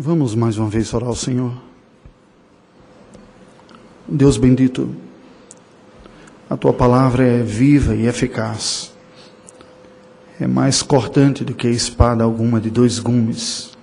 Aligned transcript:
Vamos 0.00 0.32
mais 0.32 0.56
uma 0.56 0.68
vez 0.68 0.94
orar 0.94 1.08
ao 1.08 1.16
Senhor. 1.16 1.52
Deus 4.06 4.36
bendito, 4.36 4.94
a 6.48 6.56
tua 6.56 6.72
palavra 6.72 7.26
é 7.26 7.42
viva 7.42 7.96
e 7.96 8.06
eficaz. 8.06 8.94
É 10.38 10.46
mais 10.46 10.82
cortante 10.82 11.44
do 11.44 11.52
que 11.52 11.66
a 11.66 11.70
espada 11.70 12.22
alguma 12.22 12.60
de 12.60 12.70
dois 12.70 13.00
gumes, 13.00 13.76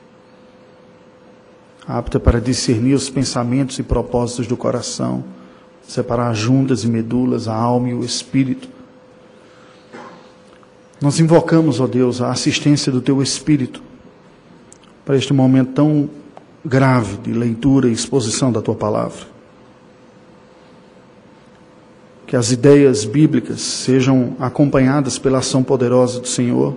apta 1.86 2.18
para 2.18 2.40
discernir 2.40 2.94
os 2.94 3.10
pensamentos 3.10 3.78
e 3.78 3.84
propósitos 3.84 4.48
do 4.48 4.56
coração, 4.56 5.22
separar 5.86 6.34
juntas 6.34 6.86
e 6.86 6.88
medulas, 6.88 7.50
a 7.50 7.54
alma 7.54 7.90
e 7.90 7.94
o 7.94 8.06
espírito. 8.06 8.70
Nós 11.02 11.20
invocamos, 11.20 11.82
ó 11.82 11.88
Deus, 11.88 12.22
a 12.22 12.32
assistência 12.32 12.90
do 12.90 13.02
teu 13.02 13.22
espírito 13.22 13.84
para 15.06 15.16
este 15.16 15.32
momento 15.32 15.74
tão 15.74 16.10
grave 16.66 17.18
de 17.18 17.32
leitura 17.32 17.88
e 17.88 17.94
exposição 17.94 18.52
da 18.52 18.62
tua 18.62 18.74
palavra. 18.74 19.28
Que 22.26 22.36
as 22.36 22.52
ideias 22.52 23.06
bíblicas 23.06 23.62
sejam 23.62 24.36
acompanhadas 24.40 25.20
pela 25.20 25.38
ação 25.38 25.64
poderosa 25.64 26.20
do 26.20 26.28
Senhor, 26.28 26.76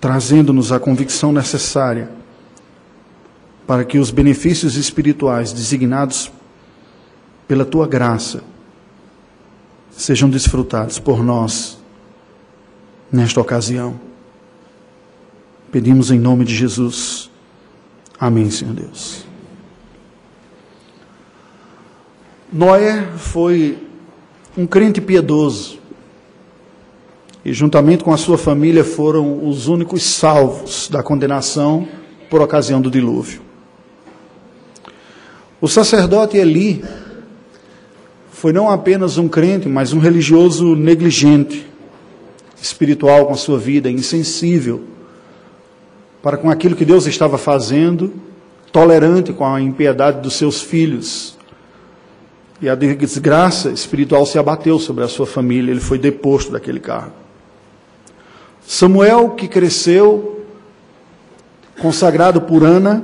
trazendo-nos 0.00 0.72
a 0.72 0.80
convicção 0.80 1.30
necessária 1.30 2.10
para 3.66 3.84
que 3.84 3.98
os 3.98 4.10
benefícios 4.10 4.76
espirituais 4.76 5.52
designados 5.52 6.32
pela 7.46 7.66
tua 7.66 7.86
graça 7.86 8.42
sejam 9.90 10.30
desfrutados 10.30 10.98
por 10.98 11.22
nós 11.22 11.78
nesta 13.12 13.40
ocasião. 13.40 14.09
Pedimos 15.72 16.10
em 16.10 16.18
nome 16.18 16.44
de 16.44 16.54
Jesus. 16.54 17.30
Amém, 18.18 18.50
Senhor 18.50 18.74
Deus. 18.74 19.24
Noé 22.52 23.06
foi 23.16 23.78
um 24.58 24.66
crente 24.66 25.00
piedoso 25.00 25.78
e, 27.44 27.52
juntamente 27.52 28.02
com 28.02 28.12
a 28.12 28.16
sua 28.16 28.36
família, 28.36 28.82
foram 28.82 29.48
os 29.48 29.68
únicos 29.68 30.02
salvos 30.02 30.88
da 30.90 31.04
condenação 31.04 31.86
por 32.28 32.42
ocasião 32.42 32.80
do 32.80 32.90
dilúvio. 32.90 33.40
O 35.60 35.68
sacerdote 35.68 36.36
Eli 36.36 36.84
foi 38.32 38.52
não 38.52 38.68
apenas 38.68 39.18
um 39.18 39.28
crente, 39.28 39.68
mas 39.68 39.92
um 39.92 40.00
religioso 40.00 40.74
negligente, 40.74 41.64
espiritual 42.60 43.26
com 43.26 43.34
a 43.34 43.36
sua 43.36 43.58
vida, 43.58 43.88
insensível 43.88 44.90
para 46.22 46.36
com 46.36 46.50
aquilo 46.50 46.76
que 46.76 46.84
Deus 46.84 47.06
estava 47.06 47.38
fazendo, 47.38 48.12
tolerante 48.70 49.32
com 49.32 49.44
a 49.46 49.60
impiedade 49.60 50.20
dos 50.20 50.34
seus 50.34 50.60
filhos. 50.60 51.36
E 52.60 52.68
a 52.68 52.74
desgraça 52.74 53.70
espiritual 53.70 54.26
se 54.26 54.38
abateu 54.38 54.78
sobre 54.78 55.02
a 55.02 55.08
sua 55.08 55.26
família, 55.26 55.70
ele 55.70 55.80
foi 55.80 55.98
deposto 55.98 56.52
daquele 56.52 56.78
cargo. 56.78 57.14
Samuel, 58.66 59.30
que 59.30 59.48
cresceu, 59.48 60.44
consagrado 61.80 62.42
por 62.42 62.62
Ana, 62.62 63.02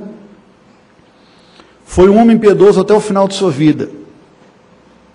foi 1.83 2.07
um 2.09 2.17
homem 2.17 2.37
piedoso 2.37 2.79
até 2.79 2.93
o 2.93 2.99
final 2.99 3.27
de 3.27 3.33
sua 3.33 3.49
vida. 3.49 3.89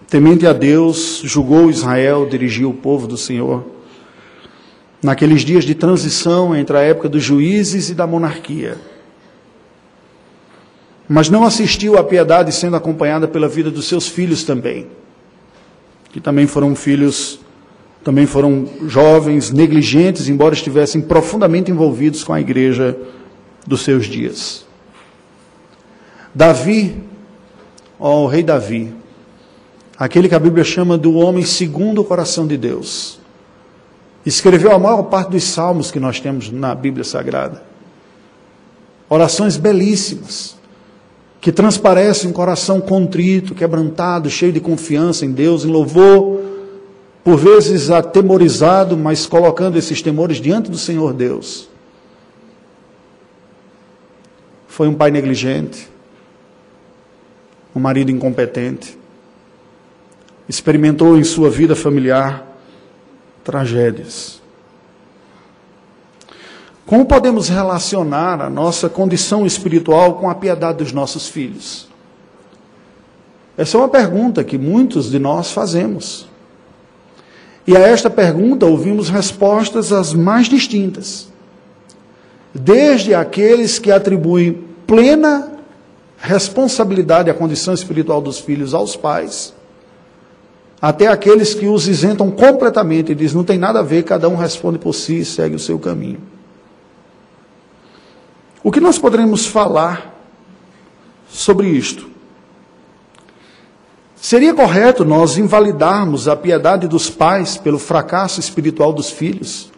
Temente 0.09 0.47
a 0.47 0.53
Deus, 0.53 1.23
julgou 1.25 1.71
Israel, 1.71 2.27
dirigiu 2.29 2.71
o 2.71 2.75
povo 2.75 3.07
do 3.07 3.17
Senhor 3.17 3.65
naqueles 5.03 5.43
dias 5.43 5.65
de 5.65 5.75
transição 5.75 6.55
entre 6.55 6.77
a 6.77 6.81
época 6.81 7.09
dos 7.09 7.23
juízes 7.23 7.91
e 7.91 7.95
da 7.95 8.07
monarquia. 8.07 8.79
Mas 11.09 11.29
não 11.29 11.45
assistiu 11.45 11.99
à 11.99 12.05
piedade 12.05 12.53
sendo 12.53 12.77
acompanhada 12.77 13.27
pela 13.27 13.49
vida 13.49 13.71
dos 13.71 13.87
seus 13.87 14.07
filhos 14.07 14.45
também, 14.45 14.87
que 16.13 16.21
também 16.21 16.47
foram 16.47 16.77
filhos, 16.77 17.41
também 18.05 18.27
foram 18.27 18.69
jovens, 18.87 19.51
negligentes, 19.51 20.29
embora 20.29 20.55
estivessem 20.55 21.01
profundamente 21.01 21.71
envolvidos 21.71 22.23
com 22.23 22.33
a 22.33 22.41
igreja 22.41 22.97
dos 23.67 23.83
seus 23.83 24.07
dias. 24.07 24.65
Davi, 26.33 26.97
ó, 27.99 28.23
o 28.23 28.27
rei 28.27 28.43
Davi, 28.43 28.95
aquele 29.99 30.29
que 30.29 30.35
a 30.35 30.39
Bíblia 30.39 30.65
chama 30.65 30.97
do 30.97 31.15
homem 31.15 31.45
segundo 31.45 32.01
o 32.01 32.05
coração 32.05 32.47
de 32.47 32.57
Deus 32.57 33.22
Escreveu 34.25 34.73
a 34.73 34.79
maior 34.79 35.03
parte 35.05 35.31
dos 35.31 35.45
salmos 35.45 35.91
que 35.91 35.99
nós 35.99 36.21
temos 36.21 36.51
na 36.51 36.75
Bíblia 36.75 37.05
Sagrada. 37.05 37.63
Orações 39.09 39.57
belíssimas, 39.57 40.57
que 41.41 41.51
transparecem 41.51 42.31
um 42.31 42.33
coração 42.33 42.81
contrito, 42.81 43.55
quebrantado, 43.55 44.31
cheio 44.31 44.53
de 44.53 44.61
confiança 44.61 45.27
em 45.27 45.33
Deus, 45.33 45.65
em 45.65 45.69
louvor, 45.69 46.41
por 47.25 47.37
vezes 47.37 47.91
atemorizado, 47.91 48.97
mas 48.97 49.27
colocando 49.27 49.77
esses 49.77 50.01
temores 50.01 50.41
diante 50.41 50.71
do 50.71 50.79
Senhor 50.79 51.13
Deus. 51.13 51.69
Foi 54.69 54.87
um 54.87 54.95
pai 54.95 55.11
negligente, 55.11 55.89
um 57.75 57.81
marido 57.81 58.11
incompetente, 58.11 58.97
experimentou 60.49 61.19
em 61.19 61.25
sua 61.25 61.51
vida 61.51 61.75
familiar 61.75 62.52
tragédias. 63.45 64.41
Como 66.87 67.07
podemos 67.07 67.49
relacionar 67.49 68.41
a 68.41 68.51
nossa 68.51 68.89
condição 68.89 69.47
espiritual 69.47 70.15
com 70.15 70.29
a 70.29 70.35
piedade 70.35 70.79
dos 70.79 70.93
nossos 70.93 71.29
filhos? 71.29 71.89
Essa 73.57 73.77
é 73.77 73.81
uma 73.81 73.89
pergunta 73.89 74.43
que 74.43 74.59
muitos 74.59 75.11
de 75.11 75.19
nós 75.19 75.53
fazemos. 75.53 76.27
E 77.67 77.77
a 77.77 77.81
esta 77.81 78.11
pergunta 78.11 78.67
ouvimos 78.67 79.09
respostas 79.09 79.93
as 79.93 80.13
mais 80.13 80.49
distintas. 80.49 81.29
Desde 82.53 83.15
aqueles 83.15 83.79
que 83.79 83.91
atribuem 83.91 84.65
plena 84.87 85.53
responsabilidade 86.19 87.31
à 87.31 87.35
condição 87.35 87.73
espiritual 87.73 88.21
dos 88.21 88.39
filhos 88.39 88.75
aos 88.75 88.97
pais, 88.97 89.55
até 90.83 91.07
aqueles 91.07 91.55
que 91.55 91.69
os 91.69 91.87
isentam 91.87 92.29
completamente 92.29 93.13
e 93.13 93.15
diz 93.15 93.33
não 93.33 93.45
tem 93.45 93.57
nada 93.57 93.79
a 93.79 93.83
ver, 93.85 94.03
cada 94.03 94.29
um 94.29 94.35
responde 94.35 94.81
por 94.81 94.93
si 94.93 95.21
e 95.21 95.25
segue 95.25 95.55
o 95.55 95.61
seu 95.61 95.79
caminho. 95.79 96.21
O 98.65 98.73
que 98.73 98.81
nós 98.81 98.99
poderemos 98.99 99.47
falar 99.47 100.13
sobre 101.29 101.69
isto? 101.69 102.11
Seria 104.17 104.53
correto 104.53 105.05
nós 105.05 105.39
invalidarmos 105.39 106.27
a 106.27 106.35
piedade 106.35 106.89
dos 106.89 107.09
pais 107.09 107.57
pelo 107.57 107.79
fracasso 107.79 108.41
espiritual 108.41 108.93
dos 108.93 109.09
filhos? 109.09 109.71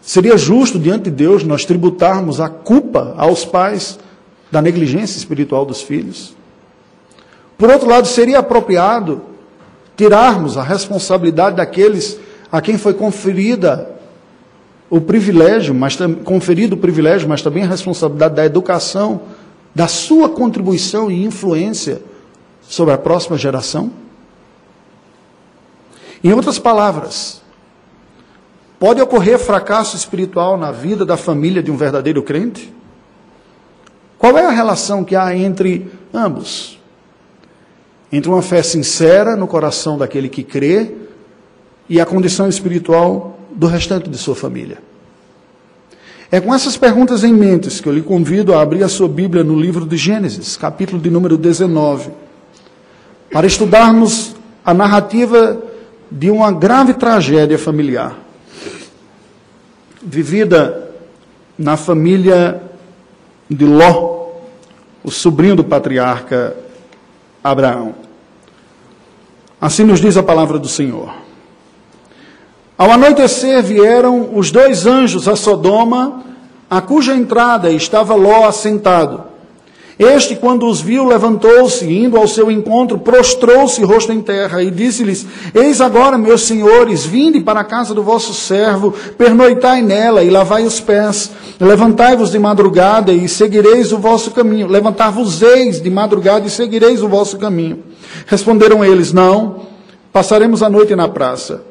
Seria 0.00 0.36
justo 0.36 0.78
diante 0.78 1.04
de 1.04 1.10
Deus 1.10 1.42
nós 1.42 1.64
tributarmos 1.64 2.40
a 2.40 2.48
culpa 2.48 3.12
aos 3.16 3.44
pais 3.44 3.98
da 4.52 4.62
negligência 4.62 5.18
espiritual 5.18 5.66
dos 5.66 5.82
filhos? 5.82 6.36
Por 7.56 7.68
outro 7.70 7.88
lado, 7.88 8.06
seria 8.06 8.38
apropriado 8.38 9.22
tirarmos 9.98 10.56
a 10.56 10.62
responsabilidade 10.62 11.56
daqueles 11.56 12.18
a 12.52 12.62
quem 12.62 12.78
foi 12.78 12.94
conferida 12.94 13.98
o 14.88 15.00
privilégio, 15.00 15.74
mas 15.74 15.98
conferido 16.24 16.76
o 16.76 16.78
privilégio, 16.78 17.28
mas 17.28 17.42
também 17.42 17.64
a 17.64 17.66
responsabilidade 17.66 18.36
da 18.36 18.46
educação, 18.46 19.20
da 19.74 19.88
sua 19.88 20.28
contribuição 20.30 21.10
e 21.10 21.24
influência 21.24 22.00
sobre 22.62 22.94
a 22.94 22.96
próxima 22.96 23.36
geração? 23.36 23.90
Em 26.22 26.32
outras 26.32 26.60
palavras, 26.60 27.42
pode 28.78 29.02
ocorrer 29.02 29.38
fracasso 29.38 29.96
espiritual 29.96 30.56
na 30.56 30.70
vida 30.70 31.04
da 31.04 31.16
família 31.16 31.62
de 31.62 31.72
um 31.72 31.76
verdadeiro 31.76 32.22
crente? 32.22 32.72
Qual 34.16 34.38
é 34.38 34.46
a 34.46 34.50
relação 34.50 35.04
que 35.04 35.16
há 35.16 35.36
entre 35.36 35.90
ambos? 36.14 36.77
Entre 38.12 38.30
uma 38.30 38.42
fé 38.42 38.62
sincera 38.62 39.36
no 39.36 39.46
coração 39.46 39.98
daquele 39.98 40.28
que 40.28 40.42
crê 40.42 40.92
e 41.88 42.00
a 42.00 42.06
condição 42.06 42.48
espiritual 42.48 43.38
do 43.54 43.66
restante 43.66 44.08
de 44.08 44.16
sua 44.16 44.34
família. 44.34 44.78
É 46.30 46.40
com 46.40 46.54
essas 46.54 46.76
perguntas 46.76 47.24
em 47.24 47.32
mente 47.32 47.82
que 47.82 47.88
eu 47.88 47.92
lhe 47.92 48.02
convido 48.02 48.54
a 48.54 48.60
abrir 48.60 48.82
a 48.82 48.88
sua 48.88 49.08
Bíblia 49.08 49.42
no 49.42 49.58
livro 49.58 49.86
de 49.86 49.96
Gênesis, 49.96 50.56
capítulo 50.56 51.00
de 51.00 51.08
número 51.08 51.38
19, 51.38 52.10
para 53.30 53.46
estudarmos 53.46 54.36
a 54.64 54.74
narrativa 54.74 55.62
de 56.10 56.30
uma 56.30 56.52
grave 56.52 56.94
tragédia 56.94 57.58
familiar, 57.58 58.18
vivida 60.02 60.90
na 61.58 61.76
família 61.76 62.62
de 63.48 63.64
Ló, 63.64 64.28
o 65.02 65.10
sobrinho 65.10 65.56
do 65.56 65.64
patriarca 65.64 66.54
Abraão. 67.42 67.94
Assim 69.60 69.84
nos 69.84 70.00
diz 70.00 70.16
a 70.16 70.22
palavra 70.22 70.58
do 70.58 70.68
Senhor. 70.68 71.12
Ao 72.76 72.90
anoitecer 72.90 73.62
vieram 73.62 74.36
os 74.36 74.52
dois 74.52 74.86
anjos 74.86 75.26
a 75.26 75.34
Sodoma 75.34 76.24
a 76.70 76.80
cuja 76.80 77.14
entrada 77.14 77.70
estava 77.70 78.14
Ló 78.14 78.46
assentado. 78.46 79.24
Este, 79.98 80.36
quando 80.36 80.64
os 80.68 80.80
viu, 80.80 81.04
levantou-se, 81.04 81.84
indo 81.84 82.16
ao 82.16 82.28
seu 82.28 82.52
encontro, 82.52 83.00
prostrou-se 83.00 83.82
rosto 83.82 84.12
em 84.12 84.20
terra 84.20 84.62
e 84.62 84.70
disse-lhes: 84.70 85.26
Eis 85.52 85.80
agora, 85.80 86.16
meus 86.16 86.42
senhores, 86.42 87.04
vinde 87.04 87.40
para 87.40 87.60
a 87.60 87.64
casa 87.64 87.92
do 87.92 88.02
vosso 88.02 88.32
servo, 88.32 88.94
pernoitai 89.16 89.82
nela 89.82 90.22
e 90.22 90.30
lavai 90.30 90.64
os 90.64 90.78
pés. 90.78 91.32
Levantai-vos 91.58 92.30
de 92.30 92.38
madrugada 92.38 93.12
e 93.12 93.28
seguireis 93.28 93.90
o 93.90 93.98
vosso 93.98 94.30
caminho. 94.30 94.68
Levantar-vos-eis 94.68 95.80
de 95.82 95.90
madrugada 95.90 96.46
e 96.46 96.50
seguireis 96.50 97.02
o 97.02 97.08
vosso 97.08 97.36
caminho. 97.36 97.80
Responderam 98.26 98.84
eles: 98.84 99.12
Não, 99.12 99.62
passaremos 100.12 100.62
a 100.62 100.70
noite 100.70 100.94
na 100.94 101.08
praça. 101.08 101.64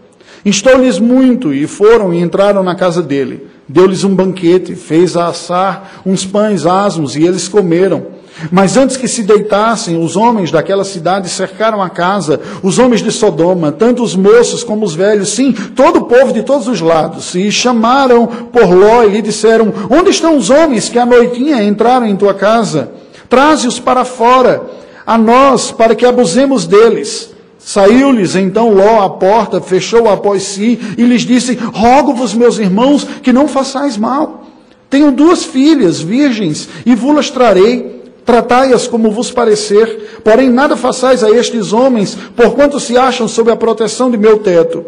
Instou-lhes 0.45 0.99
muito 0.99 1.53
e 1.53 1.65
foram 1.65 2.13
e 2.13 2.19
entraram 2.19 2.61
na 2.61 2.75
casa 2.75 3.01
dele. 3.01 3.47
Deu-lhes 3.67 4.03
um 4.03 4.13
banquete, 4.13 4.75
fez 4.75 5.15
assar 5.15 6.01
uns 6.05 6.25
pães 6.25 6.65
asmos 6.65 7.15
e 7.15 7.23
eles 7.23 7.47
comeram. 7.47 8.16
Mas 8.51 8.77
antes 8.77 8.97
que 8.97 9.07
se 9.07 9.23
deitassem, 9.23 10.01
os 10.01 10.15
homens 10.15 10.51
daquela 10.51 10.83
cidade 10.83 11.29
cercaram 11.29 11.81
a 11.81 11.89
casa, 11.89 12.39
os 12.61 12.77
homens 12.77 13.01
de 13.01 13.11
Sodoma, 13.11 13.71
tanto 13.71 14.03
os 14.03 14.15
moços 14.15 14.63
como 14.63 14.85
os 14.85 14.93
velhos, 14.93 15.29
sim, 15.29 15.51
todo 15.51 15.99
o 15.99 16.05
povo 16.05 16.31
de 16.31 16.43
todos 16.43 16.67
os 16.67 16.79
lados, 16.79 17.33
e 17.33 17.51
chamaram 17.51 18.27
por 18.27 18.69
Ló 18.69 19.03
e 19.03 19.09
lhe 19.09 19.21
disseram: 19.21 19.73
Onde 19.89 20.11
estão 20.11 20.37
os 20.37 20.49
homens 20.49 20.87
que 20.87 20.99
à 20.99 21.05
noitinha 21.05 21.63
entraram 21.63 22.05
em 22.05 22.15
tua 22.15 22.33
casa? 22.33 22.91
Traze-os 23.27 23.79
para 23.79 24.05
fora, 24.05 24.63
a 25.05 25.17
nós, 25.17 25.71
para 25.71 25.95
que 25.95 26.05
abusemos 26.05 26.65
deles. 26.67 27.35
Saiu-lhes 27.57 28.35
então 28.35 28.73
Ló 28.73 29.03
à 29.03 29.09
porta, 29.09 29.59
fechou 29.59 30.07
após 30.07 30.43
si 30.43 30.79
e 30.97 31.03
lhes 31.03 31.23
disse: 31.23 31.55
Rogo-vos, 31.73 32.33
meus 32.33 32.59
irmãos, 32.59 33.03
que 33.03 33.33
não 33.33 33.47
façais 33.47 33.97
mal. 33.97 34.45
Tenho 34.89 35.11
duas 35.11 35.43
filhas 35.43 35.99
virgens 35.99 36.69
e 36.85 36.95
vos 36.95 37.29
trarei 37.29 37.96
tratai-as 38.27 38.87
como 38.87 39.09
vos 39.09 39.31
parecer, 39.31 40.19
porém 40.21 40.49
nada 40.49 40.75
façais 40.75 41.23
a 41.23 41.31
estes 41.31 41.71
homens, 41.71 42.15
porquanto 42.35 42.77
se 42.77 42.97
acham 42.97 43.25
sob 43.25 43.49
a 43.49 43.55
proteção 43.55 44.11
de 44.11 44.17
meu 44.17 44.37
teto. 44.39 44.85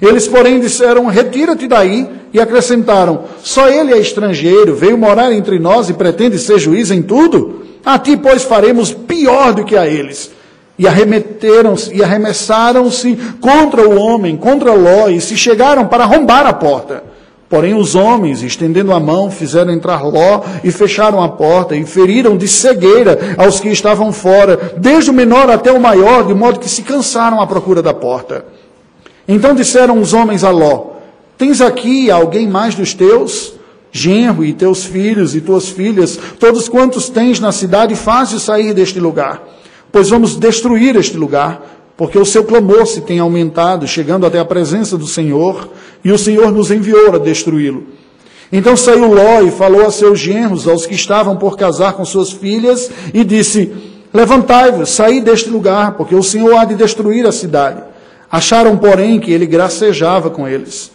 Eles, 0.00 0.28
porém, 0.28 0.60
disseram: 0.60 1.06
Retira-te 1.06 1.66
daí, 1.66 2.08
e 2.32 2.40
acrescentaram: 2.40 3.24
Só 3.42 3.68
ele 3.68 3.92
é 3.92 3.98
estrangeiro, 3.98 4.74
veio 4.74 4.96
morar 4.96 5.32
entre 5.32 5.58
nós 5.58 5.90
e 5.90 5.94
pretende 5.94 6.38
ser 6.38 6.60
juiz 6.60 6.92
em 6.92 7.02
tudo? 7.02 7.66
A 7.84 7.98
ti, 7.98 8.16
pois, 8.16 8.44
faremos 8.44 8.92
pior 8.92 9.52
do 9.52 9.64
que 9.64 9.76
a 9.76 9.86
eles. 9.86 10.30
E 10.78 10.86
arremeteram-se 10.86 11.92
e 11.92 12.04
arremessaram-se 12.04 13.18
contra 13.40 13.88
o 13.88 13.98
homem, 13.98 14.36
contra 14.36 14.74
Ló, 14.74 15.08
e 15.08 15.20
se 15.20 15.36
chegaram 15.36 15.86
para 15.86 16.04
arrombar 16.04 16.46
a 16.46 16.52
porta. 16.52 17.02
Porém, 17.48 17.74
os 17.74 17.94
homens, 17.94 18.42
estendendo 18.42 18.92
a 18.92 18.98
mão, 18.98 19.30
fizeram 19.30 19.72
entrar 19.72 20.02
Ló 20.02 20.42
e 20.64 20.72
fecharam 20.72 21.22
a 21.22 21.28
porta 21.28 21.76
e 21.76 21.84
feriram 21.84 22.36
de 22.36 22.48
cegueira 22.48 23.36
aos 23.38 23.60
que 23.60 23.68
estavam 23.68 24.12
fora, 24.12 24.74
desde 24.76 25.10
o 25.10 25.14
menor 25.14 25.48
até 25.48 25.70
o 25.70 25.80
maior, 25.80 26.26
de 26.26 26.34
modo 26.34 26.58
que 26.58 26.68
se 26.68 26.82
cansaram 26.82 27.40
à 27.40 27.46
procura 27.46 27.80
da 27.80 27.94
porta. 27.94 28.44
Então 29.28 29.54
disseram 29.54 30.00
os 30.00 30.12
homens 30.12 30.42
a 30.42 30.50
Ló: 30.50 30.94
Tens 31.38 31.60
aqui 31.60 32.10
alguém 32.10 32.48
mais 32.48 32.74
dos 32.74 32.94
teus? 32.94 33.54
Genro 33.92 34.44
e 34.44 34.52
teus 34.52 34.84
filhos 34.84 35.34
e 35.34 35.40
tuas 35.40 35.68
filhas, 35.68 36.18
todos 36.38 36.68
quantos 36.68 37.08
tens 37.08 37.40
na 37.40 37.50
cidade, 37.50 37.94
faze 37.94 38.38
sair 38.38 38.74
deste 38.74 39.00
lugar. 39.00 39.42
Pois 39.90 40.10
vamos 40.10 40.36
destruir 40.36 40.96
este 40.96 41.16
lugar 41.16 41.75
porque 41.96 42.18
o 42.18 42.26
seu 42.26 42.44
clamor 42.44 42.86
se 42.86 43.00
tem 43.00 43.18
aumentado, 43.18 43.86
chegando 43.86 44.26
até 44.26 44.38
a 44.38 44.44
presença 44.44 44.98
do 44.98 45.06
Senhor, 45.06 45.68
e 46.04 46.12
o 46.12 46.18
Senhor 46.18 46.52
nos 46.52 46.70
enviou 46.70 47.14
a 47.14 47.18
destruí-lo. 47.18 47.84
Então 48.52 48.76
saiu 48.76 49.12
Ló 49.12 49.40
e 49.42 49.50
falou 49.50 49.86
a 49.86 49.90
seus 49.90 50.20
genros, 50.20 50.68
aos 50.68 50.86
que 50.86 50.94
estavam 50.94 51.36
por 51.36 51.56
casar 51.56 51.94
com 51.94 52.04
suas 52.04 52.30
filhas, 52.30 52.90
e 53.12 53.24
disse: 53.24 53.72
Levantai-vos, 54.12 54.90
saí 54.90 55.20
deste 55.20 55.48
lugar, 55.48 55.92
porque 55.92 56.14
o 56.14 56.22
Senhor 56.22 56.54
há 56.56 56.64
de 56.64 56.74
destruir 56.74 57.26
a 57.26 57.32
cidade. 57.32 57.82
Acharam, 58.30 58.76
porém, 58.76 59.18
que 59.18 59.32
ele 59.32 59.46
gracejava 59.46 60.30
com 60.30 60.46
eles. 60.46 60.92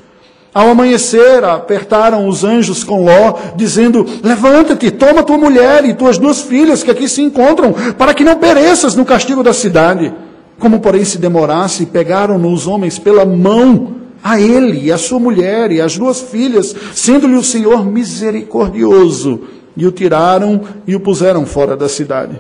Ao 0.54 0.70
amanhecer, 0.70 1.44
apertaram 1.46 2.28
os 2.28 2.44
anjos 2.44 2.84
com 2.84 3.04
Ló, 3.04 3.36
dizendo: 3.56 4.06
Levanta-te, 4.24 4.92
toma 4.92 5.24
tua 5.24 5.38
mulher 5.38 5.84
e 5.86 5.94
tuas 5.94 6.18
duas 6.18 6.42
filhas 6.42 6.84
que 6.84 6.92
aqui 6.92 7.08
se 7.10 7.22
encontram, 7.22 7.74
para 7.98 8.14
que 8.14 8.24
não 8.24 8.38
pereças 8.38 8.96
no 8.96 9.06
castigo 9.06 9.44
da 9.44 9.54
cidade. 9.54 10.14
Como, 10.62 10.80
porém, 10.80 11.04
se 11.04 11.18
demorasse, 11.18 11.88
pegaram-no 11.88 12.54
os 12.54 12.68
homens 12.68 13.00
pela 13.00 13.26
mão, 13.26 13.96
a 14.24 14.40
ele 14.40 14.80
e 14.86 14.92
a 14.92 14.98
sua 14.98 15.20
mulher 15.20 15.72
e 15.72 15.82
as 15.82 15.98
duas 15.98 16.22
filhas, 16.22 16.76
sendo-lhe 16.94 17.34
o 17.34 17.44
Senhor 17.44 17.84
misericordioso, 17.84 19.42
e 19.76 19.88
o 19.88 19.92
tiraram 19.92 20.62
e 20.86 20.96
o 20.96 21.00
puseram 21.00 21.48
fora 21.48 21.76
da 21.76 21.90
cidade. 21.90 22.40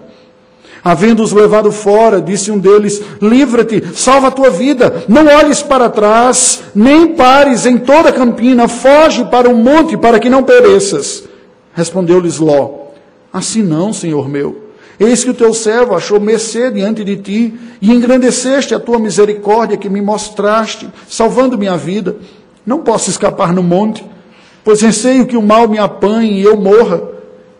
Havendo-os 0.83 1.31
levado 1.31 1.71
fora, 1.71 2.21
disse 2.21 2.51
um 2.51 2.59
deles: 2.59 3.01
Livra-te, 3.19 3.83
salva 3.95 4.27
a 4.27 4.31
tua 4.31 4.51
vida, 4.51 5.03
não 5.07 5.25
olhes 5.25 5.63
para 5.63 5.89
trás, 5.89 6.62
nem 6.75 7.15
pares 7.15 7.65
em 7.65 7.79
toda 7.79 8.09
a 8.09 8.13
campina, 8.13 8.68
foge 8.68 9.25
para 9.25 9.50
o 9.50 9.56
monte 9.56 9.97
para 9.97 10.19
que 10.19 10.29
não 10.29 10.44
pereças. 10.44 11.23
Respondeu-lhes 11.73 12.38
Ló: 12.38 12.69
Assim 13.33 13.63
não, 13.63 13.91
senhor 13.91 14.29
meu. 14.29 14.70
Eis 15.03 15.24
que 15.24 15.31
o 15.31 15.33
teu 15.33 15.51
servo 15.51 15.95
achou 15.95 16.19
mercê 16.19 16.69
diante 16.69 17.03
de 17.03 17.18
ti, 17.18 17.59
e 17.81 17.92
engrandeceste 17.92 18.75
a 18.75 18.80
tua 18.80 19.00
misericórdia 19.00 19.75
que 19.75 19.89
me 19.89 20.00
mostraste, 20.00 20.88
salvando 21.09 21.57
minha 21.57 21.75
vida. 21.75 22.18
Não 22.63 22.83
posso 22.83 23.09
escapar 23.09 23.51
no 23.51 23.63
monte, 23.63 24.06
pois 24.63 24.80
receio 24.80 25.25
que 25.25 25.36
o 25.36 25.42
mal 25.42 25.68
me 25.68 25.80
apanhe 25.80 26.39
e 26.39 26.44
eu 26.44 26.56
morra. 26.56 27.01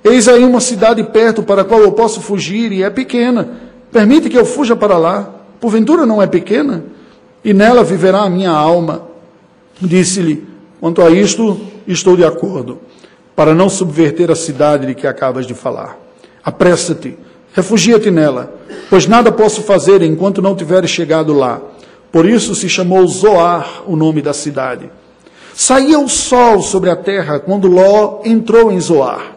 Eis 0.04 0.28
aí 0.28 0.46
uma 0.46 0.60
cidade 0.60 1.04
perto 1.04 1.42
para 1.42 1.64
a 1.64 1.66
qual 1.66 1.82
eu 1.82 1.92
posso 1.94 2.22
fugir, 2.22 2.72
e 2.72 2.84
é 2.84 2.92
pequena. 2.92 3.50
Permite 3.92 4.30
que 4.30 4.38
eu 4.38 4.46
fuja 4.46 4.76
para 4.76 4.96
lá. 4.96 5.28
Porventura 5.60 6.06
não 6.06 6.22
é 6.22 6.28
pequena? 6.28 6.84
E 7.44 7.56
nela 7.56 7.84
viverá 7.84 8.20
a 8.20 8.30
minha 8.30 8.52
alma. 8.52 9.08
Disse-lhe: 9.82 10.48
Quanto 10.80 11.02
a 11.02 11.10
isto, 11.10 11.60
estou 11.88 12.16
de 12.16 12.24
acordo, 12.24 12.78
para 13.36 13.56
não 13.56 13.68
subverter 13.68 14.30
a 14.30 14.36
cidade 14.36 14.86
de 14.86 14.94
que 14.94 15.08
acabas 15.08 15.48
de 15.48 15.56
falar. 15.56 15.98
Apressa-te 16.44 17.18
Refugia-te 17.54 18.10
nela, 18.10 18.54
pois 18.90 19.08
nada 19.08 19.32
posso 19.32 19.62
fazer 19.62 20.02
enquanto 20.02 20.42
não 20.42 20.56
tiveres 20.56 20.90
chegado 20.90 21.34
lá. 21.34 21.62
Por 22.12 22.26
isso 22.26 22.56
se 22.56 22.70
chamou 22.70 23.06
Zoar 23.08 23.84
o 23.86 23.96
nome 23.96 24.22
da 24.22 24.34
cidade. 24.34 24.90
Saía 25.54 26.00
o 26.00 26.08
sol 26.08 26.62
sobre 26.62 26.90
a 26.90 26.96
terra 26.96 27.40
quando 27.40 27.68
Ló 27.68 28.22
entrou 28.24 28.72
em 28.72 28.80
Zoar. 28.80 29.36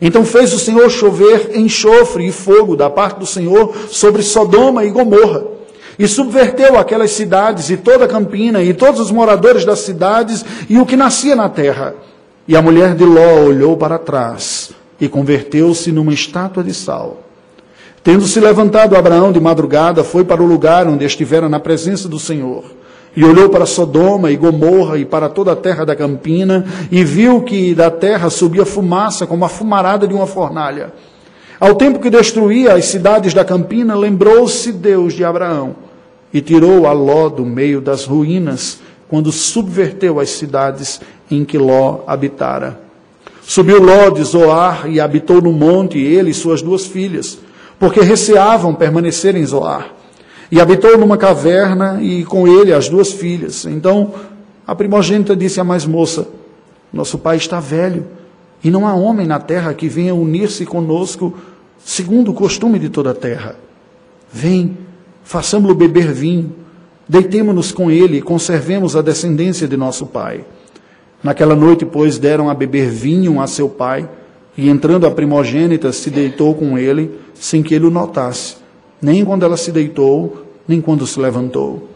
Então 0.00 0.24
fez 0.24 0.52
o 0.52 0.58
Senhor 0.58 0.88
chover 0.88 1.56
enxofre 1.56 2.28
e 2.28 2.32
fogo 2.32 2.76
da 2.76 2.88
parte 2.88 3.18
do 3.18 3.26
Senhor 3.26 3.74
sobre 3.88 4.22
Sodoma 4.22 4.84
e 4.84 4.90
Gomorra. 4.90 5.44
E 5.98 6.06
subverteu 6.06 6.78
aquelas 6.78 7.10
cidades 7.10 7.70
e 7.70 7.76
toda 7.76 8.04
a 8.04 8.08
campina 8.08 8.62
e 8.62 8.72
todos 8.72 9.00
os 9.00 9.10
moradores 9.10 9.64
das 9.64 9.80
cidades 9.80 10.44
e 10.68 10.78
o 10.78 10.86
que 10.86 10.96
nascia 10.96 11.34
na 11.34 11.48
terra. 11.48 11.94
E 12.46 12.56
a 12.56 12.62
mulher 12.62 12.94
de 12.94 13.04
Ló 13.04 13.40
olhou 13.46 13.76
para 13.76 13.98
trás 13.98 14.70
e 15.00 15.08
converteu-se 15.08 15.90
numa 15.90 16.14
estátua 16.14 16.62
de 16.62 16.72
sal. 16.72 17.27
Tendo 18.08 18.26
se 18.26 18.40
levantado 18.40 18.96
Abraão 18.96 19.30
de 19.30 19.38
madrugada, 19.38 20.02
foi 20.02 20.24
para 20.24 20.42
o 20.42 20.46
lugar 20.46 20.86
onde 20.86 21.04
estivera 21.04 21.46
na 21.46 21.60
presença 21.60 22.08
do 22.08 22.18
Senhor. 22.18 22.64
E 23.14 23.22
olhou 23.22 23.50
para 23.50 23.66
Sodoma 23.66 24.30
e 24.30 24.36
Gomorra 24.38 24.96
e 24.96 25.04
para 25.04 25.28
toda 25.28 25.52
a 25.52 25.56
terra 25.56 25.84
da 25.84 25.94
campina, 25.94 26.64
e 26.90 27.04
viu 27.04 27.42
que 27.42 27.74
da 27.74 27.90
terra 27.90 28.30
subia 28.30 28.64
fumaça 28.64 29.26
como 29.26 29.44
a 29.44 29.48
fumarada 29.50 30.08
de 30.08 30.14
uma 30.14 30.26
fornalha. 30.26 30.90
Ao 31.60 31.74
tempo 31.74 31.98
que 31.98 32.08
destruía 32.08 32.72
as 32.72 32.86
cidades 32.86 33.34
da 33.34 33.44
campina, 33.44 33.94
lembrou-se 33.94 34.72
Deus 34.72 35.12
de 35.12 35.22
Abraão 35.22 35.76
e 36.32 36.40
tirou 36.40 36.86
a 36.86 36.92
Ló 36.92 37.28
do 37.28 37.44
meio 37.44 37.78
das 37.78 38.06
ruínas, 38.06 38.80
quando 39.06 39.30
subverteu 39.30 40.18
as 40.18 40.30
cidades 40.30 40.98
em 41.30 41.44
que 41.44 41.58
Ló 41.58 41.98
habitara. 42.06 42.80
Subiu 43.42 43.82
Ló 43.82 44.08
de 44.08 44.24
Zoar 44.24 44.90
e 44.90 44.98
habitou 44.98 45.42
no 45.42 45.52
monte, 45.52 45.98
ele 45.98 46.30
e 46.30 46.34
suas 46.34 46.62
duas 46.62 46.86
filhas 46.86 47.46
porque 47.78 48.00
receavam 48.00 48.74
permanecer 48.74 49.36
em 49.36 49.44
Zoar. 49.44 49.92
E 50.50 50.60
habitou 50.60 50.96
numa 50.96 51.16
caverna 51.16 51.98
e 52.02 52.24
com 52.24 52.48
ele 52.48 52.72
as 52.72 52.88
duas 52.88 53.12
filhas. 53.12 53.64
Então 53.66 54.14
a 54.66 54.74
primogênita 54.74 55.36
disse 55.36 55.60
à 55.60 55.64
mais 55.64 55.86
moça: 55.86 56.26
Nosso 56.92 57.18
pai 57.18 57.36
está 57.36 57.60
velho 57.60 58.06
e 58.62 58.70
não 58.70 58.86
há 58.86 58.94
homem 58.94 59.26
na 59.26 59.38
terra 59.38 59.74
que 59.74 59.88
venha 59.88 60.14
unir-se 60.14 60.66
conosco 60.66 61.34
segundo 61.78 62.32
o 62.32 62.34
costume 62.34 62.78
de 62.78 62.88
toda 62.88 63.10
a 63.10 63.14
terra. 63.14 63.56
Vem, 64.32 64.76
façamos-lo 65.22 65.74
beber 65.74 66.12
vinho, 66.12 66.54
deitemo-nos 67.08 67.72
com 67.72 67.90
ele 67.90 68.18
e 68.18 68.22
conservemos 68.22 68.96
a 68.96 69.02
descendência 69.02 69.68
de 69.68 69.76
nosso 69.76 70.06
pai. 70.06 70.44
Naquela 71.22 71.56
noite, 71.56 71.84
pois, 71.84 72.18
deram 72.18 72.48
a 72.48 72.54
beber 72.54 72.88
vinho 72.88 73.40
a 73.40 73.46
seu 73.46 73.68
pai, 73.68 74.08
e 74.58 74.68
entrando 74.68 75.06
a 75.06 75.10
primogênita, 75.12 75.92
se 75.92 76.10
deitou 76.10 76.52
com 76.52 76.76
ele 76.76 77.12
sem 77.32 77.62
que 77.62 77.72
ele 77.72 77.86
o 77.86 77.90
notasse, 77.90 78.56
nem 79.00 79.24
quando 79.24 79.44
ela 79.44 79.56
se 79.56 79.70
deitou, 79.70 80.46
nem 80.66 80.80
quando 80.80 81.06
se 81.06 81.20
levantou. 81.20 81.88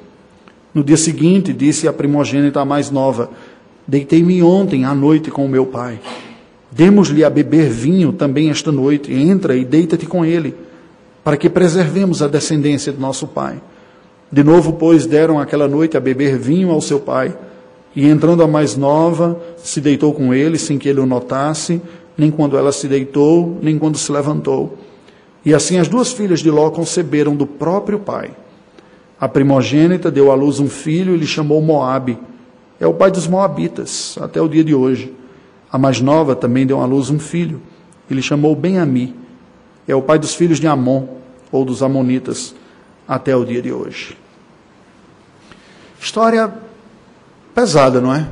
No 0.72 0.84
dia 0.84 0.96
seguinte, 0.96 1.52
disse 1.52 1.88
a 1.88 1.92
primogênita 1.92 2.64
mais 2.64 2.88
nova: 2.88 3.30
Deitei-me 3.84 4.40
ontem 4.44 4.84
à 4.84 4.94
noite 4.94 5.28
com 5.28 5.44
o 5.44 5.48
meu 5.48 5.66
pai. 5.66 5.98
Demos-lhe 6.70 7.24
a 7.24 7.28
beber 7.28 7.68
vinho 7.68 8.12
também 8.12 8.48
esta 8.48 8.70
noite, 8.70 9.12
entra 9.12 9.56
e 9.56 9.64
deita-te 9.64 10.06
com 10.06 10.24
ele, 10.24 10.54
para 11.24 11.36
que 11.36 11.50
preservemos 11.50 12.22
a 12.22 12.28
descendência 12.28 12.92
de 12.92 13.00
nosso 13.00 13.26
pai. 13.26 13.60
De 14.30 14.44
novo, 14.44 14.74
pois, 14.74 15.04
deram 15.04 15.40
aquela 15.40 15.66
noite 15.66 15.96
a 15.96 16.00
beber 16.00 16.38
vinho 16.38 16.70
ao 16.70 16.80
seu 16.80 17.00
pai, 17.00 17.36
e 17.94 18.06
entrando 18.06 18.42
a 18.42 18.46
mais 18.46 18.76
nova, 18.76 19.38
se 19.58 19.80
deitou 19.80 20.14
com 20.14 20.32
ele, 20.32 20.56
sem 20.58 20.78
que 20.78 20.88
ele 20.88 21.00
o 21.00 21.06
notasse, 21.06 21.82
nem 22.16 22.30
quando 22.30 22.56
ela 22.56 22.72
se 22.72 22.88
deitou, 22.88 23.58
nem 23.62 23.78
quando 23.78 23.98
se 23.98 24.10
levantou. 24.10 24.78
E 25.44 25.54
assim 25.54 25.78
as 25.78 25.88
duas 25.88 26.12
filhas 26.12 26.40
de 26.40 26.50
Ló 26.50 26.70
conceberam 26.70 27.34
do 27.34 27.46
próprio 27.46 27.98
pai. 27.98 28.30
A 29.20 29.28
primogênita 29.28 30.10
deu 30.10 30.30
à 30.30 30.34
luz 30.34 30.60
um 30.60 30.68
filho 30.68 31.14
e 31.14 31.18
lhe 31.18 31.26
chamou 31.26 31.60
Moabe. 31.62 32.18
É 32.80 32.86
o 32.86 32.94
pai 32.94 33.10
dos 33.10 33.28
moabitas, 33.28 34.18
até 34.20 34.40
o 34.40 34.48
dia 34.48 34.64
de 34.64 34.74
hoje. 34.74 35.14
A 35.70 35.78
mais 35.78 36.00
nova 36.00 36.34
também 36.34 36.66
deu 36.66 36.80
à 36.80 36.84
luz 36.84 37.08
um 37.08 37.18
filho, 37.18 37.60
e 38.10 38.14
lhe 38.14 38.22
chamou 38.22 38.54
Ben-Ami. 38.54 39.14
É 39.86 39.94
o 39.94 40.02
pai 40.02 40.18
dos 40.18 40.34
filhos 40.34 40.58
de 40.58 40.66
Amon, 40.66 41.06
ou 41.50 41.64
dos 41.64 41.82
Amonitas, 41.82 42.54
até 43.06 43.34
o 43.36 43.44
dia 43.44 43.62
de 43.62 43.72
hoje. 43.72 44.16
História 46.00 46.52
pesada, 47.54 48.00
não 48.00 48.12
é? 48.14 48.28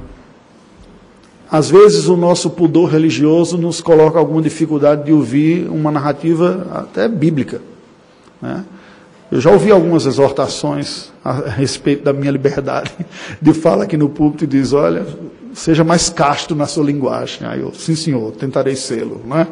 Às 1.51 1.69
vezes 1.69 2.07
o 2.07 2.17
nosso 2.17 2.51
pudor 2.51 2.91
religioso 2.91 3.59
nos 3.59 3.81
coloca 3.81 4.19
alguma 4.19 4.41
dificuldade 4.41 5.05
de 5.05 5.13
ouvir 5.13 5.69
uma 5.69 5.91
narrativa 5.91 6.67
até 6.73 7.09
bíblica. 7.09 7.61
Né? 8.41 8.65
Eu 9.33 9.41
já 9.41 9.51
ouvi 9.51 9.71
algumas 9.71 10.07
exortações 10.07 11.11
a 11.25 11.33
respeito 11.33 12.05
da 12.05 12.13
minha 12.13 12.31
liberdade 12.31 12.93
de 13.43 13.53
fala 13.53 13.85
aqui 13.85 13.97
no 13.97 14.09
púlpito 14.09 14.45
e 14.45 14.47
diz, 14.47 14.73
olha, 14.73 15.05
seja 15.53 15.83
mais 15.83 16.09
casto 16.09 16.55
na 16.55 16.67
sua 16.67 16.85
linguagem. 16.85 17.47
Aí 17.47 17.61
eu, 17.61 17.73
sim 17.75 17.97
senhor, 17.97 18.33
tentarei 18.33 18.77
sê-lo. 18.77 19.21
Não 19.27 19.39
é? 19.39 19.47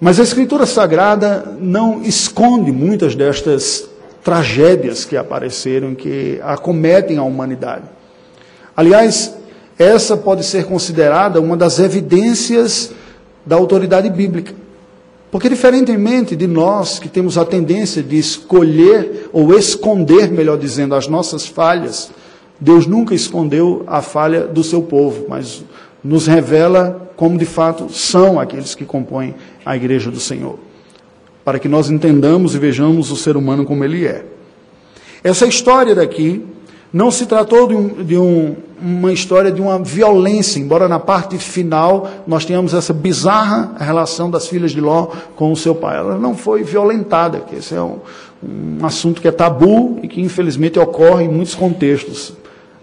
Mas 0.00 0.18
a 0.18 0.22
Escritura 0.22 0.64
Sagrada 0.64 1.56
não 1.60 2.02
esconde 2.02 2.72
muitas 2.72 3.14
destas 3.14 3.88
tragédias 4.24 5.04
que 5.04 5.16
apareceram, 5.16 5.94
que 5.94 6.40
acometem 6.42 7.18
a 7.18 7.22
humanidade. 7.22 7.84
Aliás, 8.74 9.34
essa 9.80 10.14
pode 10.14 10.44
ser 10.44 10.66
considerada 10.66 11.40
uma 11.40 11.56
das 11.56 11.78
evidências 11.78 12.92
da 13.46 13.56
autoridade 13.56 14.10
bíblica. 14.10 14.52
Porque, 15.30 15.48
diferentemente 15.48 16.36
de 16.36 16.46
nós, 16.46 16.98
que 16.98 17.08
temos 17.08 17.38
a 17.38 17.46
tendência 17.46 18.02
de 18.02 18.18
escolher 18.18 19.30
ou 19.32 19.56
esconder, 19.56 20.30
melhor 20.30 20.58
dizendo, 20.58 20.94
as 20.94 21.08
nossas 21.08 21.46
falhas, 21.46 22.10
Deus 22.60 22.86
nunca 22.86 23.14
escondeu 23.14 23.82
a 23.86 24.02
falha 24.02 24.42
do 24.42 24.62
seu 24.62 24.82
povo, 24.82 25.24
mas 25.30 25.64
nos 26.04 26.26
revela 26.26 27.10
como 27.16 27.38
de 27.38 27.46
fato 27.46 27.90
são 27.90 28.38
aqueles 28.38 28.74
que 28.74 28.84
compõem 28.84 29.34
a 29.64 29.74
igreja 29.74 30.10
do 30.10 30.20
Senhor, 30.20 30.58
para 31.42 31.58
que 31.58 31.68
nós 31.68 31.88
entendamos 31.88 32.54
e 32.54 32.58
vejamos 32.58 33.10
o 33.10 33.16
ser 33.16 33.34
humano 33.34 33.64
como 33.64 33.82
ele 33.82 34.06
é. 34.06 34.26
Essa 35.24 35.46
história 35.46 35.94
daqui 35.94 36.44
não 36.92 37.10
se 37.10 37.26
tratou 37.26 37.68
de, 37.68 37.74
um, 37.74 37.88
de 38.04 38.16
um, 38.16 38.56
uma 38.80 39.12
história 39.12 39.52
de 39.52 39.60
uma 39.60 39.78
violência, 39.78 40.58
embora 40.58 40.88
na 40.88 40.98
parte 40.98 41.38
final 41.38 42.10
nós 42.26 42.44
tenhamos 42.44 42.74
essa 42.74 42.92
bizarra 42.92 43.76
relação 43.78 44.30
das 44.30 44.48
filhas 44.48 44.72
de 44.72 44.80
Ló 44.80 45.08
com 45.36 45.52
o 45.52 45.56
seu 45.56 45.74
pai. 45.74 45.98
Ela 45.98 46.18
não 46.18 46.34
foi 46.34 46.64
violentada, 46.64 47.40
que 47.40 47.56
esse 47.56 47.74
é 47.74 47.80
um, 47.80 47.98
um 48.42 48.84
assunto 48.84 49.20
que 49.20 49.28
é 49.28 49.32
tabu 49.32 50.00
e 50.02 50.08
que 50.08 50.20
infelizmente 50.20 50.78
ocorre 50.78 51.24
em 51.24 51.28
muitos 51.28 51.54
contextos. 51.54 52.32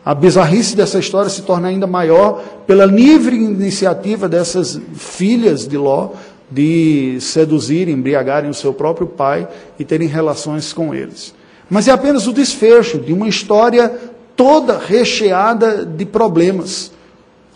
A 0.06 0.16
bizarrice 0.16 0.74
dessa 0.74 1.00
história 1.00 1.30
se 1.30 1.42
torna 1.42 1.68
ainda 1.68 1.86
maior 1.86 2.42
pela 2.66 2.86
livre 2.86 3.36
iniciativa 3.36 4.30
dessas 4.30 4.80
filhas 4.96 5.68
de 5.68 5.78
Ló 5.78 6.12
de 6.50 7.18
seduzirem, 7.20 7.94
embriagarem 7.94 8.50
o 8.50 8.54
seu 8.54 8.74
próprio 8.74 9.06
pai 9.06 9.46
e 9.78 9.84
terem 9.84 10.08
relações 10.08 10.72
com 10.72 10.96
eles. 10.96 11.36
Mas 11.70 11.88
é 11.88 11.92
apenas 11.92 12.28
o 12.28 12.34
desfecho 12.34 12.98
de 12.98 13.12
uma 13.12 13.28
história 13.28 13.90
toda 14.36 14.78
recheada 14.78 15.86
de 15.86 16.06
problemas, 16.06 16.92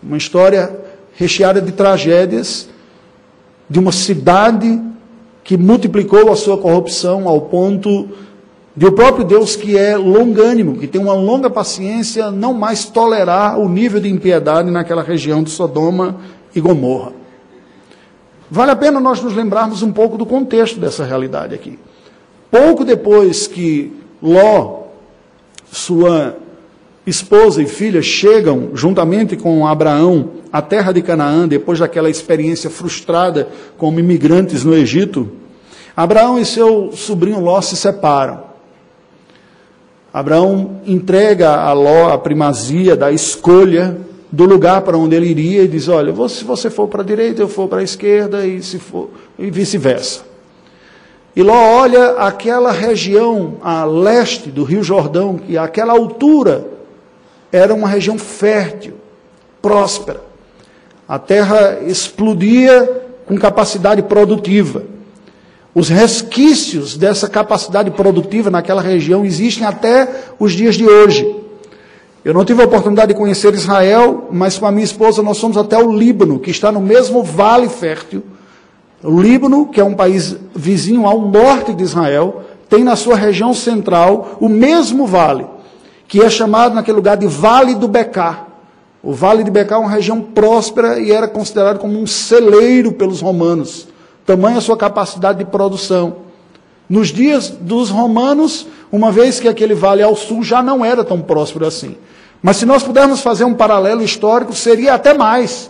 uma 0.02 0.18
história 0.18 0.80
recheada 1.14 1.62
de 1.62 1.72
tragédias, 1.72 2.68
de 3.70 3.80
uma 3.80 3.92
cidade 3.92 4.82
que 5.44 5.56
multiplicou 5.58 6.32
a 6.32 6.36
sua 6.36 6.58
corrupção 6.58 7.28
ao 7.28 7.42
ponto 7.42 8.10
de 8.76 8.86
o 8.86 8.92
próprio 8.92 9.26
Deus 9.26 9.56
que 9.56 9.78
é 9.78 9.98
longânimo, 9.98 10.78
que 10.78 10.88
tem 10.88 11.02
uma 11.02 11.14
longa 11.14 11.50
paciência, 11.50 12.32
não 12.32 12.54
mais 12.54 12.86
tolerar 12.86 13.60
o 13.60 13.68
nível 13.68 14.00
de 14.00 14.10
impiedade 14.10 14.72
naquela 14.72 15.04
região 15.04 15.44
de 15.44 15.50
Sodoma 15.50 16.18
e 16.56 16.60
Gomorra. 16.60 17.14
Vale 18.50 18.72
a 18.72 18.76
pena 18.76 19.00
nós 19.00 19.22
nos 19.22 19.34
lembrarmos 19.34 19.82
um 19.82 19.92
pouco 19.92 20.18
do 20.18 20.26
contexto 20.26 20.80
dessa 20.80 21.06
realidade 21.06 21.54
aqui. 21.56 21.80
Pouco 22.50 22.84
depois 22.84 23.48
que 23.48 24.01
Ló, 24.22 24.84
sua 25.72 26.36
esposa 27.06 27.62
e 27.62 27.66
filha 27.66 28.02
chegam 28.02 28.70
juntamente 28.74 29.36
com 29.36 29.66
Abraão 29.66 30.32
à 30.52 30.62
terra 30.62 30.92
de 30.92 31.02
Canaã, 31.02 31.48
depois 31.48 31.80
daquela 31.80 32.10
experiência 32.10 32.70
frustrada 32.70 33.48
como 33.78 34.00
imigrantes 34.00 34.64
no 34.64 34.76
Egito, 34.76 35.30
Abraão 35.96 36.40
e 36.40 36.46
seu 36.46 36.92
sobrinho 36.94 37.40
Ló 37.40 37.60
se 37.62 37.76
separam. 37.76 38.52
Abraão 40.14 40.82
entrega 40.86 41.56
a 41.56 41.74
Ló 41.74 42.12
a 42.12 42.18
primazia 42.18 42.96
da 42.96 43.12
escolha 43.12 43.98
do 44.32 44.46
lugar 44.46 44.82
para 44.82 44.98
onde 44.98 45.16
ele 45.16 45.28
iria 45.28 45.64
e 45.64 45.68
diz: 45.68 45.88
Olha, 45.88 46.14
se 46.30 46.44
você 46.44 46.70
for 46.70 46.88
para 46.88 47.02
a 47.02 47.06
direita, 47.06 47.42
eu 47.42 47.48
for 47.48 47.68
para 47.68 47.80
a 47.80 47.84
esquerda, 47.84 48.46
e, 48.46 48.62
se 48.62 48.80
for, 48.80 49.10
e 49.38 49.50
vice-versa. 49.50 50.31
E 51.36 51.42
Ló 51.42 51.56
olha 51.56 52.12
aquela 52.18 52.72
região 52.72 53.56
a 53.62 53.86
leste 53.86 54.50
do 54.50 54.64
Rio 54.64 54.84
Jordão, 54.84 55.38
que 55.38 55.58
àquela 55.58 55.94
altura 55.94 56.68
era 57.52 57.74
uma 57.74 57.88
região 57.88 58.18
fértil, 58.18 58.96
próspera. 59.62 60.22
A 61.08 61.18
terra 61.20 61.80
explodia 61.86 62.90
com 63.26 63.38
capacidade 63.38 64.02
produtiva. 64.04 64.84
Os 65.74 65.88
resquícios 65.88 66.98
dessa 66.98 67.30
capacidade 67.30 67.92
produtiva 67.92 68.50
naquela 68.50 68.82
região 68.82 69.24
existem 69.24 69.66
até 69.66 70.08
os 70.38 70.52
dias 70.52 70.76
de 70.76 70.86
hoje. 70.86 71.42
Eu 72.26 72.34
não 72.34 72.44
tive 72.44 72.62
a 72.62 72.66
oportunidade 72.66 73.14
de 73.14 73.18
conhecer 73.18 73.54
Israel, 73.54 74.28
mas 74.32 74.58
com 74.58 74.66
a 74.66 74.72
minha 74.72 74.84
esposa 74.84 75.24
nós 75.24 75.40
fomos 75.40 75.58
até 75.58 75.78
o 75.78 75.92
Líbano, 75.92 76.40
que 76.40 76.52
está 76.52 76.72
no 76.72 76.82
mesmo 76.82 77.24
vale 77.24 77.70
fértil. 77.70 78.22
O 79.04 79.20
Líbano, 79.20 79.68
que 79.68 79.80
é 79.80 79.84
um 79.84 79.94
país 79.94 80.36
vizinho 80.56 81.06
ao 81.06 81.22
norte 81.22 81.74
de 81.74 81.84
Israel, 81.84 82.44
tem 82.70 82.84
na 82.84 82.96
sua 82.96 83.16
região 83.16 83.54
central 83.54 84.38
o 84.40 84.48
mesmo 84.48 85.06
vale, 85.06 85.46
que 86.08 86.22
é 86.22 86.30
chamado 86.30 86.76
naquele 86.76 86.98
lugar 86.98 87.18
de 87.18 87.28
Vale 87.28 87.76
do 87.76 87.88
Becá. 87.88 88.48
O 89.02 89.14
Vale 89.14 89.44
de 89.44 89.52
Becá 89.52 89.76
é 89.76 89.80
uma 89.80 89.90
região 89.90 90.22
próspera 90.22 91.00
e 91.00 91.12
era 91.12 91.28
considerado 91.28 91.80
como 91.80 92.00
um 92.00 92.06
celeiro 92.06 92.92
pelos 92.92 93.22
romanos 93.22 93.88
tamanha 94.26 94.60
a 94.60 94.62
sua 94.62 94.78
capacidade 94.78 95.40
de 95.40 95.46
produção. 95.46 96.18
Nos 96.90 97.10
dias 97.10 97.50
dos 97.50 97.90
romanos, 97.90 98.68
uma 98.92 99.12
vez 99.12 99.40
que 99.40 99.48
aquele 99.48 99.74
vale 99.74 100.04
ao 100.04 100.16
sul 100.16 100.44
já 100.44 100.62
não 100.62 100.84
era 100.84 101.04
tão 101.04 101.22
próspero 101.22 101.66
assim. 101.66 101.96
Mas 102.42 102.58
se 102.58 102.66
nós 102.66 102.84
pudermos 102.84 103.22
fazer 103.22 103.44
um 103.44 103.54
paralelo 103.54 104.04
histórico, 104.04 104.54
seria 104.54 104.94
até 104.94 105.14
mais. 105.14 105.70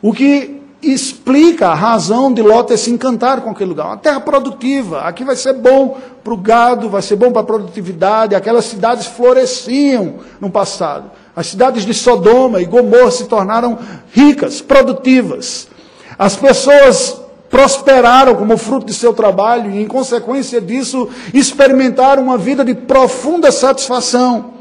O 0.00 0.12
que 0.12 0.57
explica 0.82 1.68
a 1.68 1.74
razão 1.74 2.32
de 2.32 2.40
Ló 2.40 2.62
ter 2.62 2.76
se 2.76 2.90
encantado 2.90 3.42
com 3.42 3.50
aquele 3.50 3.70
lugar. 3.70 3.86
Uma 3.86 3.96
terra 3.96 4.20
produtiva, 4.20 5.00
aqui 5.00 5.24
vai 5.24 5.34
ser 5.34 5.54
bom 5.54 5.98
para 6.22 6.32
o 6.32 6.36
gado, 6.36 6.88
vai 6.88 7.02
ser 7.02 7.16
bom 7.16 7.32
para 7.32 7.42
a 7.42 7.44
produtividade. 7.44 8.34
Aquelas 8.34 8.66
cidades 8.66 9.06
floresciam 9.06 10.16
no 10.40 10.50
passado. 10.50 11.10
As 11.34 11.48
cidades 11.48 11.84
de 11.84 11.94
Sodoma 11.94 12.60
e 12.60 12.64
Gomorra 12.64 13.10
se 13.10 13.24
tornaram 13.24 13.78
ricas, 14.12 14.60
produtivas. 14.60 15.68
As 16.18 16.36
pessoas 16.36 17.20
prosperaram 17.50 18.34
como 18.34 18.56
fruto 18.56 18.86
de 18.86 18.94
seu 18.94 19.12
trabalho 19.14 19.70
e, 19.70 19.80
em 19.80 19.86
consequência 19.86 20.60
disso, 20.60 21.08
experimentaram 21.32 22.22
uma 22.22 22.36
vida 22.38 22.64
de 22.64 22.74
profunda 22.74 23.50
satisfação. 23.50 24.57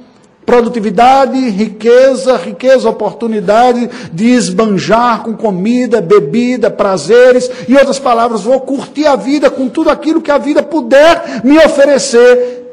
Produtividade, 0.48 1.38
riqueza, 1.50 2.38
riqueza, 2.38 2.90
oportunidade 2.90 3.90
de 4.14 4.28
esbanjar 4.28 5.22
com 5.22 5.34
comida, 5.36 6.00
bebida, 6.00 6.72
prazeres, 6.72 7.52
e 7.68 7.76
outras 7.76 8.00
palavras, 8.00 8.44
vou 8.44 8.62
curtir 8.62 9.06
a 9.08 9.18
vida 9.18 9.50
com 9.50 9.68
tudo 9.68 9.90
aquilo 9.90 10.22
que 10.22 10.32
a 10.32 10.38
vida 10.38 10.64
puder 10.64 11.42
me 11.44 11.58
oferecer, 11.58 12.64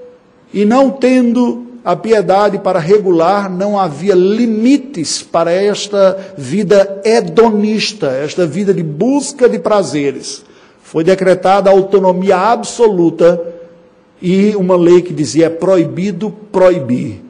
e 0.53 0.65
não 0.65 0.89
tendo 0.89 1.67
a 1.85 1.97
piedade 1.97 2.59
para 2.59 2.79
regular, 2.79 3.51
não 3.51 3.77
havia 3.77 4.15
limites 4.15 5.21
para 5.21 5.51
esta 5.51 6.17
vida 6.39 7.03
hedonista, 7.05 8.07
esta 8.07 8.47
vida 8.47 8.73
de 8.73 8.85
busca 8.85 9.49
de 9.49 9.59
prazeres. 9.59 10.45
Foi 10.81 11.03
decretada 11.03 11.71
autonomia 11.71 12.37
absoluta 12.37 13.43
e 14.23 14.55
uma 14.55 14.77
lei 14.77 15.03
que 15.03 15.13
dizia 15.13 15.47
é 15.47 15.51
proibido 15.51 16.33
proibir. 16.53 17.24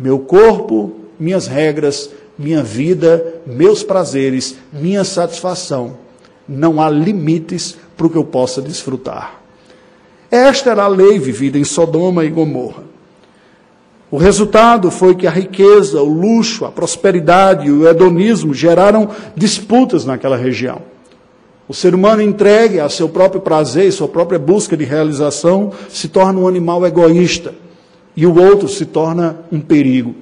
Meu 0.00 0.18
corpo, 0.18 0.92
minhas 1.18 1.46
regras, 1.46 2.08
minha 2.38 2.62
vida, 2.62 3.42
meus 3.46 3.82
prazeres, 3.82 4.56
minha 4.72 5.04
satisfação. 5.04 5.98
Não 6.48 6.80
há 6.80 6.88
limites 6.88 7.76
para 7.98 8.06
o 8.06 8.10
que 8.10 8.16
eu 8.16 8.24
possa 8.24 8.62
desfrutar. 8.62 9.42
Esta 10.30 10.70
era 10.70 10.84
a 10.84 10.88
lei 10.88 11.18
vivida 11.18 11.58
em 11.58 11.64
Sodoma 11.64 12.24
e 12.24 12.30
Gomorra. 12.30 12.84
O 14.10 14.16
resultado 14.16 14.90
foi 14.90 15.14
que 15.14 15.26
a 15.26 15.30
riqueza, 15.30 16.00
o 16.00 16.08
luxo, 16.08 16.64
a 16.64 16.72
prosperidade 16.72 17.66
e 17.66 17.70
o 17.70 17.86
hedonismo 17.86 18.54
geraram 18.54 19.10
disputas 19.36 20.06
naquela 20.06 20.36
região. 20.36 20.80
O 21.68 21.74
ser 21.74 21.94
humano 21.94 22.22
entregue 22.22 22.80
a 22.80 22.88
seu 22.88 23.08
próprio 23.10 23.42
prazer 23.42 23.86
e 23.88 23.92
sua 23.92 24.08
própria 24.08 24.38
busca 24.38 24.74
de 24.78 24.84
realização 24.84 25.72
se 25.90 26.08
torna 26.08 26.40
um 26.40 26.48
animal 26.48 26.86
egoísta 26.86 27.52
e 28.20 28.26
o 28.26 28.38
outro 28.38 28.68
se 28.68 28.84
torna 28.84 29.38
um 29.50 29.58
perigo. 29.62 30.14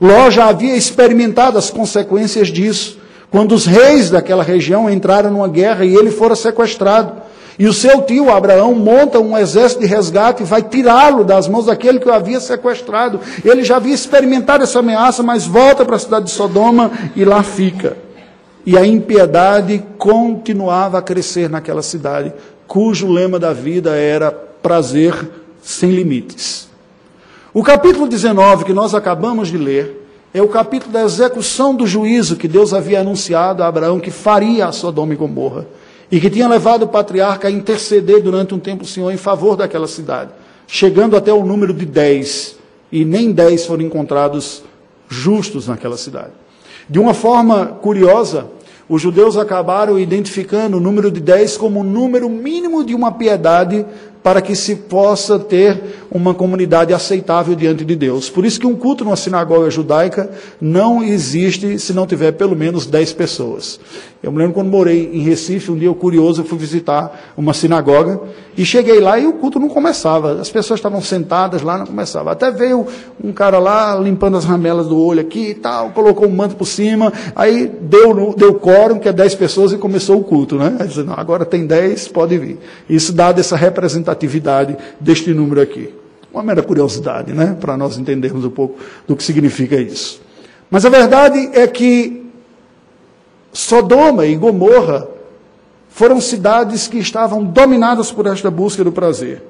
Ló 0.00 0.28
já 0.28 0.48
havia 0.48 0.74
experimentado 0.74 1.56
as 1.56 1.70
consequências 1.70 2.48
disso, 2.48 2.98
quando 3.30 3.52
os 3.52 3.64
reis 3.64 4.10
daquela 4.10 4.42
região 4.42 4.90
entraram 4.90 5.30
numa 5.30 5.46
guerra 5.46 5.84
e 5.84 5.94
ele 5.94 6.10
fora 6.10 6.34
sequestrado. 6.34 7.22
E 7.56 7.68
o 7.68 7.72
seu 7.72 8.02
tio 8.02 8.28
Abraão 8.28 8.74
monta 8.74 9.20
um 9.20 9.38
exército 9.38 9.82
de 9.82 9.86
resgate 9.86 10.42
e 10.42 10.46
vai 10.46 10.62
tirá-lo 10.62 11.22
das 11.22 11.46
mãos 11.46 11.66
daquele 11.66 12.00
que 12.00 12.08
o 12.08 12.12
havia 12.12 12.40
sequestrado. 12.40 13.20
Ele 13.44 13.62
já 13.62 13.76
havia 13.76 13.94
experimentado 13.94 14.64
essa 14.64 14.80
ameaça, 14.80 15.22
mas 15.22 15.46
volta 15.46 15.84
para 15.84 15.94
a 15.94 16.00
cidade 16.00 16.24
de 16.24 16.32
Sodoma 16.32 16.90
e 17.14 17.24
lá 17.24 17.44
fica. 17.44 17.96
E 18.66 18.76
a 18.76 18.84
impiedade 18.84 19.80
continuava 19.96 20.98
a 20.98 21.02
crescer 21.02 21.48
naquela 21.48 21.82
cidade, 21.82 22.32
cujo 22.66 23.06
lema 23.06 23.38
da 23.38 23.52
vida 23.52 23.94
era 23.94 24.32
prazer 24.32 25.14
sem 25.62 25.92
limites. 25.92 26.71
O 27.54 27.62
capítulo 27.62 28.08
19 28.08 28.64
que 28.64 28.72
nós 28.72 28.94
acabamos 28.94 29.48
de 29.48 29.58
ler 29.58 30.08
é 30.32 30.40
o 30.40 30.48
capítulo 30.48 30.90
da 30.90 31.02
execução 31.02 31.74
do 31.74 31.86
juízo 31.86 32.36
que 32.36 32.48
Deus 32.48 32.72
havia 32.72 33.00
anunciado 33.00 33.62
a 33.62 33.66
Abraão 33.66 34.00
que 34.00 34.10
faria 34.10 34.66
a 34.66 34.72
Sodoma 34.72 35.12
e 35.12 35.16
Gomorra 35.16 35.66
e 36.10 36.18
que 36.18 36.30
tinha 36.30 36.48
levado 36.48 36.84
o 36.84 36.88
patriarca 36.88 37.48
a 37.48 37.50
interceder 37.50 38.22
durante 38.22 38.54
um 38.54 38.58
tempo 38.58 38.84
o 38.84 38.86
Senhor 38.86 39.10
em 39.10 39.18
favor 39.18 39.54
daquela 39.54 39.86
cidade, 39.86 40.30
chegando 40.66 41.14
até 41.14 41.30
o 41.30 41.44
número 41.44 41.74
de 41.74 41.84
dez, 41.84 42.56
e 42.90 43.04
nem 43.04 43.32
dez 43.32 43.66
foram 43.66 43.82
encontrados 43.82 44.62
justos 45.06 45.68
naquela 45.68 45.98
cidade. 45.98 46.32
De 46.88 46.98
uma 46.98 47.12
forma 47.12 47.66
curiosa, 47.66 48.46
os 48.88 49.00
judeus 49.00 49.36
acabaram 49.36 49.98
identificando 49.98 50.78
o 50.78 50.80
número 50.80 51.10
de 51.10 51.20
dez 51.20 51.56
como 51.56 51.80
o 51.80 51.84
número 51.84 52.30
mínimo 52.30 52.82
de 52.84 52.94
uma 52.94 53.12
piedade 53.12 53.84
para 54.22 54.40
que 54.40 54.54
se 54.54 54.76
possa 54.76 55.38
ter 55.38 56.06
uma 56.10 56.32
comunidade 56.32 56.94
aceitável 56.94 57.54
diante 57.54 57.84
de 57.84 57.96
Deus. 57.96 58.30
Por 58.30 58.44
isso 58.44 58.60
que 58.60 58.66
um 58.66 58.76
culto 58.76 59.04
numa 59.04 59.16
sinagoga 59.16 59.70
judaica 59.70 60.30
não 60.60 61.02
existe 61.02 61.78
se 61.78 61.92
não 61.92 62.06
tiver 62.06 62.32
pelo 62.32 62.54
menos 62.54 62.86
10 62.86 63.12
pessoas. 63.14 63.80
Eu 64.22 64.30
me 64.30 64.38
lembro 64.38 64.54
quando 64.54 64.68
morei 64.68 65.10
em 65.12 65.18
Recife, 65.22 65.72
um 65.72 65.76
dia 65.76 65.88
eu 65.88 65.96
curioso, 65.96 66.42
eu 66.42 66.44
fui 66.44 66.56
visitar 66.56 67.32
uma 67.36 67.52
sinagoga 67.52 68.20
e 68.56 68.64
cheguei 68.64 69.00
lá 69.00 69.18
e 69.18 69.26
o 69.26 69.32
culto 69.32 69.58
não 69.58 69.68
começava. 69.68 70.40
As 70.40 70.48
pessoas 70.48 70.78
estavam 70.78 71.00
sentadas 71.00 71.60
lá, 71.60 71.76
não 71.76 71.86
começava. 71.86 72.30
Até 72.30 72.48
veio 72.52 72.86
um 73.22 73.32
cara 73.32 73.58
lá 73.58 73.96
limpando 73.96 74.36
as 74.36 74.44
ramelas 74.44 74.86
do 74.86 74.96
olho 74.96 75.20
aqui 75.20 75.50
e 75.50 75.54
tal, 75.54 75.90
colocou 75.90 76.28
um 76.28 76.30
manto 76.30 76.54
por 76.54 76.66
cima, 76.66 77.12
aí 77.34 77.66
deu, 77.66 78.32
deu 78.36 78.54
quórum, 78.54 79.00
que 79.00 79.08
é 79.08 79.12
10 79.12 79.34
pessoas, 79.34 79.72
e 79.72 79.76
começou 79.76 80.20
o 80.20 80.22
culto, 80.22 80.54
né? 80.56 80.76
Disse, 80.86 81.02
não, 81.02 81.14
agora 81.14 81.44
tem 81.44 81.66
10, 81.66 82.06
pode 82.08 82.38
vir. 82.38 82.58
Isso 82.88 83.12
dá 83.12 83.34
essa 83.36 83.56
representatividade 83.56 84.76
deste 85.00 85.34
número 85.34 85.60
aqui. 85.60 85.92
Uma 86.32 86.44
mera 86.44 86.62
curiosidade, 86.62 87.32
né? 87.32 87.56
Para 87.60 87.76
nós 87.76 87.98
entendermos 87.98 88.44
um 88.44 88.50
pouco 88.50 88.78
do 89.06 89.16
que 89.16 89.24
significa 89.24 89.74
isso. 89.76 90.20
Mas 90.70 90.86
a 90.86 90.88
verdade 90.88 91.50
é 91.52 91.66
que 91.66 92.21
Sodoma 93.52 94.26
e 94.26 94.34
Gomorra 94.34 95.06
foram 95.90 96.20
cidades 96.20 96.88
que 96.88 96.98
estavam 96.98 97.44
dominadas 97.44 98.10
por 98.10 98.26
esta 98.26 98.50
busca 98.50 98.82
do 98.82 98.90
prazer. 98.90 99.42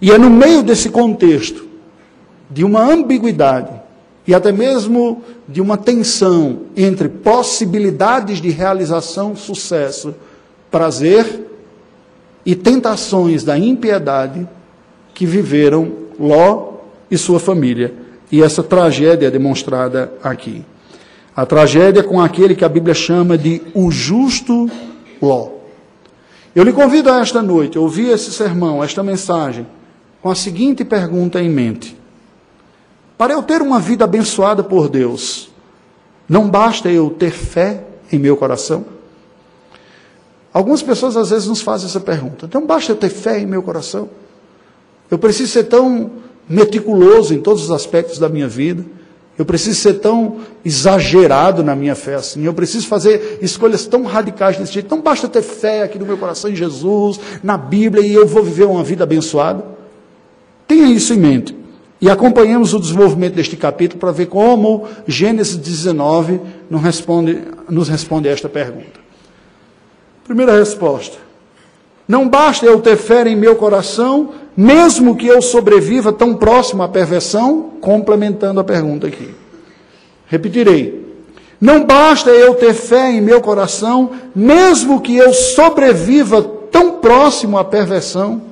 E 0.00 0.10
é 0.10 0.18
no 0.18 0.30
meio 0.30 0.62
desse 0.62 0.88
contexto 0.88 1.66
de 2.50 2.64
uma 2.64 2.80
ambiguidade 2.80 3.70
e 4.26 4.34
até 4.34 4.50
mesmo 4.50 5.22
de 5.46 5.60
uma 5.60 5.76
tensão 5.76 6.62
entre 6.76 7.08
possibilidades 7.08 8.40
de 8.40 8.50
realização, 8.50 9.36
sucesso, 9.36 10.14
prazer 10.70 11.46
e 12.44 12.54
tentações 12.54 13.44
da 13.44 13.58
impiedade 13.58 14.48
que 15.14 15.26
viveram 15.26 15.92
Ló 16.18 16.74
e 17.10 17.16
sua 17.18 17.38
família. 17.38 17.94
E 18.32 18.42
essa 18.42 18.62
tragédia 18.62 19.28
é 19.28 19.30
demonstrada 19.30 20.12
aqui. 20.22 20.64
A 21.36 21.44
tragédia 21.44 22.02
com 22.02 22.18
aquele 22.18 22.54
que 22.54 22.64
a 22.64 22.68
Bíblia 22.68 22.94
chama 22.94 23.36
de 23.36 23.60
o 23.74 23.90
justo 23.90 24.70
Ló. 25.20 25.50
Eu 26.54 26.64
lhe 26.64 26.72
convido 26.72 27.10
a 27.10 27.20
esta 27.20 27.42
noite 27.42 27.76
a 27.76 27.80
ouvir 27.82 28.08
esse 28.08 28.32
sermão, 28.32 28.82
esta 28.82 29.02
mensagem, 29.02 29.66
com 30.22 30.30
a 30.30 30.34
seguinte 30.34 30.82
pergunta 30.82 31.42
em 31.42 31.50
mente: 31.50 31.94
Para 33.18 33.34
eu 33.34 33.42
ter 33.42 33.60
uma 33.60 33.78
vida 33.78 34.04
abençoada 34.04 34.64
por 34.64 34.88
Deus, 34.88 35.50
não 36.26 36.48
basta 36.48 36.88
eu 36.88 37.10
ter 37.10 37.32
fé 37.32 37.84
em 38.10 38.18
meu 38.18 38.34
coração? 38.34 38.86
Algumas 40.54 40.82
pessoas 40.82 41.18
às 41.18 41.28
vezes 41.28 41.46
nos 41.46 41.60
fazem 41.60 41.86
essa 41.86 42.00
pergunta: 42.00 42.48
não 42.54 42.64
basta 42.66 42.92
eu 42.92 42.96
ter 42.96 43.10
fé 43.10 43.40
em 43.40 43.44
meu 43.44 43.62
coração? 43.62 44.08
Eu 45.10 45.18
preciso 45.18 45.52
ser 45.52 45.64
tão 45.64 46.12
meticuloso 46.48 47.34
em 47.34 47.42
todos 47.42 47.64
os 47.64 47.70
aspectos 47.70 48.18
da 48.18 48.26
minha 48.26 48.48
vida. 48.48 48.82
Eu 49.38 49.44
preciso 49.44 49.78
ser 49.78 49.94
tão 49.94 50.38
exagerado 50.64 51.62
na 51.62 51.76
minha 51.76 51.94
fé 51.94 52.14
assim. 52.14 52.44
Eu 52.44 52.54
preciso 52.54 52.86
fazer 52.86 53.38
escolhas 53.42 53.86
tão 53.86 54.04
radicais 54.04 54.56
desse 54.56 54.72
jeito. 54.72 54.94
Não 54.94 55.02
basta 55.02 55.28
ter 55.28 55.42
fé 55.42 55.82
aqui 55.82 55.98
no 55.98 56.06
meu 56.06 56.16
coração 56.16 56.50
em 56.50 56.56
Jesus, 56.56 57.20
na 57.42 57.58
Bíblia, 57.58 58.06
e 58.06 58.14
eu 58.14 58.26
vou 58.26 58.42
viver 58.42 58.64
uma 58.64 58.82
vida 58.82 59.04
abençoada. 59.04 59.62
Tenha 60.66 60.86
isso 60.86 61.12
em 61.12 61.18
mente. 61.18 61.56
E 62.00 62.10
acompanhemos 62.10 62.74
o 62.74 62.80
desenvolvimento 62.80 63.34
deste 63.34 63.56
capítulo 63.56 64.00
para 64.00 64.12
ver 64.12 64.26
como 64.26 64.86
Gênesis 65.06 65.56
19 65.56 66.40
nos 66.68 66.82
responde, 66.82 67.42
nos 67.68 67.88
responde 67.88 68.28
a 68.28 68.32
esta 68.32 68.48
pergunta. 68.48 69.00
Primeira 70.24 70.58
resposta. 70.58 71.25
Não 72.08 72.28
basta 72.28 72.64
eu 72.64 72.80
ter 72.80 72.96
fé 72.96 73.26
em 73.28 73.34
meu 73.34 73.56
coração, 73.56 74.30
mesmo 74.56 75.16
que 75.16 75.26
eu 75.26 75.42
sobreviva 75.42 76.12
tão 76.12 76.34
próximo 76.34 76.82
à 76.82 76.88
perversão, 76.88 77.72
complementando 77.80 78.60
a 78.60 78.64
pergunta 78.64 79.06
aqui. 79.06 79.34
Repetirei. 80.26 81.04
Não 81.60 81.84
basta 81.84 82.30
eu 82.30 82.54
ter 82.54 82.74
fé 82.74 83.10
em 83.12 83.20
meu 83.20 83.40
coração, 83.40 84.10
mesmo 84.34 85.00
que 85.00 85.16
eu 85.16 85.32
sobreviva 85.32 86.42
tão 86.70 86.92
próximo 86.92 87.58
à 87.58 87.64
perversão. 87.64 88.42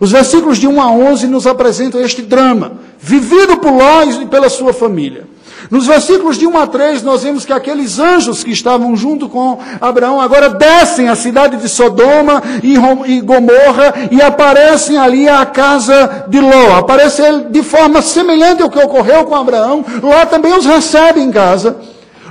Os 0.00 0.12
versículos 0.12 0.58
de 0.58 0.68
1 0.68 0.80
a 0.80 0.90
11 0.90 1.26
nos 1.26 1.46
apresentam 1.46 2.00
este 2.00 2.22
drama, 2.22 2.78
vivido 2.98 3.56
por 3.56 3.72
Ló 3.72 4.04
e 4.04 4.26
pela 4.26 4.48
sua 4.48 4.72
família. 4.72 5.26
Nos 5.70 5.86
versículos 5.86 6.38
de 6.38 6.46
1 6.46 6.58
a 6.58 6.66
3, 6.66 7.02
nós 7.02 7.22
vemos 7.22 7.44
que 7.44 7.52
aqueles 7.52 7.98
anjos 7.98 8.42
que 8.42 8.50
estavam 8.50 8.96
junto 8.96 9.28
com 9.28 9.58
Abraão 9.80 10.20
agora 10.20 10.48
descem 10.48 11.08
à 11.08 11.14
cidade 11.14 11.56
de 11.56 11.68
Sodoma 11.68 12.42
e 12.62 13.20
Gomorra 13.20 13.94
e 14.10 14.22
aparecem 14.22 14.96
ali 14.96 15.28
à 15.28 15.44
casa 15.44 16.26
de 16.28 16.40
Ló. 16.40 16.76
Aparece 16.76 17.22
ele 17.22 17.44
de 17.50 17.62
forma 17.62 18.00
semelhante 18.00 18.62
ao 18.62 18.70
que 18.70 18.78
ocorreu 18.78 19.24
com 19.24 19.34
Abraão. 19.34 19.84
Ló 20.02 20.24
também 20.26 20.56
os 20.56 20.64
recebe 20.64 21.20
em 21.20 21.30
casa. 21.30 21.76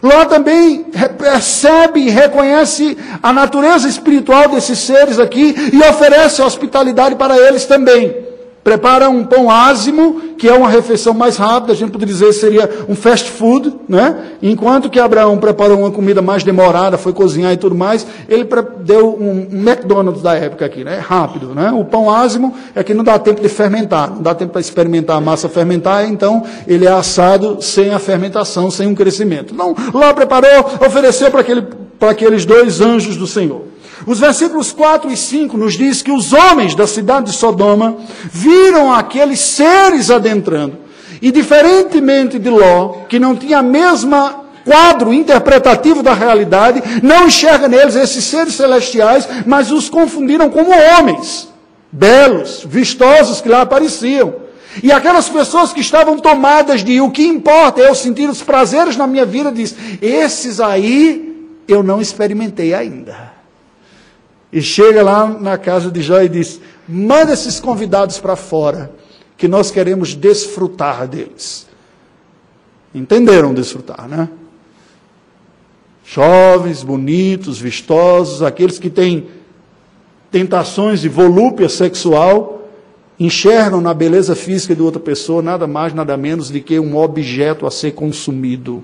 Ló 0.01 0.25
também 0.25 0.85
percebe 1.17 2.01
e 2.01 2.09
reconhece 2.09 2.97
a 3.21 3.33
natureza 3.33 3.87
espiritual 3.87 4.49
desses 4.49 4.79
seres 4.79 5.19
aqui 5.19 5.55
e 5.73 5.79
oferece 5.89 6.41
hospitalidade 6.41 7.15
para 7.15 7.37
eles 7.37 7.65
também 7.65 8.26
prepara 8.67 9.10
um 9.10 9.23
pão 9.23 9.49
ázimo, 9.49 10.34
que 10.38 10.45
é 10.45 10.53
uma 10.53 10.67
refeição 10.67 11.13
mais 11.13 11.38
rápida, 11.38 11.71
a 11.71 11.75
gente 11.75 11.89
poderia 11.89 12.13
dizer 12.13 12.34
seria 12.34 12.69
um 12.89 12.95
fast 12.95 13.32
food, 13.32 13.73
né? 13.88 14.34
Enquanto 14.43 14.89
que 14.89 14.99
Abraão 14.99 15.38
preparou 15.38 15.80
uma 15.80 15.89
comida 15.89 16.21
mais 16.21 16.43
demorada, 16.43 16.97
foi 16.97 17.13
cozinhar 17.13 17.53
e 17.53 17.56
tudo 17.56 17.73
mais, 17.73 18.06
ele 18.27 18.45
deu 18.82 19.17
um 19.17 19.47
McDonald's 19.49 20.21
da 20.21 20.36
época 20.36 20.65
aqui, 20.65 20.84
né? 20.84 20.99
Rápido, 20.99 21.56
né? 21.56 21.71
O 21.71 21.86
pão 21.86 22.12
ázimo 22.12 22.53
é 22.75 22.84
que 22.84 22.93
não 22.93 23.06
dá 23.06 23.17
tempo 23.17 23.41
de 23.41 23.47
fermentar, 23.47 24.12
não 24.13 24.21
dá 24.21 24.36
tempo 24.36 24.51
para 24.51 24.60
experimentar 24.60 25.15
a 25.15 25.21
massa 25.21 25.47
fermentar, 25.47 26.06
então 26.06 26.43
ele 26.67 26.86
é 26.86 26.91
assado 26.91 27.62
sem 27.62 27.93
a 27.93 27.99
fermentação, 27.99 28.69
sem 28.69 28.86
um 28.86 28.93
crescimento. 28.93 29.56
Não, 29.56 29.73
lá 29.93 30.13
preparou, 30.13 30.73
ofereceu 30.86 31.32
para 31.32 31.39
aquele, 31.39 31.62
para 31.97 32.10
aqueles 32.12 32.45
dois 32.45 32.82
anjos 32.82 33.15
do 33.15 33.27
Senhor. 33.27 33.76
Os 34.05 34.19
versículos 34.19 34.71
4 34.71 35.12
e 35.12 35.17
5 35.17 35.57
nos 35.57 35.73
diz 35.73 36.01
que 36.01 36.12
os 36.12 36.33
homens 36.33 36.75
da 36.75 36.86
cidade 36.86 37.31
de 37.31 37.38
Sodoma 37.38 37.97
viram 38.31 38.93
aqueles 38.93 39.39
seres 39.39 40.12
adentrando. 40.12 40.77
E 41.21 41.31
diferentemente 41.31 42.38
de 42.38 42.49
Ló, 42.49 43.05
que 43.10 43.19
não 43.19 43.36
tinha 43.36 43.60
a 43.60 43.63
mesma 43.63 44.43
quadro 44.63 45.13
interpretativo 45.13 46.03
da 46.03 46.13
realidade, 46.13 46.83
não 47.01 47.27
enxerga 47.27 47.67
neles 47.69 47.95
esses 47.95 48.23
seres 48.25 48.53
celestiais, 48.53 49.27
mas 49.45 49.71
os 49.71 49.89
confundiram 49.89 50.49
como 50.49 50.71
homens, 50.71 51.47
belos, 51.91 52.65
vistosos 52.67 53.39
que 53.39 53.47
lá 53.47 53.62
apareciam. 53.62 54.47
E 54.83 54.91
aquelas 54.91 55.27
pessoas 55.29 55.73
que 55.73 55.79
estavam 55.79 56.19
tomadas 56.19 56.83
de 56.83 57.01
o 57.01 57.10
que 57.10 57.25
importa 57.25 57.81
é 57.81 57.89
eu 57.89 57.95
sentir 57.95 58.29
os 58.29 58.43
prazeres 58.43 58.95
na 58.95 59.07
minha 59.07 59.25
vida, 59.25 59.51
diz: 59.51 59.75
esses 60.01 60.60
aí 60.60 61.47
eu 61.67 61.81
não 61.81 61.99
experimentei 61.99 62.73
ainda. 62.73 63.37
E 64.51 64.62
chega 64.62 65.03
lá 65.03 65.27
na 65.27 65.57
casa 65.57 65.91
de 65.91 66.01
Jó 66.01 66.21
e 66.21 66.29
diz: 66.29 66.62
manda 66.88 67.33
esses 67.33 67.60
convidados 67.60 68.19
para 68.19 68.36
fora, 68.36 68.91
que 69.38 69.47
nós 69.47 69.71
queremos 69.71 70.15
desfrutar 70.15 71.07
deles. 71.07 71.67
Entenderam 72.95 73.53
desfrutar, 73.53 74.07
né? 74.07 74.29
Jovens, 76.05 76.83
bonitos, 76.83 77.60
vistosos, 77.60 78.41
aqueles 78.41 78.79
que 78.79 78.89
têm 78.89 79.27
tentações 80.31 81.01
de 81.01 81.10
volúpia 81.10 81.67
sexual, 81.67 82.69
enxergam 83.19 83.81
na 83.81 83.93
beleza 83.93 84.33
física 84.36 84.73
de 84.73 84.81
outra 84.81 85.01
pessoa 85.01 85.41
nada 85.41 85.67
mais, 85.67 85.93
nada 85.93 86.15
menos 86.15 86.49
do 86.49 86.60
que 86.62 86.79
um 86.79 86.95
objeto 86.95 87.67
a 87.67 87.71
ser 87.71 87.91
consumido. 87.91 88.81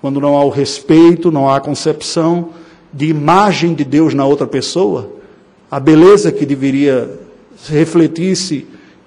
Quando 0.00 0.20
não 0.20 0.36
há 0.36 0.44
o 0.44 0.48
respeito, 0.48 1.32
não 1.32 1.48
há 1.48 1.56
a 1.56 1.60
concepção 1.60 2.50
de 2.92 3.06
imagem 3.06 3.74
de 3.74 3.84
Deus 3.84 4.14
na 4.14 4.24
outra 4.24 4.46
pessoa, 4.46 5.10
a 5.70 5.78
beleza 5.78 6.32
que 6.32 6.46
deveria 6.46 7.18
refletir-se 7.68 8.66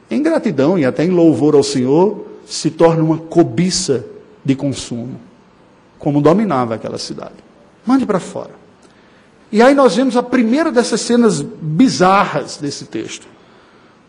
em 0.10 0.22
gratidão 0.22 0.78
e 0.78 0.86
até 0.86 1.04
em 1.04 1.10
louvor 1.10 1.56
ao 1.56 1.64
Senhor, 1.64 2.26
se 2.46 2.70
torna 2.70 3.04
uma 3.04 3.18
cobiça 3.18 4.06
de 4.44 4.56
consumo, 4.56 5.20
como 5.98 6.22
dominava 6.22 6.76
aquela 6.76 6.98
cidade. 6.98 7.36
Mande 7.86 8.06
para 8.06 8.20
fora. 8.20 8.52
E 9.52 9.62
aí 9.62 9.74
nós 9.74 9.96
vemos 9.96 10.16
a 10.16 10.24
primeira 10.24 10.72
dessas 10.72 11.02
cenas 11.02 11.42
bizarras 11.42 12.58
desse 12.58 12.86
texto. 12.86 13.28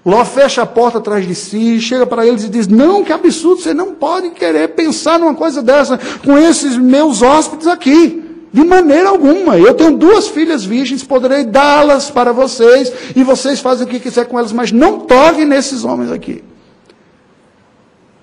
Ló 0.05 0.25
fecha 0.25 0.63
a 0.63 0.67
porta 0.67 0.99
atrás 0.99 1.27
de 1.27 1.35
si, 1.35 1.81
chega 1.81 2.05
para 2.05 2.27
eles 2.27 2.45
e 2.45 2.49
diz: 2.49 2.67
Não, 2.67 3.05
que 3.05 3.13
absurdo, 3.13 3.63
você 3.63 3.73
não 3.73 3.95
pode 3.95 4.31
querer 4.31 4.69
pensar 4.71 5.19
numa 5.19 5.35
coisa 5.35 5.63
dessa 5.63 5.99
com 6.25 6.37
esses 6.37 6.77
meus 6.77 7.23
hóspedes 7.23 7.69
aqui. 7.69 8.22
De 8.53 8.63
maneira 8.63 9.09
alguma. 9.09 9.57
Eu 9.57 9.73
tenho 9.73 9.97
duas 9.97 10.29
filhas 10.29 10.65
virgens, 10.65 11.03
poderei 11.03 11.45
dá-las 11.45 12.11
para 12.11 12.33
vocês, 12.33 12.93
e 13.17 13.25
vocês 13.25 13.61
fazem 13.61 13.87
o 13.87 13.89
que 13.89 13.99
quiser 13.99 14.27
com 14.27 14.39
elas, 14.39 14.53
mas 14.53 14.71
não 14.71 15.01
toquem 15.01 15.47
nesses 15.47 15.85
homens 15.85 16.13
aqui. 16.13 16.45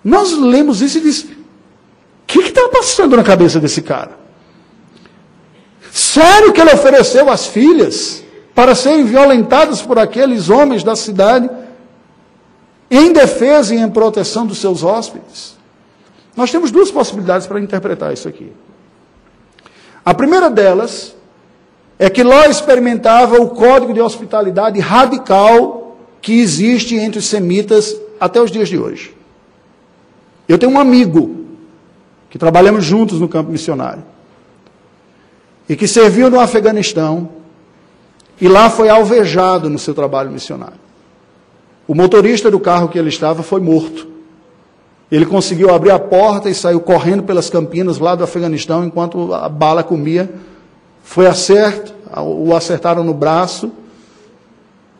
Nós 0.03 0.31
lemos 0.37 0.81
isso 0.81 0.99
e 0.99 1.01
diz: 1.01 1.23
o 1.23 1.27
que 2.27 2.39
está 2.39 2.69
passando 2.69 3.17
na 3.17 3.23
cabeça 3.23 3.59
desse 3.59 3.81
cara? 3.81 4.19
Sério 5.91 6.53
que 6.53 6.61
ele 6.61 6.73
ofereceu 6.73 7.29
as 7.29 7.47
filhas 7.47 8.23
para 8.53 8.75
serem 8.75 9.05
violentadas 9.05 9.81
por 9.81 9.97
aqueles 9.97 10.49
homens 10.49 10.83
da 10.83 10.95
cidade, 10.95 11.49
em 12.91 13.11
defesa 13.11 13.73
e 13.73 13.79
em 13.79 13.89
proteção 13.89 14.45
dos 14.45 14.59
seus 14.59 14.83
hóspedes? 14.83 15.57
Nós 16.35 16.51
temos 16.51 16.69
duas 16.69 16.91
possibilidades 16.91 17.47
para 17.47 17.59
interpretar 17.59 18.13
isso 18.13 18.27
aqui. 18.27 18.51
A 20.05 20.13
primeira 20.13 20.49
delas 20.49 21.15
é 21.97 22.09
que 22.09 22.23
Ló 22.23 22.45
experimentava 22.45 23.39
o 23.39 23.49
código 23.49 23.93
de 23.93 24.01
hospitalidade 24.01 24.79
radical 24.79 25.97
que 26.21 26.39
existe 26.39 26.95
entre 26.95 27.19
os 27.19 27.27
semitas 27.27 27.95
até 28.19 28.41
os 28.41 28.51
dias 28.51 28.69
de 28.69 28.77
hoje. 28.77 29.15
Eu 30.47 30.57
tenho 30.57 30.71
um 30.71 30.79
amigo 30.79 31.45
que 32.29 32.37
trabalhamos 32.37 32.83
juntos 32.83 33.19
no 33.19 33.27
campo 33.27 33.51
missionário 33.51 34.03
e 35.67 35.75
que 35.75 35.87
serviu 35.87 36.29
no 36.29 36.39
Afeganistão 36.39 37.29
e 38.41 38.47
lá 38.47 38.69
foi 38.69 38.89
alvejado 38.89 39.69
no 39.69 39.77
seu 39.77 39.93
trabalho 39.93 40.31
missionário. 40.31 40.79
O 41.87 41.93
motorista 41.93 42.49
do 42.49 42.59
carro 42.59 42.87
que 42.87 42.97
ele 42.97 43.09
estava 43.09 43.43
foi 43.43 43.59
morto. 43.59 44.08
Ele 45.11 45.25
conseguiu 45.25 45.73
abrir 45.73 45.91
a 45.91 45.99
porta 45.99 46.49
e 46.49 46.53
saiu 46.53 46.79
correndo 46.79 47.23
pelas 47.23 47.49
campinas 47.49 47.97
lá 47.97 48.13
do 48.13 48.23
Afeganistão 48.23 48.85
enquanto 48.85 49.33
a 49.33 49.49
bala 49.49 49.83
comia. 49.83 50.29
Foi 51.03 51.25
acerto, 51.25 51.93
o 52.15 52.53
acertaram 52.55 53.03
no 53.03 53.13
braço 53.13 53.71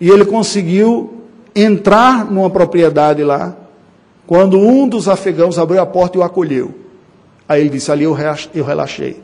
e 0.02 0.10
ele 0.10 0.26
conseguiu 0.26 1.14
entrar 1.56 2.26
numa 2.26 2.50
propriedade 2.50 3.24
lá 3.24 3.56
quando 4.26 4.60
um 4.60 4.88
dos 4.88 5.08
afegãos 5.08 5.58
abriu 5.60 5.82
a 5.82 5.86
porta 5.86 6.18
e 6.18 6.22
o 6.22 6.24
acolheu. 6.24 6.74
Aí 7.48 7.62
ele 7.62 7.70
disse: 7.70 7.92
Ali 7.92 8.04
eu 8.04 8.14
relaxei. 8.14 9.22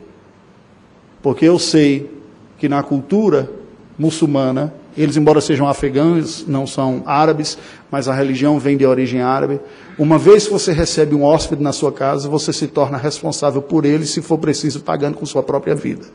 Porque 1.22 1.44
eu 1.44 1.58
sei 1.58 2.10
que 2.58 2.68
na 2.68 2.82
cultura 2.82 3.50
muçulmana, 3.98 4.72
eles, 4.96 5.16
embora 5.16 5.40
sejam 5.40 5.68
afegãos, 5.68 6.46
não 6.46 6.66
são 6.66 7.02
árabes, 7.04 7.58
mas 7.90 8.08
a 8.08 8.14
religião 8.14 8.58
vem 8.58 8.76
de 8.76 8.86
origem 8.86 9.20
árabe. 9.20 9.60
Uma 9.98 10.18
vez 10.18 10.46
que 10.46 10.52
você 10.52 10.72
recebe 10.72 11.14
um 11.14 11.22
hóspede 11.22 11.62
na 11.62 11.72
sua 11.72 11.92
casa, 11.92 12.28
você 12.28 12.52
se 12.52 12.66
torna 12.66 12.96
responsável 12.96 13.60
por 13.60 13.84
ele, 13.84 14.06
se 14.06 14.22
for 14.22 14.38
preciso, 14.38 14.80
pagando 14.80 15.18
com 15.18 15.26
sua 15.26 15.42
própria 15.42 15.74
vida. 15.74 16.06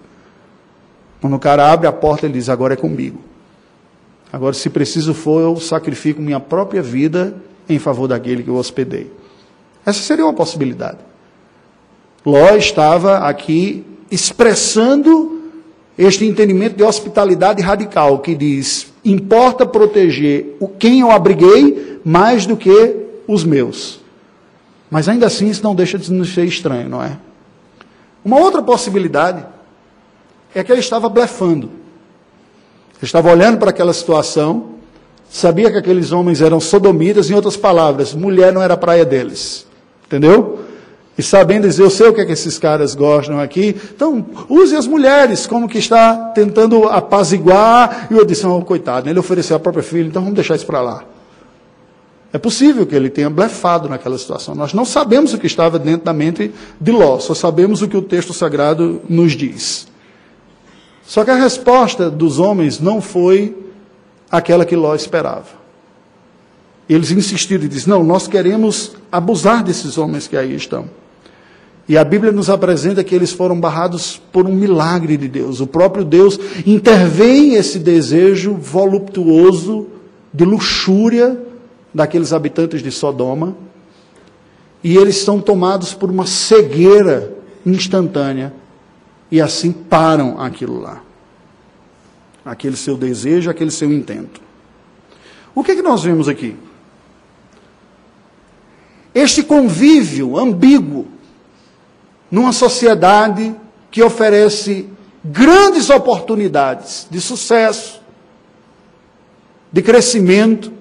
Quando 1.19 1.35
o 1.35 1.39
cara 1.39 1.71
abre 1.71 1.85
a 1.87 1.91
porta, 1.91 2.25
ele 2.25 2.33
diz: 2.33 2.49
Agora 2.49 2.73
é 2.73 2.77
comigo. 2.77 3.21
Agora, 4.33 4.53
se 4.53 4.69
preciso 4.69 5.13
for, 5.13 5.41
eu 5.41 5.59
sacrifico 5.59 6.21
minha 6.21 6.39
própria 6.39 6.81
vida 6.81 7.35
em 7.69 7.77
favor 7.77 8.07
daquele 8.07 8.41
que 8.41 8.49
eu 8.49 8.55
hospedei. 8.55 9.11
Essa 9.85 10.01
seria 10.01 10.25
uma 10.25 10.33
possibilidade. 10.33 10.97
Ló 12.25 12.55
estava 12.55 13.19
aqui 13.19 13.85
expressando 14.09 15.40
este 16.03 16.25
entendimento 16.25 16.75
de 16.75 16.83
hospitalidade 16.83 17.61
radical, 17.61 18.19
que 18.19 18.35
diz: 18.35 18.91
importa 19.03 19.65
proteger 19.65 20.55
o 20.59 20.67
quem 20.67 21.01
eu 21.01 21.11
abriguei 21.11 21.99
mais 22.03 22.45
do 22.45 22.57
que 22.57 22.95
os 23.27 23.43
meus. 23.43 23.99
Mas 24.89 25.07
ainda 25.07 25.27
assim 25.27 25.47
isso 25.49 25.63
não 25.63 25.75
deixa 25.75 25.97
de 25.97 26.11
nos 26.11 26.33
ser 26.33 26.45
estranho, 26.45 26.89
não 26.89 27.03
é? 27.03 27.17
Uma 28.25 28.39
outra 28.39 28.61
possibilidade 28.61 29.45
é 30.53 30.63
que 30.63 30.71
ele 30.71 30.81
estava 30.81 31.07
blefando. 31.07 31.67
Ele 32.97 33.03
estava 33.03 33.31
olhando 33.31 33.57
para 33.57 33.69
aquela 33.69 33.93
situação 33.93 34.71
sabia 35.29 35.71
que 35.71 35.77
aqueles 35.77 36.11
homens 36.11 36.41
eram 36.41 36.59
sodomitas, 36.59 37.29
em 37.29 37.33
outras 37.33 37.55
palavras, 37.55 38.13
mulher 38.13 38.51
não 38.51 38.61
era 38.61 38.75
praia 38.75 39.05
deles. 39.05 39.65
Entendeu? 40.05 40.60
E 41.17 41.23
sabendo 41.23 41.67
dizer, 41.67 41.83
eu 41.83 41.89
sei 41.89 42.07
o 42.07 42.13
que, 42.13 42.21
é 42.21 42.25
que 42.25 42.31
esses 42.31 42.57
caras 42.57 42.95
gostam 42.95 43.39
aqui, 43.39 43.75
então 43.93 44.25
use 44.47 44.75
as 44.75 44.87
mulheres, 44.87 45.45
como 45.45 45.67
que 45.67 45.77
está 45.77 46.31
tentando 46.33 46.87
apaziguar. 46.87 48.07
E 48.09 48.13
eu 48.13 48.25
disse, 48.25 48.45
oh, 48.47 48.61
coitado, 48.61 49.09
ele 49.09 49.19
ofereceu 49.19 49.57
a 49.57 49.59
própria 49.59 49.83
filha, 49.83 50.07
então 50.07 50.21
vamos 50.21 50.35
deixar 50.35 50.55
isso 50.55 50.65
para 50.65 50.81
lá. 50.81 51.03
É 52.33 52.37
possível 52.37 52.85
que 52.85 52.95
ele 52.95 53.09
tenha 53.09 53.29
blefado 53.29 53.89
naquela 53.89 54.17
situação. 54.17 54.55
Nós 54.55 54.73
não 54.73 54.85
sabemos 54.85 55.33
o 55.33 55.37
que 55.37 55.47
estava 55.47 55.77
dentro 55.77 56.05
da 56.05 56.13
mente 56.13 56.51
de 56.79 56.91
Ló, 56.91 57.19
só 57.19 57.33
sabemos 57.33 57.81
o 57.81 57.89
que 57.89 57.97
o 57.97 58.01
texto 58.01 58.33
sagrado 58.33 59.01
nos 59.09 59.33
diz. 59.33 59.87
Só 61.05 61.25
que 61.25 61.31
a 61.31 61.35
resposta 61.35 62.09
dos 62.09 62.39
homens 62.39 62.79
não 62.79 63.01
foi 63.01 63.53
aquela 64.31 64.65
que 64.65 64.77
Ló 64.77 64.95
esperava. 64.95 65.59
Eles 66.87 67.11
insistiram 67.11 67.65
e 67.65 67.67
disseram: 67.67 67.99
Não, 67.99 68.05
nós 68.05 68.27
queremos 68.27 68.93
abusar 69.11 69.61
desses 69.61 69.97
homens 69.97 70.25
que 70.27 70.37
aí 70.37 70.55
estão. 70.55 71.00
E 71.87 71.97
a 71.97 72.03
Bíblia 72.03 72.31
nos 72.31 72.49
apresenta 72.49 73.03
que 73.03 73.13
eles 73.13 73.31
foram 73.31 73.59
barrados 73.59 74.21
por 74.31 74.45
um 74.45 74.53
milagre 74.53 75.17
de 75.17 75.27
Deus. 75.27 75.59
O 75.59 75.67
próprio 75.67 76.05
Deus 76.05 76.39
intervém 76.65 77.55
esse 77.55 77.79
desejo 77.79 78.53
voluptuoso 78.53 79.87
de 80.33 80.45
luxúria 80.45 81.37
daqueles 81.93 82.31
habitantes 82.31 82.81
de 82.81 82.91
Sodoma. 82.91 83.55
E 84.83 84.95
eles 84.95 85.17
são 85.17 85.39
tomados 85.39 85.93
por 85.93 86.09
uma 86.09 86.25
cegueira 86.25 87.33
instantânea. 87.65 88.53
E 89.29 89.41
assim 89.41 89.71
param 89.71 90.39
aquilo 90.39 90.79
lá 90.79 91.01
aquele 92.45 92.75
seu 92.75 92.97
desejo, 92.97 93.49
aquele 93.49 93.71
seu 93.71 93.91
intento. 93.91 94.41
O 95.53 95.63
que, 95.63 95.71
é 95.71 95.75
que 95.75 95.81
nós 95.81 96.03
vemos 96.03 96.27
aqui? 96.27 96.55
Este 99.13 99.43
convívio 99.43 100.37
ambíguo 100.37 101.07
numa 102.31 102.53
sociedade 102.53 103.53
que 103.91 104.01
oferece 104.01 104.87
grandes 105.23 105.89
oportunidades 105.89 107.05
de 107.11 107.19
sucesso, 107.19 108.01
de 109.71 109.81
crescimento, 109.81 110.71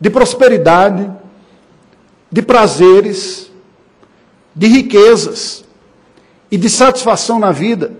de 0.00 0.08
prosperidade, 0.08 1.10
de 2.30 2.40
prazeres, 2.40 3.50
de 4.54 4.66
riquezas 4.66 5.64
e 6.50 6.56
de 6.56 6.70
satisfação 6.70 7.38
na 7.38 7.52
vida. 7.52 7.92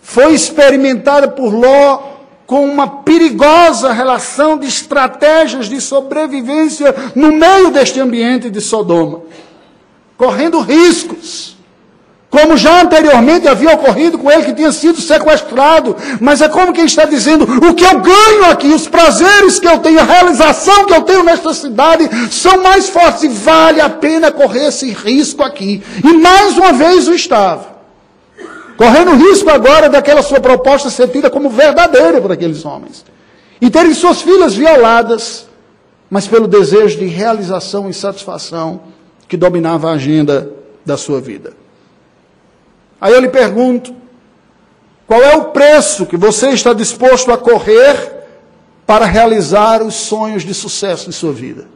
Foi 0.00 0.34
experimentada 0.34 1.28
por 1.28 1.52
Ló 1.52 2.14
com 2.46 2.66
uma 2.66 3.02
perigosa 3.02 3.92
relação 3.92 4.58
de 4.58 4.66
estratégias 4.66 5.66
de 5.66 5.80
sobrevivência 5.80 6.94
no 7.14 7.32
meio 7.32 7.70
deste 7.70 8.00
ambiente 8.00 8.50
de 8.50 8.60
Sodoma, 8.60 9.22
correndo 10.16 10.60
riscos, 10.60 11.54
como 12.34 12.56
já 12.56 12.82
anteriormente 12.82 13.46
havia 13.46 13.72
ocorrido 13.74 14.18
com 14.18 14.28
ele, 14.28 14.42
que 14.42 14.54
tinha 14.54 14.72
sido 14.72 15.00
sequestrado. 15.00 15.96
Mas 16.20 16.42
é 16.42 16.48
como 16.48 16.72
quem 16.72 16.84
está 16.84 17.04
dizendo: 17.04 17.44
o 17.44 17.74
que 17.74 17.84
eu 17.84 18.00
ganho 18.00 18.46
aqui, 18.50 18.68
os 18.68 18.88
prazeres 18.88 19.60
que 19.60 19.68
eu 19.68 19.78
tenho, 19.78 20.00
a 20.00 20.04
realização 20.04 20.84
que 20.84 20.94
eu 20.94 21.02
tenho 21.02 21.22
nesta 21.22 21.54
cidade, 21.54 22.10
são 22.32 22.60
mais 22.60 22.88
fortes 22.88 23.22
e 23.22 23.28
vale 23.28 23.80
a 23.80 23.88
pena 23.88 24.32
correr 24.32 24.66
esse 24.66 24.90
risco 24.90 25.44
aqui. 25.44 25.80
E 26.02 26.12
mais 26.14 26.58
uma 26.58 26.72
vez 26.72 27.06
o 27.06 27.14
estava. 27.14 27.74
Correndo 28.76 29.14
risco 29.14 29.48
agora 29.50 29.88
daquela 29.88 30.20
sua 30.20 30.40
proposta 30.40 30.90
ser 30.90 31.08
tida 31.08 31.30
como 31.30 31.48
verdadeira 31.48 32.20
por 32.20 32.32
aqueles 32.32 32.64
homens. 32.64 33.04
E 33.60 33.70
terem 33.70 33.94
suas 33.94 34.20
filhas 34.20 34.54
violadas, 34.54 35.46
mas 36.10 36.26
pelo 36.26 36.48
desejo 36.48 36.98
de 36.98 37.06
realização 37.06 37.88
e 37.88 37.94
satisfação 37.94 38.80
que 39.28 39.36
dominava 39.36 39.90
a 39.90 39.94
agenda 39.94 40.50
da 40.84 40.96
sua 40.96 41.20
vida. 41.20 41.52
Aí 43.00 43.12
eu 43.12 43.20
lhe 43.20 43.28
pergunto: 43.28 43.94
qual 45.06 45.22
é 45.22 45.36
o 45.36 45.46
preço 45.46 46.06
que 46.06 46.16
você 46.16 46.50
está 46.50 46.72
disposto 46.72 47.30
a 47.32 47.38
correr 47.38 48.12
para 48.86 49.06
realizar 49.06 49.82
os 49.82 49.94
sonhos 49.94 50.42
de 50.42 50.54
sucesso 50.54 51.08
de 51.08 51.14
sua 51.14 51.32
vida? 51.32 51.66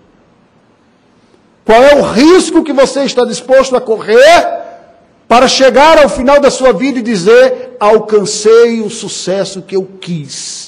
Qual 1.65 1.83
é 1.83 1.95
o 1.97 2.03
risco 2.03 2.65
que 2.65 2.73
você 2.73 3.05
está 3.05 3.25
disposto 3.25 3.77
a 3.77 3.81
correr 3.81 4.59
para 5.29 5.47
chegar 5.47 5.99
ao 5.99 6.09
final 6.09 6.41
da 6.41 6.51
sua 6.51 6.73
vida 6.73 6.99
e 6.99 7.03
dizer: 7.03 7.77
alcancei 7.79 8.81
o 8.81 8.89
sucesso 8.89 9.61
que 9.61 9.77
eu 9.77 9.87
quis? 10.01 10.68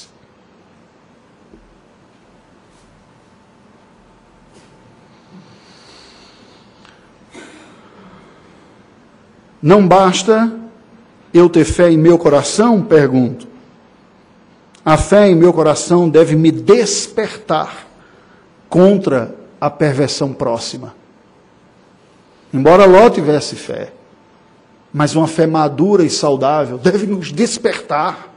Não 9.61 9.87
basta 9.87 10.51
eu 11.33 11.47
ter 11.47 11.65
fé 11.65 11.91
em 11.91 11.97
meu 11.97 12.17
coração? 12.17 12.81
Pergunto. 12.81 13.47
A 14.83 14.97
fé 14.97 15.29
em 15.29 15.35
meu 15.35 15.53
coração 15.53 16.09
deve 16.09 16.35
me 16.35 16.51
despertar 16.51 17.85
contra 18.67 19.35
a 19.59 19.69
perversão 19.69 20.33
próxima. 20.33 20.95
Embora 22.51 22.85
Ló 22.85 23.09
tivesse 23.09 23.55
fé, 23.55 23.93
mas 24.91 25.15
uma 25.15 25.27
fé 25.27 25.45
madura 25.45 26.03
e 26.03 26.09
saudável 26.09 26.77
deve 26.79 27.05
nos 27.05 27.31
despertar 27.31 28.29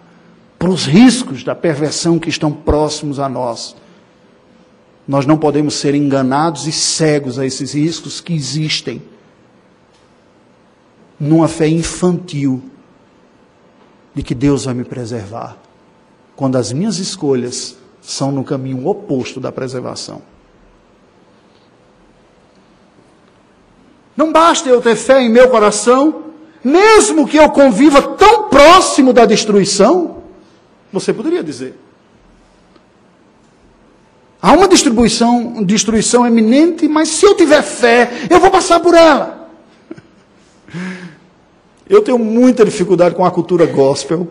para 0.58 0.68
os 0.68 0.86
riscos 0.86 1.42
da 1.42 1.54
perversão 1.54 2.18
que 2.18 2.28
estão 2.28 2.52
próximos 2.52 3.18
a 3.18 3.28
nós. 3.28 3.74
Nós 5.08 5.26
não 5.26 5.38
podemos 5.38 5.74
ser 5.74 5.94
enganados 5.94 6.66
e 6.66 6.72
cegos 6.72 7.38
a 7.38 7.46
esses 7.46 7.74
riscos 7.74 8.20
que 8.20 8.34
existem 8.34 9.02
numa 11.18 11.48
fé 11.48 11.68
infantil 11.68 12.62
de 14.14 14.22
que 14.22 14.34
Deus 14.34 14.64
vai 14.64 14.74
me 14.74 14.84
preservar, 14.84 15.56
quando 16.36 16.56
as 16.56 16.72
minhas 16.72 16.98
escolhas 16.98 17.76
são 18.00 18.30
no 18.30 18.44
caminho 18.44 18.86
oposto 18.86 19.40
da 19.40 19.50
preservação. 19.50 20.22
Não 24.16 24.30
basta 24.30 24.68
eu 24.68 24.80
ter 24.80 24.94
fé 24.94 25.20
em 25.20 25.28
meu 25.28 25.48
coração, 25.50 26.24
mesmo 26.62 27.26
que 27.26 27.36
eu 27.36 27.50
conviva 27.50 28.00
tão 28.00 28.48
próximo 28.48 29.12
da 29.12 29.26
destruição, 29.26 30.22
você 30.92 31.12
poderia 31.12 31.42
dizer. 31.42 31.76
Há 34.40 34.52
uma 34.52 34.68
distribuição, 34.68 35.64
destruição 35.64 36.26
eminente, 36.26 36.86
mas 36.86 37.08
se 37.08 37.26
eu 37.26 37.34
tiver 37.34 37.62
fé, 37.62 38.10
eu 38.30 38.38
vou 38.38 38.50
passar 38.50 38.78
por 38.78 38.94
ela. 38.94 39.43
Eu 41.88 42.02
tenho 42.02 42.18
muita 42.18 42.64
dificuldade 42.64 43.14
com 43.14 43.24
a 43.24 43.30
cultura 43.30 43.66
gospel. 43.66 44.28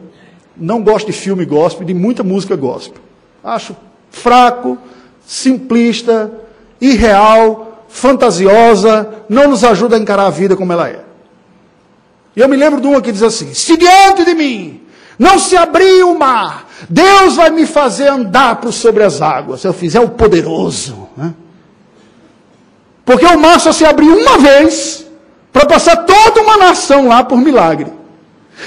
Não 0.56 0.82
gosto 0.82 1.08
de 1.08 1.13
filme 1.13 1.46
gospel, 1.46 1.86
de 1.86 1.94
muita 1.94 2.24
música 2.24 2.56
gospel. 2.56 3.02
Acho 3.44 3.76
fraco, 4.10 4.78
simplista, 5.26 6.32
irreal, 6.80 7.86
fantasiosa, 7.88 9.24
não 9.28 9.50
nos 9.50 9.63
ajuda 9.63 9.96
a 9.96 10.00
encarar 10.00 10.28
a 10.28 10.30
vida 10.30 10.56
como 10.56 10.72
ela 10.72 10.89
é. 10.89 11.04
E 12.36 12.39
eu 12.39 12.48
me 12.48 12.58
lembro 12.58 12.82
de 12.82 12.88
uma 12.88 13.02
que 13.02 13.12
diz 13.12 13.24
assim: 13.24 13.54
Se 13.54 13.78
diante 13.78 14.26
de 14.26 14.34
mim 14.34 14.82
não 15.18 15.38
se 15.38 15.56
abrir 15.56 16.04
o 16.04 16.18
mar, 16.18 16.68
Deus 16.89 17.36
vai 17.36 17.50
me 17.50 17.66
fazer 17.66 18.08
andar 18.08 18.58
por 18.58 18.72
sobre 18.72 19.04
as 19.04 19.22
águas. 19.22 19.63
Eu 19.63 19.74
fizer 19.74 20.00
o 20.00 20.10
poderoso. 20.10 21.08
Né? 21.16 21.34
Porque 23.06 23.26
o 23.26 23.39
mar 23.39 23.60
só 23.60 23.72
se 23.72 23.86
abriu 23.86 24.18
uma 24.18 24.38
vez 24.39 25.06
para 25.54 25.68
passar 25.68 25.98
toda 25.98 26.42
uma 26.42 26.58
nação 26.58 27.08
lá 27.08 27.24
por 27.24 27.38
milagre. 27.38 27.94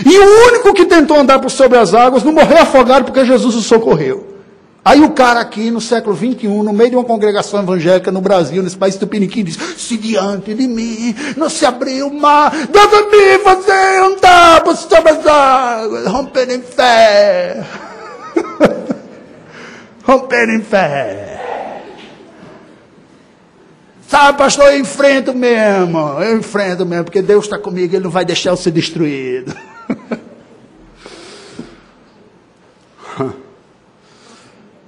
E 0.05 0.19
o 0.19 0.49
único 0.49 0.73
que 0.73 0.87
tentou 0.87 1.19
andar 1.19 1.41
por 1.41 1.51
sobre 1.51 1.77
as 1.77 1.93
águas 1.93 2.23
não 2.23 2.33
morreu 2.33 2.59
afogado 2.59 3.05
porque 3.05 3.25
Jesus 3.25 3.55
o 3.57 3.61
socorreu. 3.61 4.37
Aí 4.85 5.01
o 5.01 5.11
cara 5.11 5.41
aqui 5.41 5.69
no 5.69 5.81
século 5.81 6.15
21, 6.15 6.63
no 6.63 6.73
meio 6.73 6.91
de 6.91 6.97
uma 6.97 7.05
congregação 7.05 7.61
evangélica 7.61 8.13
no 8.13 8.21
Brasil, 8.21 8.63
nesse 8.63 8.77
país 8.77 8.95
tupiniquim, 8.95 9.43
diz: 9.43 9.57
Se 9.77 9.97
diante 9.97 10.55
de 10.55 10.69
mim 10.69 11.13
não 11.37 11.51
se 11.51 11.67
abriu 11.67 12.07
o 12.07 12.15
mar, 12.15 12.53
Deus 12.53 13.11
me 13.11 13.39
fazer 13.41 14.01
andar 14.01 14.63
por 14.63 14.77
sobre 14.77 15.11
as 15.11 15.27
águas, 15.27 16.07
romper 16.07 16.49
em 16.51 16.63
fé. 16.63 17.65
romper 20.07 20.51
em 20.51 20.63
fé. 20.63 21.36
Sabe, 24.09 24.39
pastor, 24.39 24.73
eu 24.73 24.79
enfrento 24.79 25.35
mesmo. 25.35 25.99
Eu 26.21 26.39
enfrento 26.39 26.87
mesmo, 26.87 27.05
porque 27.05 27.21
Deus 27.21 27.45
está 27.45 27.59
comigo, 27.59 27.95
Ele 27.95 28.05
não 28.05 28.11
vai 28.11 28.25
deixar 28.25 28.51
eu 28.51 28.57
ser 28.57 28.71
destruído. 28.71 29.53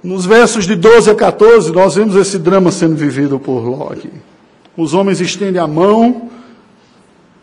Nos 0.01 0.25
versos 0.25 0.65
de 0.65 0.75
12 0.75 1.11
a 1.11 1.15
14, 1.15 1.73
nós 1.73 1.95
vemos 1.95 2.15
esse 2.15 2.39
drama 2.39 2.71
sendo 2.71 2.95
vivido 2.95 3.37
por 3.37 3.91
aqui. 3.91 4.09
Os 4.77 4.93
homens 4.93 5.19
estendem 5.19 5.61
a 5.61 5.67
mão, 5.67 6.29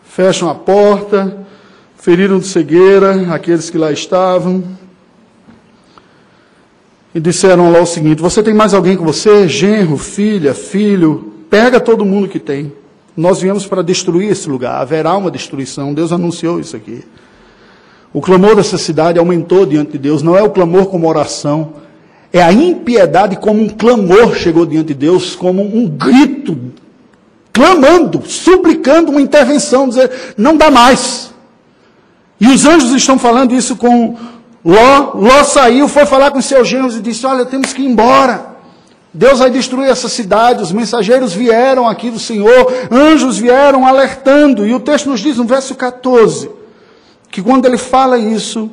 fecham 0.09 0.49
a 0.49 0.55
porta, 0.55 1.47
feriram 1.99 2.39
de 2.39 2.47
cegueira 2.47 3.35
aqueles 3.35 3.69
que 3.69 3.77
lá 3.77 3.93
estavam. 3.93 4.65
E 7.15 7.21
disseram 7.21 7.71
lá 7.71 7.81
o 7.81 7.87
seguinte: 7.87 8.23
Você 8.23 8.43
tem 8.43 8.55
mais 8.55 8.73
alguém 8.73 8.97
com 8.97 9.05
você? 9.05 9.47
Genro, 9.47 9.99
filha, 9.99 10.55
filho, 10.55 11.36
Pega 11.57 11.81
todo 11.81 12.05
mundo 12.05 12.29
que 12.29 12.39
tem. 12.39 12.71
Nós 13.17 13.41
viemos 13.41 13.67
para 13.67 13.81
destruir 13.81 14.31
esse 14.31 14.47
lugar. 14.47 14.79
Haverá 14.79 15.17
uma 15.17 15.31
destruição. 15.31 15.95
Deus 15.95 16.13
anunciou 16.13 16.61
isso 16.61 16.77
aqui. 16.77 17.03
O 18.13 18.21
clamor 18.21 18.57
dessa 18.57 18.77
cidade 18.77 19.19
aumentou 19.19 19.65
diante 19.65 19.93
de 19.93 19.99
Deus. 19.99 20.23
Não 20.23 20.37
é 20.37 20.43
o 20.43 20.51
clamor 20.51 20.85
como 20.85 21.09
oração. 21.09 21.73
É 22.31 22.43
a 22.43 22.53
impiedade 22.53 23.37
como 23.37 23.63
um 23.63 23.71
clamor 23.71 24.35
chegou 24.35 24.67
diante 24.67 24.89
de 24.89 24.95
Deus, 24.97 25.35
como 25.35 25.63
um 25.63 25.89
grito, 25.89 26.59
clamando, 27.55 28.23
suplicando 28.27 29.11
uma 29.11 29.23
intervenção, 29.23 29.89
dizer, 29.89 30.11
não 30.37 30.59
dá 30.59 30.71
mais. 30.71 31.33
E 32.39 32.49
os 32.49 32.67
anjos 32.67 32.93
estão 32.93 33.19
falando 33.19 33.55
isso 33.55 33.77
com 33.77 34.15
Ló. 34.63 35.13
Ló 35.15 35.43
saiu, 35.43 35.89
foi 35.89 36.05
falar 36.05 36.33
com 36.33 36.43
seus 36.43 36.69
genros 36.69 36.99
e 36.99 37.01
disse: 37.01 37.25
Olha, 37.25 37.47
temos 37.47 37.73
que 37.73 37.81
ir 37.81 37.87
embora. 37.87 38.56
Deus 39.17 39.39
vai 39.39 39.51
destruir 39.51 39.89
essa 39.89 40.11
cidade, 40.11 40.63
os 40.63 40.73
mensageiros 40.73 41.33
vieram 41.33 41.89
aqui 41.89 42.11
do 42.11 42.19
Senhor, 42.19 42.71
anjos 42.93 43.39
vieram 43.39 43.87
alertando, 43.87 44.67
e 44.67 44.75
o 44.75 44.81
texto 44.81 45.09
nos 45.09 45.21
diz 45.21 45.39
no 45.39 45.45
verso 45.45 45.75
14, 45.75 46.51
que 47.31 47.41
quando 47.41 47.65
ele 47.65 47.79
fala 47.79 48.19
isso, 48.19 48.71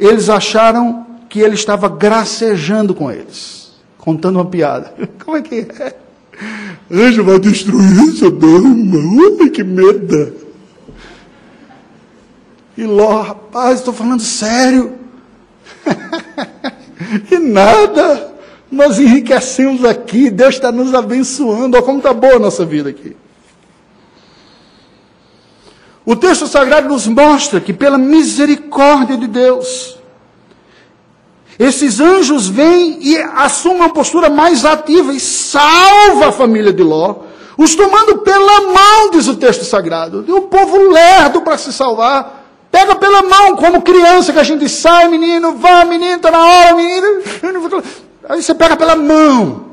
eles 0.00 0.28
acharam 0.28 1.06
que 1.28 1.38
ele 1.38 1.54
estava 1.54 1.88
gracejando 1.88 2.92
com 2.92 3.08
eles, 3.08 3.70
contando 3.96 4.34
uma 4.34 4.46
piada. 4.46 4.92
Como 5.24 5.36
é 5.36 5.42
que 5.42 5.68
é? 5.78 5.94
Anjo 6.90 7.22
vai 7.22 7.38
destruir 7.38 8.16
Sodoma, 8.16 8.96
ui, 8.96 9.48
que 9.50 9.62
medo. 9.62 10.34
E 12.76 12.82
Ló, 12.82 13.22
rapaz, 13.22 13.78
estou 13.78 13.94
falando 13.94 14.22
sério. 14.22 14.94
e 17.30 17.38
nada. 17.38 18.37
Nós 18.70 18.98
enriquecemos 18.98 19.84
aqui, 19.84 20.30
Deus 20.30 20.54
está 20.54 20.70
nos 20.70 20.94
abençoando. 20.94 21.76
Olha 21.76 21.84
como 21.84 21.98
está 21.98 22.12
boa 22.12 22.36
a 22.36 22.38
nossa 22.38 22.64
vida 22.64 22.90
aqui. 22.90 23.16
O 26.04 26.16
texto 26.16 26.46
sagrado 26.46 26.88
nos 26.88 27.06
mostra 27.06 27.60
que, 27.60 27.72
pela 27.72 27.98
misericórdia 27.98 29.16
de 29.16 29.26
Deus, 29.26 29.98
esses 31.58 31.98
anjos 31.98 32.48
vêm 32.48 32.98
e 33.00 33.18
assumem 33.18 33.78
uma 33.78 33.88
postura 33.90 34.30
mais 34.30 34.64
ativa 34.64 35.12
e 35.12 35.20
salva 35.20 36.28
a 36.28 36.32
família 36.32 36.72
de 36.72 36.82
Ló, 36.82 37.16
os 37.58 37.74
tomando 37.74 38.18
pela 38.18 38.60
mão, 38.72 39.10
diz 39.10 39.26
o 39.26 39.36
texto 39.36 39.64
sagrado. 39.64 40.24
E 40.26 40.32
o 40.32 40.42
povo 40.42 40.90
lerdo 40.90 41.42
para 41.42 41.58
se 41.58 41.72
salvar. 41.72 42.46
Pega 42.70 42.94
pela 42.94 43.22
mão, 43.22 43.56
como 43.56 43.82
criança 43.82 44.32
que 44.32 44.38
a 44.38 44.44
gente 44.44 44.68
sai, 44.68 45.08
menino, 45.08 45.56
vá, 45.56 45.84
menino, 45.84 46.16
está 46.16 46.30
na 46.30 46.38
hora, 46.38 46.74
menino. 46.74 47.22
Aí 48.28 48.42
você 48.42 48.54
pega 48.54 48.76
pela 48.76 48.94
mão. 48.94 49.68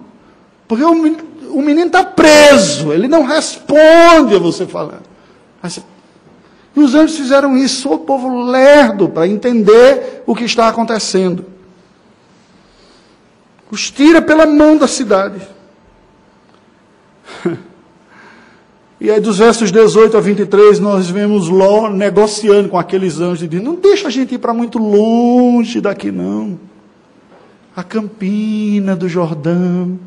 Porque 0.68 0.84
o 0.84 1.62
menino 1.62 1.88
está 1.88 2.04
preso, 2.04 2.92
ele 2.92 3.08
não 3.08 3.24
responde 3.24 4.36
a 4.36 4.40
você 4.40 4.66
falando. 4.66 5.04
Você 5.62 5.84
E 6.76 6.80
os 6.80 6.96
anjos 6.96 7.18
fizeram 7.18 7.56
isso, 7.56 7.92
o 7.92 8.00
povo 8.00 8.44
lerdo, 8.44 9.10
para 9.10 9.28
entender 9.28 10.24
o 10.26 10.36
que 10.36 10.44
está 10.44 10.68
acontecendo. 10.68 11.46
Os 13.70 13.92
tira 13.92 14.22
pela 14.22 14.46
mão 14.46 14.78
da 14.78 14.88
cidade. 14.88 15.42
E 18.98 19.12
aí, 19.12 19.20
dos 19.20 19.40
versos 19.40 19.74
18 19.74 20.18
a 20.18 20.22
23, 20.22 20.80
nós 20.80 21.10
vemos 21.10 21.50
Ló 21.50 21.90
negociando 21.90 22.70
com 22.70 22.80
aqueles 22.80 23.20
anjos 23.20 23.44
e 23.44 23.48
dizendo: 23.48 23.66
Não 23.72 23.76
deixa 23.76 24.08
a 24.08 24.10
gente 24.10 24.34
ir 24.34 24.38
para 24.38 24.54
muito 24.54 24.80
longe 24.80 25.82
daqui, 25.82 26.12
não. 26.12 26.58
A 27.76 27.84
campina 27.84 28.96
do 28.96 29.10
Jordão. 29.10 30.00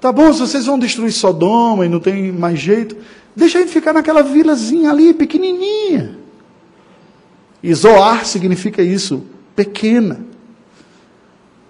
Tá 0.00 0.12
bom, 0.12 0.32
se 0.32 0.40
vocês 0.40 0.66
vão 0.66 0.78
destruir 0.78 1.12
Sodoma 1.12 1.86
e 1.86 1.88
não 1.88 2.00
tem 2.00 2.32
mais 2.32 2.58
jeito, 2.58 2.96
deixa 3.34 3.58
a 3.58 3.60
gente 3.62 3.72
ficar 3.72 3.92
naquela 3.92 4.22
vilazinha 4.22 4.90
ali, 4.90 5.14
pequenininha. 5.14 6.18
E 7.62 7.72
Zoar 7.72 8.26
significa 8.26 8.82
isso, 8.82 9.24
pequena. 9.54 10.20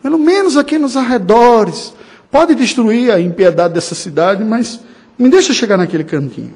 Pelo 0.02 0.18
menos 0.18 0.56
aqui 0.56 0.78
nos 0.78 0.96
arredores. 0.96 1.92
Pode 2.30 2.54
destruir 2.54 3.12
a 3.12 3.20
impiedade 3.20 3.74
dessa 3.74 3.94
cidade, 3.94 4.42
mas 4.42 4.80
me 5.18 5.28
deixa 5.28 5.52
chegar 5.52 5.76
naquele 5.76 6.02
cantinho. 6.02 6.54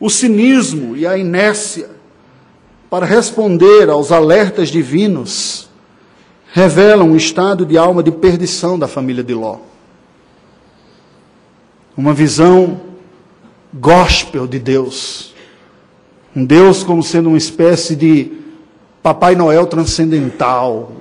O 0.00 0.10
cinismo 0.10 0.96
e 0.96 1.06
a 1.06 1.16
inércia 1.16 1.97
para 2.90 3.04
responder 3.04 3.88
aos 3.90 4.10
alertas 4.10 4.68
divinos 4.68 5.68
revelam 6.52 7.10
um 7.10 7.16
estado 7.16 7.66
de 7.66 7.76
alma 7.76 8.02
de 8.02 8.10
perdição 8.10 8.78
da 8.78 8.88
família 8.88 9.22
de 9.22 9.34
Ló. 9.34 9.58
Uma 11.96 12.14
visão 12.14 12.80
gospel 13.74 14.46
de 14.46 14.58
Deus. 14.58 15.34
Um 16.34 16.44
Deus 16.44 16.82
como 16.82 17.02
sendo 17.02 17.28
uma 17.28 17.38
espécie 17.38 17.94
de 17.94 18.32
Papai 19.02 19.34
Noel 19.34 19.66
transcendental, 19.66 20.92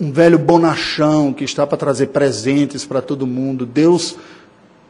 um 0.00 0.12
velho 0.12 0.38
bonachão 0.38 1.32
que 1.32 1.44
está 1.44 1.66
para 1.66 1.78
trazer 1.78 2.08
presentes 2.08 2.84
para 2.84 3.00
todo 3.00 3.26
mundo. 3.26 3.64
Deus, 3.64 4.16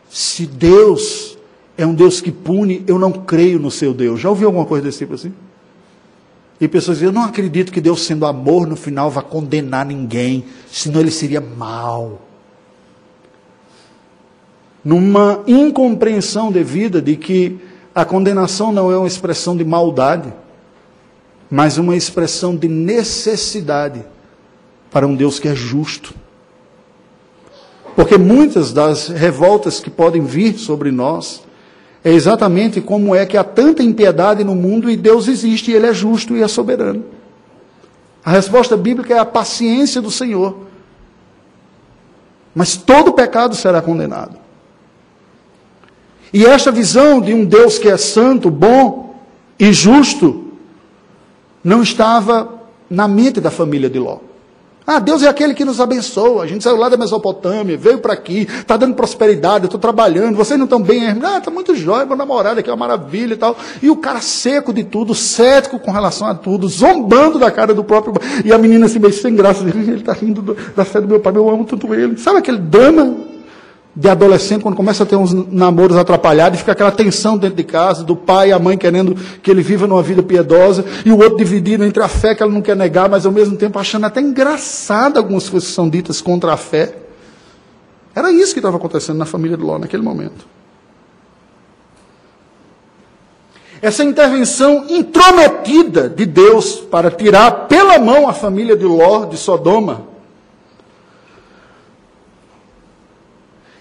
se 0.08 0.46
Deus 0.46 1.36
é 1.76 1.86
um 1.86 1.94
Deus 1.94 2.20
que 2.20 2.32
pune, 2.32 2.82
eu 2.86 2.98
não 2.98 3.12
creio 3.12 3.58
no 3.58 3.70
seu 3.70 3.92
Deus. 3.92 4.20
Já 4.20 4.28
ouviu 4.30 4.48
alguma 4.48 4.66
coisa 4.66 4.84
desse 4.84 4.98
tipo 4.98 5.14
assim? 5.14 5.32
E 6.60 6.68
pessoas 6.68 6.98
dizem, 6.98 7.08
eu 7.08 7.12
não 7.12 7.24
acredito 7.24 7.72
que 7.72 7.80
Deus, 7.80 8.02
sendo 8.02 8.26
amor, 8.26 8.66
no 8.66 8.76
final 8.76 9.10
vá 9.10 9.22
condenar 9.22 9.86
ninguém, 9.86 10.44
senão 10.70 11.00
ele 11.00 11.10
seria 11.10 11.40
mal. 11.40 12.20
Numa 14.84 15.42
incompreensão 15.46 16.52
devida 16.52 17.00
de 17.00 17.16
que 17.16 17.58
a 17.94 18.04
condenação 18.04 18.72
não 18.72 18.92
é 18.92 18.96
uma 18.96 19.06
expressão 19.06 19.56
de 19.56 19.64
maldade, 19.64 20.32
mas 21.50 21.78
uma 21.78 21.96
expressão 21.96 22.54
de 22.54 22.68
necessidade 22.68 24.04
para 24.90 25.06
um 25.06 25.16
Deus 25.16 25.38
que 25.38 25.48
é 25.48 25.54
justo. 25.54 26.14
Porque 27.96 28.16
muitas 28.16 28.72
das 28.72 29.08
revoltas 29.08 29.80
que 29.80 29.90
podem 29.90 30.22
vir 30.22 30.58
sobre 30.58 30.90
nós 30.90 31.42
é 32.02 32.10
exatamente 32.10 32.80
como 32.80 33.14
é 33.14 33.26
que 33.26 33.36
há 33.36 33.44
tanta 33.44 33.82
impiedade 33.82 34.42
no 34.42 34.54
mundo 34.54 34.90
e 34.90 34.96
Deus 34.96 35.28
existe 35.28 35.70
e 35.70 35.74
Ele 35.74 35.86
é 35.86 35.92
justo 35.92 36.34
e 36.34 36.42
é 36.42 36.48
soberano. 36.48 37.04
A 38.24 38.30
resposta 38.30 38.76
bíblica 38.76 39.14
é 39.14 39.18
a 39.18 39.24
paciência 39.24 40.00
do 40.00 40.10
Senhor. 40.10 40.66
Mas 42.54 42.76
todo 42.76 43.12
pecado 43.12 43.54
será 43.54 43.80
condenado. 43.80 44.36
E 46.32 46.46
esta 46.46 46.70
visão 46.70 47.20
de 47.20 47.34
um 47.34 47.44
Deus 47.44 47.78
que 47.78 47.88
é 47.88 47.96
santo, 47.96 48.50
bom 48.50 49.20
e 49.58 49.72
justo 49.72 50.52
não 51.62 51.82
estava 51.82 52.60
na 52.88 53.06
mente 53.06 53.40
da 53.40 53.50
família 53.50 53.90
de 53.90 53.98
Ló. 53.98 54.18
Ah, 54.92 54.98
Deus 54.98 55.22
é 55.22 55.28
aquele 55.28 55.54
que 55.54 55.64
nos 55.64 55.80
abençoa. 55.80 56.42
A 56.42 56.46
gente 56.48 56.64
saiu 56.64 56.76
lá 56.76 56.88
da 56.88 56.96
Mesopotâmia, 56.96 57.76
veio 57.76 58.00
para 58.00 58.12
aqui, 58.12 58.40
está 58.40 58.76
dando 58.76 58.96
prosperidade, 58.96 59.62
eu 59.62 59.66
estou 59.66 59.78
trabalhando, 59.78 60.34
vocês 60.34 60.58
não 60.58 60.64
estão 60.64 60.82
bem? 60.82 61.16
Ah, 61.22 61.38
está 61.38 61.48
muito 61.48 61.76
jóia, 61.76 62.04
meu 62.04 62.16
namorado 62.16 62.58
aqui 62.58 62.68
é 62.68 62.72
uma 62.72 62.88
maravilha 62.88 63.34
e 63.34 63.36
tal. 63.36 63.56
E 63.80 63.88
o 63.88 63.94
cara 63.94 64.20
seco 64.20 64.72
de 64.72 64.82
tudo, 64.82 65.14
cético 65.14 65.78
com 65.78 65.92
relação 65.92 66.26
a 66.26 66.34
tudo, 66.34 66.66
zombando 66.68 67.38
da 67.38 67.52
cara 67.52 67.72
do 67.72 67.84
próprio. 67.84 68.14
E 68.44 68.52
a 68.52 68.58
menina 68.58 68.86
assim, 68.86 68.98
meio 68.98 69.12
sem 69.12 69.36
graça, 69.36 69.62
ele 69.62 69.94
está 69.94 70.12
rindo 70.12 70.42
do, 70.42 70.56
da 70.74 70.84
fé 70.84 71.00
do 71.00 71.06
meu 71.06 71.20
pai, 71.20 71.36
eu 71.36 71.48
amo 71.48 71.64
tanto 71.64 71.94
ele. 71.94 72.18
Sabe 72.18 72.38
aquele 72.38 72.58
drama 72.58 73.29
de 74.00 74.08
adolescente, 74.08 74.62
quando 74.62 74.76
começa 74.76 75.02
a 75.02 75.06
ter 75.06 75.14
uns 75.14 75.30
namoros 75.52 75.94
atrapalhados, 75.94 76.58
fica 76.58 76.72
aquela 76.72 76.90
tensão 76.90 77.36
dentro 77.36 77.56
de 77.56 77.64
casa, 77.64 78.02
do 78.02 78.16
pai 78.16 78.48
e 78.48 78.52
a 78.52 78.58
mãe 78.58 78.78
querendo 78.78 79.14
que 79.42 79.50
ele 79.50 79.60
viva 79.60 79.86
numa 79.86 80.02
vida 80.02 80.22
piedosa, 80.22 80.86
e 81.04 81.12
o 81.12 81.18
outro 81.18 81.36
dividido 81.36 81.84
entre 81.84 82.02
a 82.02 82.08
fé 82.08 82.34
que 82.34 82.42
ela 82.42 82.50
não 82.50 82.62
quer 82.62 82.74
negar, 82.74 83.10
mas 83.10 83.26
ao 83.26 83.32
mesmo 83.32 83.58
tempo 83.58 83.78
achando 83.78 84.06
até 84.06 84.18
engraçado 84.22 85.18
algumas 85.18 85.50
coisas 85.50 85.68
que 85.68 85.74
são 85.74 85.86
ditas 85.86 86.22
contra 86.22 86.54
a 86.54 86.56
fé. 86.56 86.94
Era 88.14 88.32
isso 88.32 88.54
que 88.54 88.58
estava 88.58 88.78
acontecendo 88.78 89.18
na 89.18 89.26
família 89.26 89.54
de 89.54 89.62
Ló 89.62 89.78
naquele 89.78 90.02
momento. 90.02 90.46
Essa 93.82 94.02
intervenção 94.02 94.86
intrometida 94.88 96.08
de 96.08 96.24
Deus 96.24 96.76
para 96.76 97.10
tirar 97.10 97.68
pela 97.68 97.98
mão 97.98 98.26
a 98.26 98.32
família 98.32 98.74
de 98.74 98.86
Ló 98.86 99.26
de 99.26 99.36
Sodoma 99.36 100.09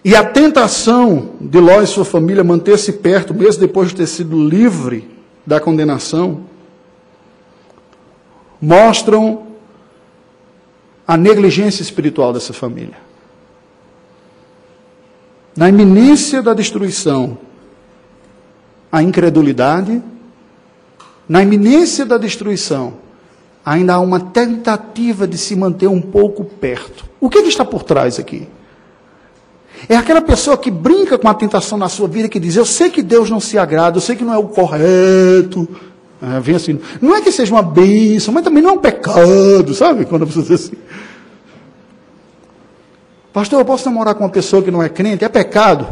E 0.04 0.16
a 0.16 0.24
tentação 0.24 1.32
de 1.42 1.60
Ló 1.60 1.82
e 1.82 1.88
sua 1.88 2.06
família 2.06 2.44
manter-se 2.44 2.94
perto, 2.94 3.34
mesmo 3.34 3.60
depois 3.60 3.90
de 3.90 3.96
ter 3.96 4.08
sido 4.08 4.48
livre 4.48 5.10
da 5.46 5.60
condenação, 5.60 6.42
mostram 8.62 9.48
a 11.06 11.18
negligência 11.18 11.82
espiritual 11.82 12.32
dessa 12.32 12.54
família. 12.54 12.98
Na 15.56 15.68
iminência 15.68 16.42
da 16.42 16.54
destruição, 16.54 17.38
a 18.92 19.04
incredulidade, 19.04 20.02
na 21.28 21.44
iminência 21.44 22.06
da 22.06 22.18
destruição, 22.18 22.94
ainda 23.66 23.96
há 23.96 24.00
uma 24.00 24.20
tentativa 24.20 25.28
de 25.28 25.38
se 25.38 25.56
manter 25.56 25.88
um 25.88 26.02
pouco 26.02 26.46
perto. 26.46 27.06
O 27.20 27.30
que, 27.30 27.42
que 27.42 27.50
está 27.50 27.66
por 27.66 27.84
trás 27.84 28.18
aqui? 28.18 28.48
É 29.88 29.96
aquela 29.96 30.22
pessoa 30.22 30.58
que 30.58 30.70
brinca 30.70 31.18
com 31.18 31.28
a 31.28 31.34
tentação 31.34 31.78
na 31.78 31.88
sua 31.88 32.08
vida, 32.08 32.28
que 32.28 32.40
diz: 32.40 32.56
Eu 32.56 32.66
sei 32.66 32.90
que 32.90 33.02
Deus 33.02 33.30
não 33.30 33.40
se 33.40 33.58
agrada, 33.58 33.98
eu 33.98 34.02
sei 34.02 34.16
que 34.16 34.24
não 34.24 34.34
é 34.34 34.38
o 34.38 34.48
correto. 34.48 35.68
É, 36.22 36.40
vem 36.42 36.56
assim, 36.56 36.80
não 37.02 37.16
é 37.16 37.22
que 37.22 37.32
seja 37.32 37.54
uma 37.54 37.64
bênção, 37.64 38.34
mas 38.34 38.44
também 38.44 38.62
não 38.62 38.72
é 38.72 38.74
um 38.74 38.80
pecado, 38.80 39.74
sabe? 39.74 40.06
Quando 40.06 40.24
a 40.24 40.26
pessoa 40.26 40.46
diz 40.46 40.66
assim. 40.66 40.76
Pastor, 43.32 43.60
eu 43.60 43.66
posso 43.66 43.86
namorar 43.86 44.16
com 44.16 44.24
uma 44.24 44.30
pessoa 44.30 44.62
que 44.62 44.72
não 44.72 44.84
é 44.84 44.90
crente? 44.90 45.24
É 45.24 45.30
pecado? 45.30 45.88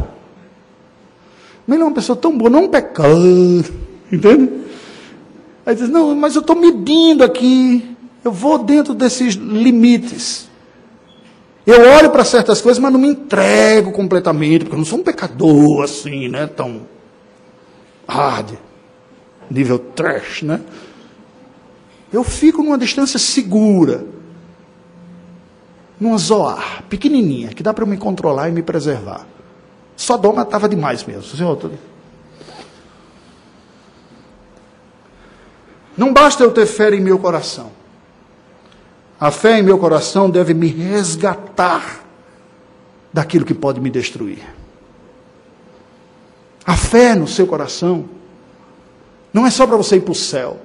Mas 1.66 1.78
não 1.78 1.86
é 1.86 1.88
uma 1.88 1.94
pessoa 1.94 2.16
tão 2.16 2.36
boa, 2.36 2.50
não 2.50 2.60
é 2.60 2.62
um 2.62 2.68
pecado. 2.68 3.64
Entende? 4.12 4.50
Aí 5.64 5.74
diz: 5.74 5.88
Não, 5.88 6.14
mas 6.14 6.34
eu 6.34 6.40
estou 6.40 6.56
medindo 6.56 7.22
aqui. 7.22 7.96
Eu 8.24 8.32
vou 8.32 8.58
dentro 8.58 8.94
desses 8.94 9.34
limites. 9.34 10.47
Eu 11.70 11.82
olho 11.82 12.08
para 12.08 12.24
certas 12.24 12.62
coisas, 12.62 12.82
mas 12.82 12.90
não 12.90 12.98
me 12.98 13.08
entrego 13.08 13.92
completamente, 13.92 14.60
porque 14.60 14.74
eu 14.74 14.78
não 14.78 14.86
sou 14.86 15.00
um 15.00 15.02
pecador 15.02 15.84
assim, 15.84 16.26
né? 16.26 16.46
Tão 16.46 16.86
hard, 18.08 18.54
nível 19.50 19.78
trash, 19.78 20.40
né? 20.44 20.62
Eu 22.10 22.24
fico 22.24 22.62
numa 22.62 22.78
distância 22.78 23.18
segura, 23.18 24.06
numa 26.00 26.16
zoar, 26.16 26.84
pequenininha, 26.88 27.48
que 27.48 27.62
dá 27.62 27.74
para 27.74 27.84
eu 27.84 27.88
me 27.88 27.98
controlar 27.98 28.48
e 28.48 28.52
me 28.52 28.62
preservar. 28.62 29.26
Sodoma 29.94 30.44
estava 30.44 30.70
demais 30.70 31.04
mesmo, 31.04 31.24
senhor. 31.24 31.70
Não 35.94 36.14
basta 36.14 36.42
eu 36.42 36.50
ter 36.50 36.64
fé 36.64 36.88
em 36.94 37.00
meu 37.02 37.18
coração. 37.18 37.77
A 39.20 39.30
fé 39.32 39.58
em 39.58 39.62
meu 39.62 39.78
coração 39.78 40.30
deve 40.30 40.54
me 40.54 40.68
resgatar 40.68 42.04
daquilo 43.12 43.44
que 43.44 43.54
pode 43.54 43.80
me 43.80 43.90
destruir. 43.90 44.38
A 46.64 46.76
fé 46.76 47.14
no 47.14 47.26
seu 47.26 47.46
coração 47.46 48.08
não 49.32 49.46
é 49.46 49.50
só 49.50 49.66
para 49.66 49.76
você 49.76 49.96
ir 49.96 50.00
para 50.02 50.12
o 50.12 50.14
céu. 50.14 50.58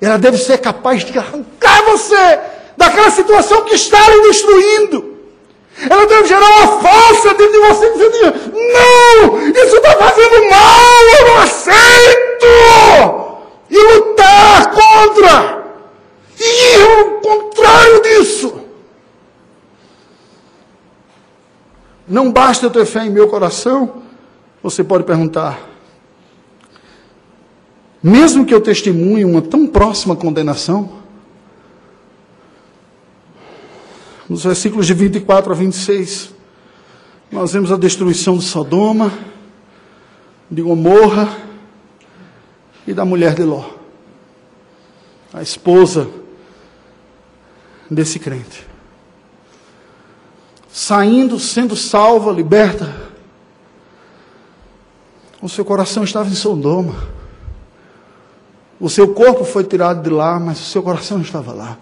Ela 0.00 0.16
deve 0.16 0.38
ser 0.38 0.58
capaz 0.58 1.04
de 1.04 1.18
arrancar 1.18 1.82
você 1.84 2.38
daquela 2.76 3.10
situação 3.10 3.64
que 3.64 3.74
está 3.74 3.98
lhe 4.08 4.22
destruindo. 4.22 5.16
Ela 5.88 6.06
deve 6.06 6.28
gerar 6.28 6.46
uma 6.46 6.80
força 6.80 7.34
dentro 7.34 7.52
de 7.52 7.68
você 7.68 7.90
dizendo: 7.92 8.14
Não, 8.52 9.48
isso 9.48 9.76
está 9.76 9.96
fazendo 9.96 10.50
mal, 10.50 11.04
eu 11.18 11.26
não 11.28 11.36
aceito! 11.38 12.46
E 13.70 13.94
lutar 13.94 14.70
contra. 14.72 15.59
E 16.40 16.74
eu, 16.74 17.18
o 17.18 17.20
contrário 17.20 18.02
disso. 18.02 18.64
Não 22.08 22.32
basta 22.32 22.64
eu 22.64 22.70
ter 22.70 22.86
fé 22.86 23.04
em 23.04 23.10
meu 23.10 23.28
coração, 23.28 24.02
Você 24.62 24.84
pode 24.84 25.04
perguntar, 25.04 25.58
mesmo 28.02 28.44
que 28.44 28.52
eu 28.52 28.60
testemunhe 28.60 29.24
uma 29.24 29.40
tão 29.40 29.66
próxima 29.66 30.14
condenação, 30.14 31.00
nos 34.28 34.44
versículos 34.44 34.86
de 34.86 34.92
24 34.92 35.52
a 35.52 35.56
26, 35.56 36.34
nós 37.32 37.54
vemos 37.54 37.72
a 37.72 37.76
destruição 37.78 38.36
de 38.36 38.44
Sodoma, 38.44 39.10
de 40.50 40.60
Gomorra 40.60 41.38
e 42.86 42.92
da 42.92 43.06
mulher 43.06 43.34
de 43.34 43.44
Ló, 43.44 43.64
a 45.32 45.40
esposa 45.40 46.19
desse 47.90 48.18
crente. 48.18 48.66
Saindo, 50.72 51.38
sendo 51.40 51.74
salva, 51.74 52.30
liberta, 52.30 52.94
o 55.42 55.48
seu 55.48 55.64
coração 55.64 56.04
estava 56.04 56.28
em 56.28 56.34
Sodoma. 56.34 57.08
O 58.78 58.88
seu 58.88 59.12
corpo 59.12 59.44
foi 59.44 59.64
tirado 59.64 60.02
de 60.02 60.10
lá, 60.10 60.38
mas 60.38 60.60
o 60.60 60.64
seu 60.64 60.82
coração 60.82 61.20
estava 61.20 61.52
lá. 61.52 61.76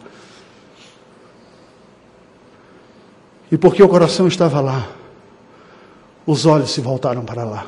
E 3.52 3.56
porque 3.56 3.82
o 3.82 3.88
coração 3.88 4.26
estava 4.26 4.60
lá, 4.60 4.88
os 6.26 6.44
olhos 6.44 6.70
se 6.70 6.80
voltaram 6.80 7.24
para 7.24 7.44
lá. 7.44 7.66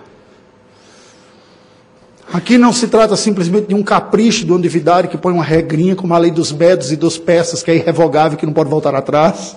Aqui 2.32 2.56
não 2.56 2.72
se 2.72 2.86
trata 2.86 3.16
simplesmente 3.16 3.66
de 3.66 3.74
um 3.74 3.82
capricho 3.82 4.46
do 4.46 4.56
endividado 4.56 5.08
que 5.08 5.18
põe 5.18 5.32
uma 5.32 5.42
regrinha 5.42 5.96
como 5.96 6.14
a 6.14 6.18
lei 6.18 6.30
dos 6.30 6.52
medos 6.52 6.92
e 6.92 6.96
dos 6.96 7.18
peças, 7.18 7.60
que 7.60 7.72
é 7.72 7.74
irrevogável, 7.74 8.38
que 8.38 8.46
não 8.46 8.52
pode 8.52 8.70
voltar 8.70 8.94
atrás. 8.94 9.56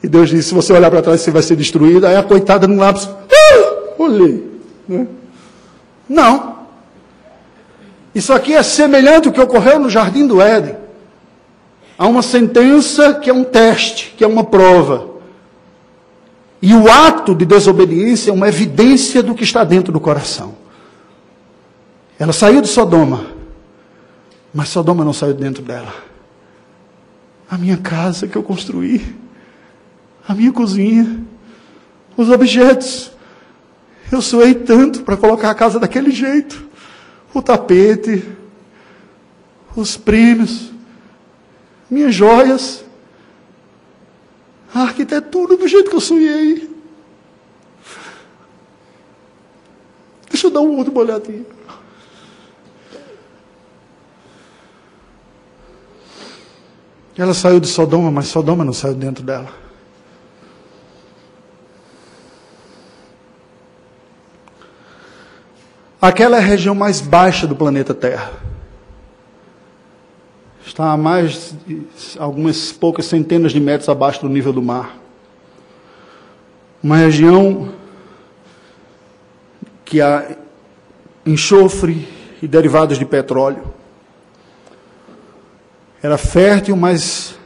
E 0.00 0.06
Deus 0.06 0.30
disse: 0.30 0.50
se 0.50 0.54
você 0.54 0.72
olhar 0.72 0.88
para 0.88 1.02
trás, 1.02 1.20
você 1.20 1.32
vai 1.32 1.42
ser 1.42 1.56
destruído. 1.56 2.06
Aí 2.06 2.14
a 2.14 2.22
coitada 2.22 2.68
no 2.68 2.76
lápis, 2.76 3.08
ah, 3.08 3.78
olhei. 3.98 4.50
Né? 4.88 5.06
Não. 6.08 6.60
Isso 8.14 8.32
aqui 8.32 8.54
é 8.54 8.62
semelhante 8.62 9.26
ao 9.26 9.34
que 9.34 9.40
ocorreu 9.40 9.80
no 9.80 9.90
jardim 9.90 10.28
do 10.28 10.40
Éden. 10.40 10.76
Há 11.98 12.06
uma 12.06 12.22
sentença 12.22 13.14
que 13.14 13.28
é 13.28 13.34
um 13.34 13.44
teste, 13.44 14.14
que 14.16 14.22
é 14.22 14.26
uma 14.26 14.44
prova. 14.44 15.08
E 16.62 16.72
o 16.72 16.90
ato 16.90 17.34
de 17.34 17.44
desobediência 17.44 18.30
é 18.30 18.32
uma 18.32 18.48
evidência 18.48 19.22
do 19.22 19.34
que 19.34 19.42
está 19.42 19.64
dentro 19.64 19.92
do 19.92 19.98
coração. 20.00 20.59
Ela 22.20 22.32
saiu 22.32 22.60
de 22.60 22.68
Sodoma, 22.68 23.26
mas 24.54 24.68
Sodoma 24.68 25.04
não 25.04 25.12
saiu 25.12 25.34
de 25.34 25.40
dentro 25.40 25.62
dela. 25.62 25.92
A 27.50 27.58
minha 27.58 27.76
casa 27.76 28.28
que 28.28 28.36
eu 28.36 28.42
construí, 28.44 29.16
a 30.28 30.32
minha 30.32 30.52
cozinha, 30.52 31.20
os 32.16 32.30
objetos. 32.30 33.10
Eu 34.12 34.22
suei 34.22 34.54
tanto 34.54 35.02
para 35.02 35.16
colocar 35.16 35.50
a 35.50 35.54
casa 35.54 35.80
daquele 35.80 36.12
jeito. 36.12 36.68
O 37.34 37.42
tapete, 37.42 38.24
os 39.74 39.96
prêmios, 39.96 40.70
minhas 41.90 42.14
joias 42.14 42.84
a 44.72 44.82
arquitetura 44.82 45.56
do 45.56 45.66
jeito 45.66 45.90
que 45.90 45.96
eu 45.96 46.00
sonhei. 46.00 46.70
Deixa 50.30 50.46
eu 50.46 50.50
dar 50.50 50.60
uma 50.60 50.78
outra 50.78 50.96
olhadinha. 50.96 51.44
Ela 57.20 57.34
saiu 57.34 57.60
de 57.60 57.66
Sodoma, 57.66 58.10
mas 58.10 58.28
Sodoma 58.28 58.64
não 58.64 58.72
saiu 58.72 58.94
dentro 58.94 59.22
dela. 59.22 59.48
Aquela 66.00 66.36
é 66.36 66.38
a 66.38 66.42
região 66.42 66.74
mais 66.74 67.00
baixa 67.02 67.46
do 67.46 67.54
planeta 67.54 67.92
Terra 67.92 68.30
está 70.64 70.92
a 70.92 70.96
mais 70.96 71.54
algumas 72.18 72.72
poucas 72.72 73.04
centenas 73.04 73.52
de 73.52 73.60
metros 73.60 73.88
abaixo 73.88 74.22
do 74.22 74.28
nível 74.28 74.52
do 74.52 74.62
mar. 74.62 74.96
Uma 76.82 76.96
região 76.96 77.68
que 79.84 80.00
há 80.00 80.36
enxofre 81.26 82.08
e 82.40 82.48
derivados 82.48 82.98
de 82.98 83.04
petróleo. 83.04 83.79
Era 86.02 86.16
fértil, 86.16 86.76
mas 86.76 87.38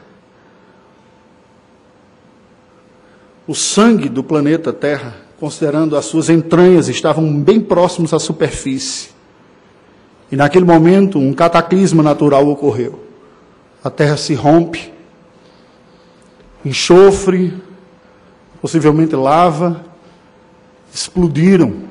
o 3.47 3.53
sangue 3.53 4.09
do 4.09 4.23
planeta 4.23 4.71
Terra, 4.71 5.15
considerando 5.39 5.97
as 5.97 6.05
suas 6.05 6.29
entranhas, 6.29 6.87
estavam 6.87 7.41
bem 7.41 7.59
próximos 7.59 8.13
à 8.13 8.19
superfície. 8.19 9.09
E 10.31 10.35
naquele 10.35 10.65
momento, 10.65 11.19
um 11.19 11.33
cataclisma 11.33 12.01
natural 12.01 12.47
ocorreu 12.47 13.05
a 13.85 13.89
terra 13.91 14.17
se 14.17 14.33
rompe, 14.33 14.91
enxofre, 16.65 17.53
possivelmente 18.59 19.15
lava, 19.15 19.85
explodiram. 20.91 21.83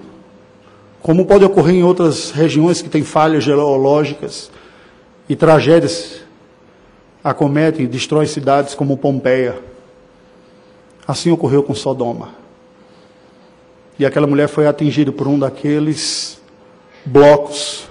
Como 1.00 1.24
pode 1.24 1.44
ocorrer 1.44 1.76
em 1.76 1.84
outras 1.84 2.32
regiões 2.32 2.82
que 2.82 2.88
têm 2.88 3.04
falhas 3.04 3.44
geológicas 3.44 4.50
e 5.28 5.36
tragédias 5.36 6.23
acometem 7.24 7.86
e 7.86 7.88
destroem 7.88 8.28
cidades 8.28 8.74
como 8.74 8.98
Pompeia. 8.98 9.58
Assim 11.08 11.30
ocorreu 11.30 11.62
com 11.62 11.74
Sodoma. 11.74 12.28
E 13.98 14.04
aquela 14.04 14.26
mulher 14.26 14.48
foi 14.48 14.66
atingida 14.66 15.10
por 15.10 15.26
um 15.26 15.38
daqueles 15.38 16.38
blocos 17.06 17.88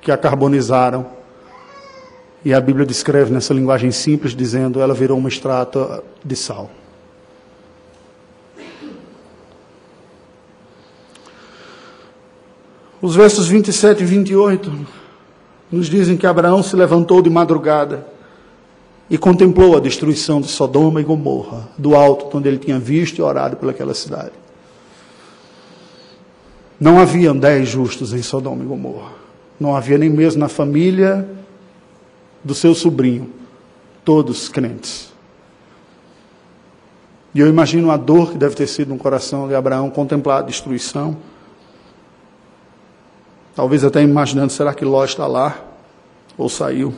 que 0.00 0.12
a 0.12 0.16
carbonizaram 0.16 1.06
e 2.44 2.54
a 2.54 2.60
Bíblia 2.60 2.86
descreve 2.86 3.32
nessa 3.32 3.52
linguagem 3.52 3.90
simples, 3.90 4.34
dizendo: 4.34 4.80
ela 4.80 4.94
virou 4.94 5.18
uma 5.18 5.28
estátua 5.28 6.04
de 6.24 6.36
sal. 6.36 6.70
Os 13.02 13.16
versos 13.16 13.48
27 13.48 14.02
e 14.02 14.06
28 14.06 14.86
nos 15.72 15.88
dizem 15.88 16.16
que 16.18 16.26
Abraão 16.26 16.62
se 16.62 16.76
levantou 16.76 17.22
de 17.22 17.30
madrugada 17.30 18.06
e 19.10 19.18
contemplou 19.18 19.76
a 19.76 19.80
destruição 19.80 20.40
de 20.40 20.46
Sodoma 20.46 21.00
e 21.00 21.04
Gomorra, 21.04 21.68
do 21.76 21.96
alto 21.96 22.38
onde 22.38 22.48
ele 22.48 22.58
tinha 22.58 22.78
visto 22.78 23.18
e 23.18 23.22
orado 23.22 23.56
pelaquela 23.56 23.92
cidade. 23.92 24.30
Não 26.78 27.00
haviam 27.00 27.36
dez 27.36 27.68
justos 27.68 28.14
em 28.14 28.22
Sodoma 28.22 28.62
e 28.62 28.66
Gomorra. 28.66 29.12
Não 29.58 29.74
havia 29.74 29.98
nem 29.98 30.08
mesmo 30.08 30.38
na 30.38 30.48
família 30.48 31.28
do 32.42 32.54
seu 32.54 32.72
sobrinho, 32.72 33.30
todos 34.04 34.48
crentes. 34.48 35.12
E 37.34 37.40
eu 37.40 37.48
imagino 37.48 37.90
a 37.90 37.96
dor 37.96 38.30
que 38.30 38.38
deve 38.38 38.54
ter 38.54 38.68
sido 38.68 38.88
no 38.88 38.96
coração 38.96 39.48
de 39.48 39.54
Abraão 39.54 39.90
contemplar 39.90 40.38
a 40.38 40.42
destruição. 40.42 41.16
Talvez 43.54 43.84
até 43.84 44.02
imaginando, 44.02 44.52
será 44.52 44.72
que 44.72 44.84
Ló 44.84 45.04
está 45.04 45.26
lá? 45.26 45.58
Ou 46.38 46.48
saiu? 46.48 46.94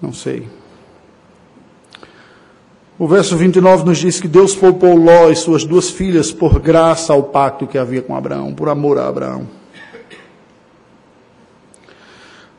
Não 0.00 0.12
sei. 0.12 0.48
O 2.98 3.06
verso 3.06 3.36
29 3.36 3.84
nos 3.84 3.98
diz 3.98 4.20
que 4.20 4.26
Deus 4.26 4.56
poupou 4.56 4.96
Ló 4.96 5.30
e 5.30 5.36
suas 5.36 5.64
duas 5.64 5.88
filhas 5.88 6.32
por 6.32 6.58
graça 6.58 7.12
ao 7.12 7.22
pacto 7.22 7.66
que 7.66 7.78
havia 7.78 8.02
com 8.02 8.16
Abraão, 8.16 8.52
por 8.52 8.68
amor 8.68 8.98
a 8.98 9.06
Abraão. 9.06 9.46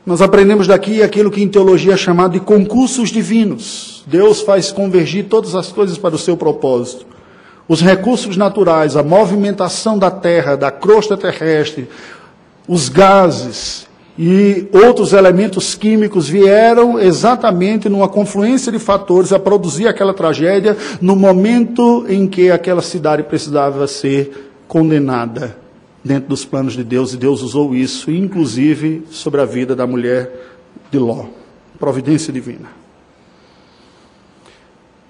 Nós 0.04 0.22
aprendemos 0.22 0.66
daqui 0.66 1.02
aquilo 1.02 1.30
que 1.30 1.42
em 1.42 1.48
teologia 1.48 1.92
é 1.92 1.96
chamado 1.96 2.32
de 2.32 2.40
concursos 2.40 3.10
divinos. 3.10 4.02
Deus 4.06 4.40
faz 4.40 4.72
convergir 4.72 5.26
todas 5.28 5.54
as 5.54 5.70
coisas 5.70 5.98
para 5.98 6.14
o 6.14 6.18
seu 6.18 6.38
propósito. 6.38 7.04
Os 7.68 7.82
recursos 7.82 8.36
naturais, 8.36 8.96
a 8.96 9.02
movimentação 9.02 9.98
da 9.98 10.10
terra, 10.10 10.56
da 10.56 10.70
crosta 10.70 11.18
terrestre, 11.18 11.86
os 12.66 12.88
gases 12.88 13.86
e 14.22 14.68
outros 14.70 15.14
elementos 15.14 15.74
químicos 15.74 16.28
vieram 16.28 17.00
exatamente 17.00 17.88
numa 17.88 18.06
confluência 18.06 18.70
de 18.70 18.78
fatores 18.78 19.32
a 19.32 19.38
produzir 19.38 19.88
aquela 19.88 20.12
tragédia 20.12 20.76
no 21.00 21.16
momento 21.16 22.04
em 22.06 22.28
que 22.28 22.50
aquela 22.50 22.82
cidade 22.82 23.22
precisava 23.22 23.86
ser 23.86 24.52
condenada 24.68 25.56
dentro 26.04 26.28
dos 26.28 26.44
planos 26.44 26.74
de 26.74 26.84
Deus, 26.84 27.14
e 27.14 27.16
Deus 27.16 27.40
usou 27.40 27.74
isso, 27.74 28.10
inclusive 28.10 29.06
sobre 29.10 29.40
a 29.40 29.46
vida 29.46 29.74
da 29.74 29.86
mulher 29.86 30.30
de 30.90 30.98
Ló. 30.98 31.24
Providência 31.78 32.30
divina. 32.30 32.68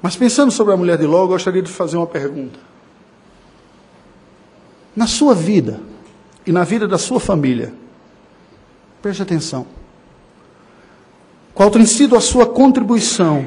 Mas 0.01 0.15
pensando 0.15 0.53
sobre 0.53 0.73
a 0.73 0.77
mulher 0.77 0.97
de 0.97 1.07
Ló, 1.07 1.25
eu 1.25 1.29
gostaria 1.29 1.63
de 1.63 1.69
fazer 1.69 1.97
uma 1.97 2.07
pergunta. 2.07 2.61
Na 4.95 5.09
sua 5.09 5.35
vida 5.35 5.81
e 6.47 6.53
na 6.53 6.63
vida 6.63 6.87
da 6.87 6.97
sua 6.97 7.19
família, 7.19 7.73
preste 9.01 9.23
atenção. 9.23 9.67
Qual 11.55 11.71
tem 11.71 11.85
sido 11.85 12.17
a 12.17 12.21
sua 12.21 12.47
contribuição 12.47 13.47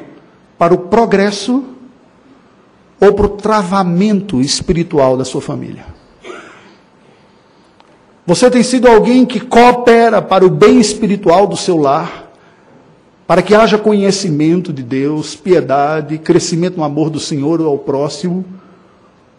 para 0.57 0.73
o 0.73 0.77
progresso 0.77 1.63
ou 2.99 3.13
para 3.13 3.25
o 3.25 3.29
travamento 3.29 4.41
espiritual 4.41 5.17
da 5.17 5.25
sua 5.25 5.41
família? 5.41 5.85
Você 8.25 8.49
tem 8.49 8.63
sido 8.63 8.87
alguém 8.87 9.25
que 9.25 9.39
coopera 9.39 10.21
para 10.21 10.45
o 10.45 10.49
bem 10.49 10.79
espiritual 10.79 11.45
do 11.45 11.57
seu 11.57 11.77
lar, 11.77 12.31
para 13.27 13.41
que 13.41 13.53
haja 13.53 13.77
conhecimento 13.77 14.71
de 14.71 14.81
Deus, 14.81 15.35
piedade, 15.35 16.17
crescimento 16.17 16.77
no 16.77 16.83
amor 16.83 17.09
do 17.09 17.19
Senhor 17.19 17.61
ao 17.61 17.77
próximo? 17.77 18.45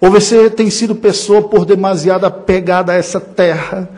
Ou 0.00 0.10
você 0.10 0.50
tem 0.50 0.68
sido 0.68 0.94
pessoa 0.94 1.42
por 1.42 1.64
demasiada 1.64 2.26
apegada 2.26 2.92
a 2.92 2.94
essa 2.94 3.18
terra, 3.18 3.88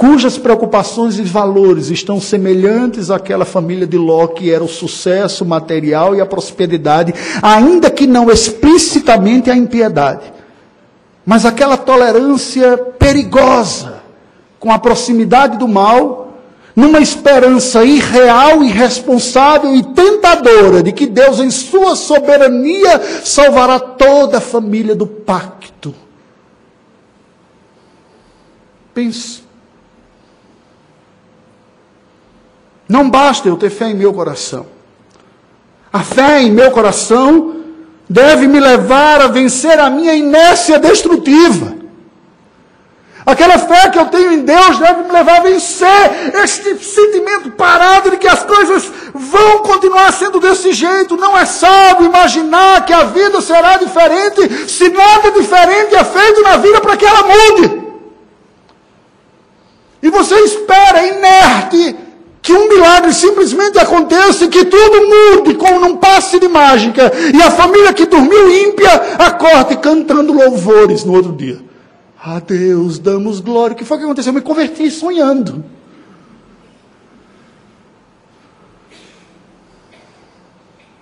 cujas 0.00 0.38
preocupações 0.38 1.18
e 1.18 1.22
valores 1.22 1.90
estão 1.90 2.18
semelhantes 2.18 3.10
àquela 3.10 3.44
família 3.44 3.86
de 3.86 3.98
Ló 3.98 4.28
que 4.28 4.50
era 4.50 4.64
o 4.64 4.68
sucesso 4.68 5.44
material 5.44 6.16
e 6.16 6.22
a 6.22 6.24
prosperidade, 6.24 7.12
ainda 7.42 7.90
que 7.90 8.06
não 8.06 8.30
explicitamente 8.30 9.50
a 9.50 9.54
impiedade, 9.54 10.32
mas 11.22 11.44
aquela 11.44 11.76
tolerância 11.76 12.78
perigosa 12.98 14.00
com 14.58 14.72
a 14.72 14.78
proximidade 14.78 15.58
do 15.58 15.68
mal, 15.68 16.32
numa 16.74 17.00
esperança 17.02 17.84
irreal, 17.84 18.64
irresponsável 18.64 19.76
e 19.76 19.82
tentadora 19.82 20.82
de 20.82 20.92
que 20.92 21.06
Deus, 21.06 21.40
em 21.40 21.50
sua 21.50 21.94
soberania, 21.94 22.98
salvará 23.22 23.78
toda 23.78 24.38
a 24.38 24.40
família 24.40 24.94
do 24.94 25.06
pacto. 25.06 25.94
Pense. 28.94 29.49
Não 32.90 33.08
basta 33.08 33.48
eu 33.48 33.56
ter 33.56 33.70
fé 33.70 33.88
em 33.90 33.94
meu 33.94 34.12
coração. 34.12 34.66
A 35.92 36.00
fé 36.00 36.42
em 36.42 36.50
meu 36.50 36.72
coração 36.72 37.54
deve 38.08 38.48
me 38.48 38.58
levar 38.58 39.20
a 39.20 39.28
vencer 39.28 39.78
a 39.78 39.88
minha 39.88 40.12
inércia 40.12 40.76
destrutiva. 40.76 41.72
Aquela 43.24 43.58
fé 43.58 43.90
que 43.90 43.98
eu 43.98 44.06
tenho 44.06 44.32
em 44.32 44.40
Deus 44.40 44.76
deve 44.78 45.04
me 45.04 45.12
levar 45.12 45.36
a 45.36 45.42
vencer 45.42 46.34
este 46.42 46.78
sentimento 46.78 47.52
parado 47.52 48.10
de 48.10 48.16
que 48.16 48.26
as 48.26 48.42
coisas 48.42 48.90
vão 49.14 49.58
continuar 49.58 50.12
sendo 50.12 50.40
desse 50.40 50.72
jeito. 50.72 51.16
Não 51.16 51.38
é 51.38 51.46
sábio 51.46 52.06
imaginar 52.06 52.84
que 52.84 52.92
a 52.92 53.04
vida 53.04 53.40
será 53.40 53.76
diferente 53.76 54.68
se 54.68 54.88
nada 54.88 55.30
diferente 55.30 55.94
é 55.94 56.02
feito 56.02 56.42
na 56.42 56.56
vida 56.56 56.80
para 56.80 56.96
que 56.96 57.06
ela 57.06 57.22
mude. 57.22 57.82
E 60.02 60.10
você 60.10 60.34
espera 60.40 61.06
inerte 61.06 62.09
que 62.50 62.52
um 62.52 62.68
milagre 62.68 63.12
simplesmente 63.12 63.78
aconteça 63.78 64.44
e 64.44 64.48
que 64.48 64.64
tudo 64.64 65.08
mude 65.08 65.54
como 65.54 65.78
num 65.78 65.96
passe 65.96 66.40
de 66.40 66.48
mágica 66.48 67.12
e 67.32 67.40
a 67.40 67.48
família 67.48 67.92
que 67.92 68.06
dormiu 68.06 68.50
ímpia 68.50 68.92
acorde 69.18 69.76
cantando 69.76 70.32
louvores 70.32 71.04
no 71.04 71.14
outro 71.14 71.32
dia. 71.32 71.60
A 72.20 72.40
Deus 72.40 72.98
damos 72.98 73.38
glória. 73.38 73.74
O 73.74 73.76
que 73.76 73.84
foi 73.84 73.98
que 73.98 74.04
aconteceu? 74.04 74.30
Eu 74.30 74.34
me 74.34 74.40
converti 74.40 74.90
sonhando. 74.90 75.64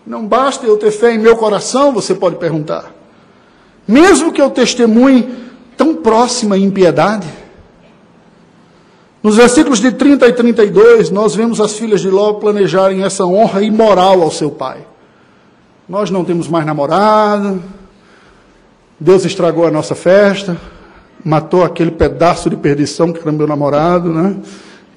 Não 0.07 0.27
basta 0.27 0.67
eu 0.67 0.77
ter 0.77 0.91
fé 0.91 1.15
em 1.15 1.19
meu 1.19 1.37
coração, 1.37 1.95
você 1.95 2.15
pode 2.15 2.37
perguntar. 2.37 2.93
Mesmo 3.87 4.33
que 4.33 4.41
eu 4.41 4.51
testemunhe 4.51 5.35
tão 5.79 5.95
próxima 5.95 6.59
impiedade. 6.59 7.27
Nos 9.23 9.37
versículos 9.37 9.81
de 9.81 9.91
30 9.91 10.29
e 10.29 10.33
32, 10.33 11.11
nós 11.11 11.35
vemos 11.35 11.61
as 11.61 11.77
filhas 11.77 12.01
de 12.01 12.09
Ló 12.09 12.35
planejarem 12.35 13.03
essa 13.03 13.25
honra 13.27 13.63
imoral 13.63 14.23
ao 14.23 14.31
seu 14.31 14.51
pai. 14.51 14.87
Nós 15.89 16.11
não 16.11 16.25
temos 16.25 16.47
mais 16.47 16.65
namorado, 16.65 17.61
Deus 19.01 19.25
estragou 19.25 19.67
a 19.67 19.71
nossa 19.71 19.95
festa, 19.95 20.57
matou 21.25 21.65
aquele 21.65 21.91
pedaço 21.91 22.49
de 22.49 22.57
perdição 22.57 23.13
que 23.13 23.21
era 23.21 23.33
meu 23.33 23.47
namorado, 23.47 24.13
né? 24.13 24.37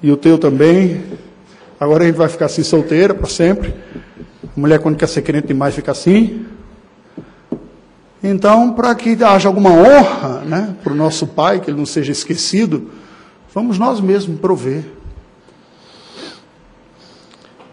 E 0.02 0.10
o 0.10 0.16
teu 0.16 0.38
também. 0.38 1.02
Agora 1.80 2.04
a 2.04 2.06
gente 2.06 2.16
vai 2.16 2.28
ficar 2.28 2.46
assim 2.46 2.62
solteira 2.62 3.14
para 3.14 3.28
sempre. 3.28 3.74
A 4.44 4.60
mulher, 4.60 4.78
quando 4.78 4.96
quer 4.96 5.08
ser 5.08 5.22
crente 5.22 5.48
demais, 5.48 5.74
fica 5.74 5.90
assim. 5.90 6.46
Então, 8.22 8.72
para 8.72 8.94
que 8.94 9.16
haja 9.22 9.48
alguma 9.48 9.70
honra 9.70 10.42
né, 10.46 10.76
para 10.82 10.92
o 10.92 10.96
nosso 10.96 11.26
pai, 11.26 11.58
que 11.58 11.70
ele 11.70 11.78
não 11.78 11.86
seja 11.86 12.12
esquecido, 12.12 12.90
vamos 13.54 13.78
nós 13.78 14.00
mesmos 14.00 14.38
prover. 14.40 14.84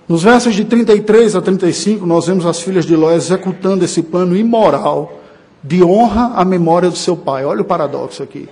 Nos 0.07 0.23
versos 0.23 0.55
de 0.55 0.65
33 0.65 1.35
a 1.35 1.41
35, 1.41 2.05
nós 2.05 2.25
vemos 2.25 2.45
as 2.45 2.61
filhas 2.61 2.85
de 2.85 2.95
Ló 2.95 3.11
executando 3.11 3.85
esse 3.85 4.01
plano 4.01 4.35
imoral 4.35 5.21
de 5.63 5.83
honra 5.83 6.33
à 6.35 6.43
memória 6.43 6.89
do 6.89 6.95
seu 6.95 7.15
pai. 7.15 7.45
Olha 7.45 7.61
o 7.61 7.65
paradoxo 7.65 8.23
aqui. 8.23 8.49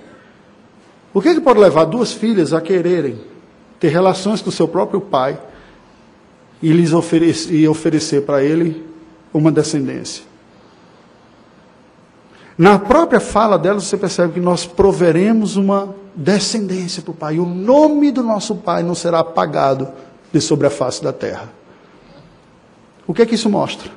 O 1.12 1.20
que, 1.20 1.30
é 1.30 1.34
que 1.34 1.40
pode 1.40 1.58
levar 1.58 1.84
duas 1.84 2.12
filhas 2.12 2.52
a 2.52 2.60
quererem 2.60 3.18
ter 3.80 3.88
relações 3.88 4.40
com 4.40 4.50
seu 4.50 4.68
próprio 4.68 5.00
pai 5.00 5.38
e 6.62 6.72
lhes 6.72 6.92
oferecer, 6.92 7.52
e 7.52 7.66
oferecer 7.66 8.22
para 8.22 8.42
ele 8.42 8.86
uma 9.32 9.50
descendência? 9.50 10.22
Na 12.58 12.76
própria 12.76 13.20
fala 13.20 13.56
delas, 13.56 13.84
você 13.84 13.96
percebe 13.96 14.34
que 14.34 14.40
nós 14.40 14.66
proveremos 14.66 15.54
uma 15.54 15.94
descendência 16.12 17.00
para 17.00 17.12
o 17.12 17.14
pai. 17.14 17.38
O 17.38 17.46
nome 17.46 18.10
do 18.10 18.24
nosso 18.24 18.56
pai 18.56 18.82
não 18.82 18.96
será 18.96 19.20
apagado 19.20 19.88
de 20.32 20.40
sobre 20.40 20.66
a 20.66 20.70
face 20.70 21.00
da 21.00 21.12
terra. 21.12 21.48
O 23.06 23.14
que 23.14 23.22
é 23.22 23.26
que 23.26 23.36
isso 23.36 23.48
mostra? 23.48 23.88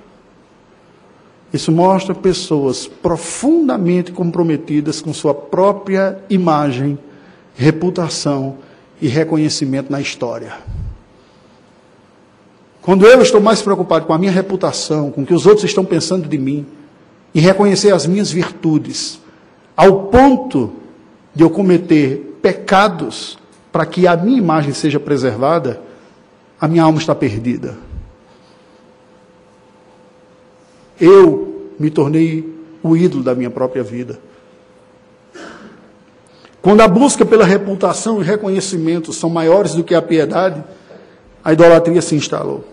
Isso 1.52 1.72
mostra 1.72 2.14
pessoas 2.14 2.86
profundamente 2.86 4.12
comprometidas 4.12 5.02
com 5.02 5.12
sua 5.12 5.34
própria 5.34 6.20
imagem, 6.30 7.00
reputação 7.56 8.60
e 9.02 9.08
reconhecimento 9.08 9.92
na 9.92 10.00
história. 10.00 10.54
Quando 12.80 13.08
eu 13.08 13.22
estou 13.22 13.42
mais 13.42 13.62
preocupado 13.62 14.06
com 14.06 14.14
a 14.14 14.20
minha 14.20 14.32
reputação, 14.32 15.12
com 15.12 15.24
o 15.24 15.26
que 15.26 15.34
os 15.34 15.48
outros 15.48 15.66
estão 15.66 15.84
pensando 15.84 16.30
de 16.30 16.38
mim, 16.38 16.66
e 17.34 17.40
reconhecer 17.40 17.94
as 17.94 18.06
minhas 18.06 18.32
virtudes, 18.32 19.20
ao 19.76 20.04
ponto 20.04 20.74
de 21.34 21.44
eu 21.44 21.50
cometer 21.50 22.38
pecados 22.42 23.38
para 23.72 23.86
que 23.86 24.06
a 24.06 24.18
minha 24.18 24.38
imagem 24.38 24.74
seja 24.74 25.00
preservada, 25.00 25.82
a 26.60 26.68
minha 26.68 26.84
alma 26.84 27.00
está 27.00 27.16
perdida. 27.16 27.78
Eu 31.00 31.72
me 31.80 31.90
tornei 31.90 32.48
o 32.84 32.96
ídolo 32.96 33.24
da 33.24 33.34
minha 33.34 33.50
própria 33.50 33.82
vida. 33.82 34.20
Quando 36.62 36.82
a 36.82 36.88
busca 36.88 37.26
pela 37.26 37.46
reputação 37.46 38.22
e 38.22 38.24
reconhecimento 38.24 39.12
são 39.12 39.30
maiores 39.30 39.74
do 39.74 39.84
que 39.84 39.96
a 39.96 40.02
piedade, 40.02 40.64
a 41.44 41.54
idolatria 41.54 42.02
se 42.02 42.14
instalou. 42.14 42.64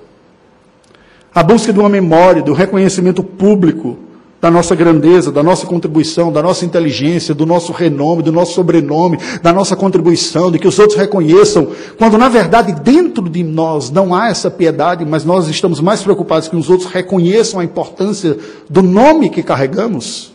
A 1.34 1.42
busca 1.42 1.72
de 1.72 1.78
uma 1.78 1.88
memória, 1.88 2.42
do 2.42 2.52
reconhecimento 2.52 3.22
público, 3.22 3.98
da 4.40 4.50
nossa 4.50 4.74
grandeza, 4.74 5.32
da 5.32 5.42
nossa 5.42 5.66
contribuição, 5.66 6.32
da 6.32 6.40
nossa 6.40 6.64
inteligência, 6.64 7.34
do 7.34 7.44
nosso 7.44 7.72
renome, 7.72 8.22
do 8.22 8.30
nosso 8.30 8.54
sobrenome, 8.54 9.18
da 9.42 9.52
nossa 9.52 9.74
contribuição, 9.74 10.50
de 10.50 10.58
que 10.58 10.68
os 10.68 10.78
outros 10.78 10.96
reconheçam, 10.96 11.72
quando 11.98 12.16
na 12.16 12.28
verdade 12.28 12.72
dentro 12.72 13.28
de 13.28 13.42
nós 13.42 13.90
não 13.90 14.14
há 14.14 14.28
essa 14.28 14.50
piedade, 14.50 15.04
mas 15.04 15.24
nós 15.24 15.48
estamos 15.48 15.80
mais 15.80 16.02
preocupados 16.02 16.48
que 16.48 16.54
os 16.54 16.70
outros 16.70 16.88
reconheçam 16.88 17.58
a 17.58 17.64
importância 17.64 18.38
do 18.70 18.80
nome 18.80 19.28
que 19.28 19.42
carregamos, 19.42 20.32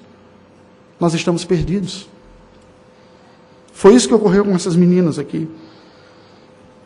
nós 1.00 1.14
estamos 1.14 1.46
perdidos. 1.46 2.08
Foi 3.72 3.96
isso 3.96 4.08
que 4.08 4.14
ocorreu 4.14 4.44
com 4.44 4.54
essas 4.54 4.76
meninas 4.76 5.18
aqui. 5.18 5.48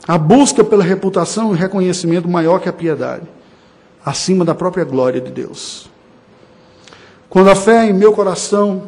A 0.07 0.17
busca 0.17 0.63
pela 0.63 0.83
reputação 0.83 1.53
e 1.53 1.57
reconhecimento 1.57 2.29
maior 2.29 2.59
que 2.59 2.69
a 2.69 2.73
piedade, 2.73 3.27
acima 4.05 4.45
da 4.45 4.55
própria 4.55 4.85
glória 4.85 5.19
de 5.19 5.31
Deus. 5.31 5.89
Quando 7.29 7.49
a 7.49 7.55
fé 7.55 7.85
é 7.85 7.89
em 7.89 7.93
meu 7.93 8.13
coração, 8.13 8.83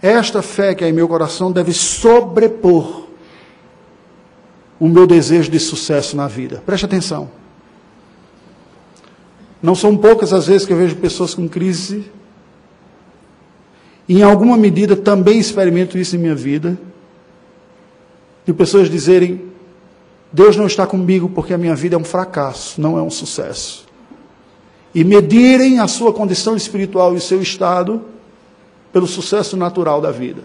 esta 0.00 0.40
fé 0.40 0.74
que 0.74 0.84
é 0.84 0.88
em 0.88 0.92
meu 0.92 1.06
coração 1.06 1.52
deve 1.52 1.72
sobrepor 1.72 3.08
o 4.78 4.88
meu 4.88 5.06
desejo 5.06 5.50
de 5.50 5.60
sucesso 5.60 6.16
na 6.16 6.26
vida. 6.26 6.62
Preste 6.64 6.86
atenção. 6.86 7.30
Não 9.62 9.74
são 9.74 9.94
poucas 9.94 10.32
as 10.32 10.46
vezes 10.46 10.66
que 10.66 10.72
eu 10.72 10.78
vejo 10.78 10.96
pessoas 10.96 11.34
com 11.34 11.46
crise. 11.46 12.10
E 14.08 14.18
em 14.18 14.22
alguma 14.22 14.56
medida 14.56 14.96
também 14.96 15.38
experimento 15.38 15.98
isso 15.98 16.16
em 16.16 16.18
minha 16.18 16.34
vida. 16.34 16.78
De 18.46 18.54
pessoas 18.54 18.88
dizerem: 18.88 19.52
Deus 20.32 20.56
não 20.56 20.66
está 20.66 20.86
comigo 20.86 21.28
porque 21.28 21.52
a 21.52 21.58
minha 21.58 21.76
vida 21.76 21.94
é 21.94 21.98
um 21.98 22.04
fracasso, 22.04 22.80
não 22.80 22.96
é 22.96 23.02
um 23.02 23.10
sucesso 23.10 23.89
e 24.94 25.04
medirem 25.04 25.78
a 25.78 25.86
sua 25.86 26.12
condição 26.12 26.56
espiritual 26.56 27.14
e 27.14 27.20
seu 27.20 27.40
estado 27.40 28.02
pelo 28.92 29.06
sucesso 29.06 29.56
natural 29.56 30.00
da 30.00 30.10
vida. 30.10 30.42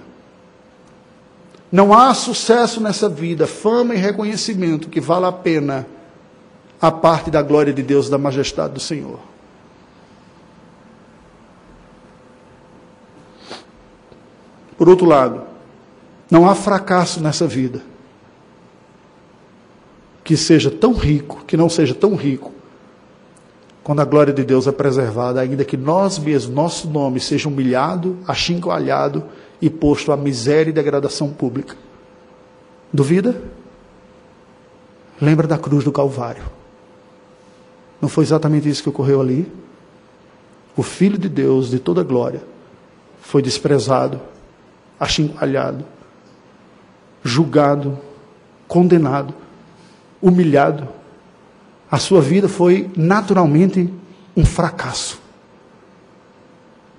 Não 1.71 1.93
há 1.93 2.13
sucesso 2.13 2.79
nessa 2.79 3.09
vida, 3.09 3.47
fama 3.47 3.95
e 3.95 3.97
reconhecimento 3.97 4.87
que 4.87 5.01
vale 5.01 5.25
a 5.25 5.31
pena 5.31 5.87
a 6.79 6.91
parte 6.91 7.31
da 7.31 7.41
glória 7.41 7.73
de 7.73 7.81
Deus, 7.81 8.09
da 8.09 8.17
majestade 8.17 8.73
do 8.73 8.79
Senhor. 8.79 9.19
Por 14.77 14.89
outro 14.89 15.05
lado, 15.05 15.55
Não 16.29 16.49
há 16.49 16.55
fracasso 16.55 17.21
nessa 17.21 17.47
vida 17.47 17.81
que 20.23 20.35
seja 20.35 20.71
tão 20.71 20.93
rico, 20.93 21.45
que 21.45 21.55
não 21.55 21.69
seja 21.69 21.93
tão 21.93 22.15
rico, 22.15 22.51
quando 23.85 23.99
a 23.99 24.05
glória 24.05 24.33
de 24.33 24.43
Deus 24.43 24.65
é 24.65 24.71
preservada, 24.71 25.39
ainda 25.39 25.63
que 25.63 25.77
nós 25.77 26.17
mesmos, 26.17 26.55
nosso 26.55 26.89
nome 26.89 27.19
seja 27.19 27.47
humilhado, 27.47 28.17
achincoalhado 28.27 29.23
e 29.61 29.69
posto 29.69 30.11
à 30.11 30.17
miséria 30.17 30.71
e 30.71 30.73
degradação 30.73 31.29
pública. 31.29 31.75
Duvida? 32.91 33.39
Lembra 35.21 35.45
da 35.45 35.55
cruz 35.55 35.83
do 35.83 35.91
Calvário. 35.91 36.41
Não 38.01 38.09
foi 38.09 38.23
exatamente 38.23 38.67
isso 38.67 38.81
que 38.81 38.89
ocorreu 38.89 39.21
ali? 39.21 39.51
O 40.75 40.81
Filho 40.81 41.19
de 41.19 41.29
Deus, 41.29 41.69
de 41.69 41.77
toda 41.77 42.01
glória, 42.01 42.41
foi 43.21 43.43
desprezado, 43.43 44.19
achincoalhado, 44.99 45.85
julgado, 47.23 47.99
condenado, 48.67 49.31
humilhado. 50.19 50.87
A 51.95 51.97
sua 51.97 52.19
vida 52.19 52.49
foi 52.49 52.91
naturalmente 52.97 53.89
um 54.35 54.43
fracasso. 54.43 55.17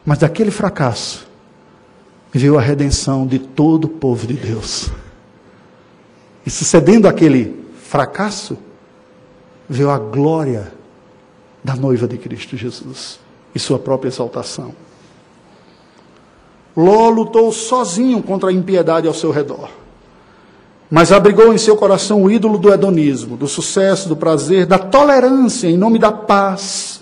Mas 0.07 0.21
daquele 0.21 0.51
fracasso 0.51 1.27
veio 2.33 2.57
a 2.57 2.63
redenção 2.63 3.27
de 3.27 3.39
todo 3.39 3.85
o 3.85 3.89
povo 3.89 4.27
de 4.27 4.33
Deus. 4.33 4.91
E 6.47 6.51
sucedendo 6.51 7.07
aquele 7.07 7.63
fracasso, 7.77 8.57
veio 9.69 9.91
a 9.91 9.99
glória 9.99 10.73
da 11.63 11.77
noiva 11.77 12.09
de 12.09 12.17
Cristo 12.17 12.57
Jesus 12.57 13.21
e 13.55 13.59
sua 13.59 13.79
própria 13.79 14.09
exaltação. 14.09 14.75
Ló 16.75 17.11
lutou 17.11 17.53
sozinho 17.53 18.23
contra 18.23 18.49
a 18.49 18.53
impiedade 18.53 19.07
ao 19.07 19.13
seu 19.13 19.31
redor, 19.31 19.69
mas 20.91 21.11
abrigou 21.11 21.53
em 21.53 21.59
seu 21.59 21.77
coração 21.77 22.23
o 22.23 22.31
ídolo 22.31 22.59
do 22.59 22.73
hedonismo, 22.73 23.37
do 23.37 23.49
sucesso, 23.49 24.09
do 24.09 24.17
prazer, 24.17 24.67
da 24.67 24.79
tolerância 24.79 25.69
em 25.69 25.77
nome 25.77 25.99
da 25.99 26.13
paz, 26.13 27.01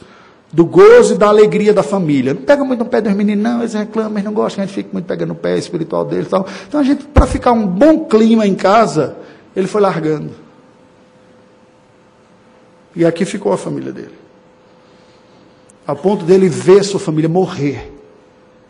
do 0.50 0.64
gozo 0.64 1.14
e 1.14 1.18
da 1.18 1.28
alegria 1.28 1.74
da 1.74 1.82
família. 1.82 2.32
Não 2.32 2.42
pega 2.42 2.64
muito 2.64 2.78
no 2.78 2.86
pé 2.86 3.00
dos 3.00 3.12
meninos, 3.12 3.42
não, 3.42 3.58
eles 3.58 3.74
reclamam, 3.74 4.12
eles 4.12 4.24
não 4.24 4.32
gostam, 4.32 4.62
a 4.62 4.66
gente 4.66 4.74
fica 4.74 4.88
muito 4.92 5.04
pegando 5.04 5.30
no 5.30 5.34
pé 5.34 5.58
espiritual 5.58 6.04
deles. 6.04 6.28
Tal. 6.28 6.46
Então 6.66 6.80
a 6.80 6.82
gente, 6.84 7.04
para 7.04 7.26
ficar 7.26 7.52
um 7.52 7.66
bom 7.66 8.04
clima 8.06 8.46
em 8.46 8.54
casa, 8.54 9.16
ele 9.54 9.66
foi 9.66 9.80
largando. 9.80 10.30
E 12.96 13.04
aqui 13.04 13.24
ficou 13.24 13.52
a 13.52 13.56
família 13.58 13.92
dele. 13.92 14.14
A 15.86 15.94
ponto 15.94 16.24
dele 16.24 16.48
ver 16.48 16.84
sua 16.84 17.00
família 17.00 17.28
morrer, 17.28 17.92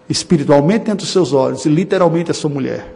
espiritualmente 0.09 0.87
dentro 0.87 1.05
dos 1.05 1.11
seus 1.11 1.33
olhos, 1.33 1.65
e 1.65 1.69
literalmente 1.69 2.31
a 2.31 2.35
sua 2.35 2.51
mulher. 2.51 2.93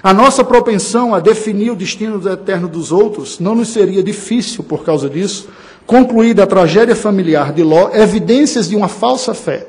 A 0.00 0.14
nossa 0.14 0.44
propensão 0.44 1.14
a 1.14 1.20
definir 1.20 1.70
o 1.70 1.76
destino 1.76 2.20
eterno 2.28 2.68
dos 2.68 2.92
outros 2.92 3.40
não 3.40 3.54
nos 3.54 3.68
seria 3.68 4.02
difícil, 4.02 4.62
por 4.62 4.84
causa 4.84 5.10
disso, 5.10 5.48
concluir 5.86 6.34
da 6.34 6.46
tragédia 6.46 6.94
familiar 6.94 7.52
de 7.52 7.62
Ló 7.62 7.90
evidências 7.92 8.68
de 8.68 8.76
uma 8.76 8.88
falsa 8.88 9.34
fé. 9.34 9.66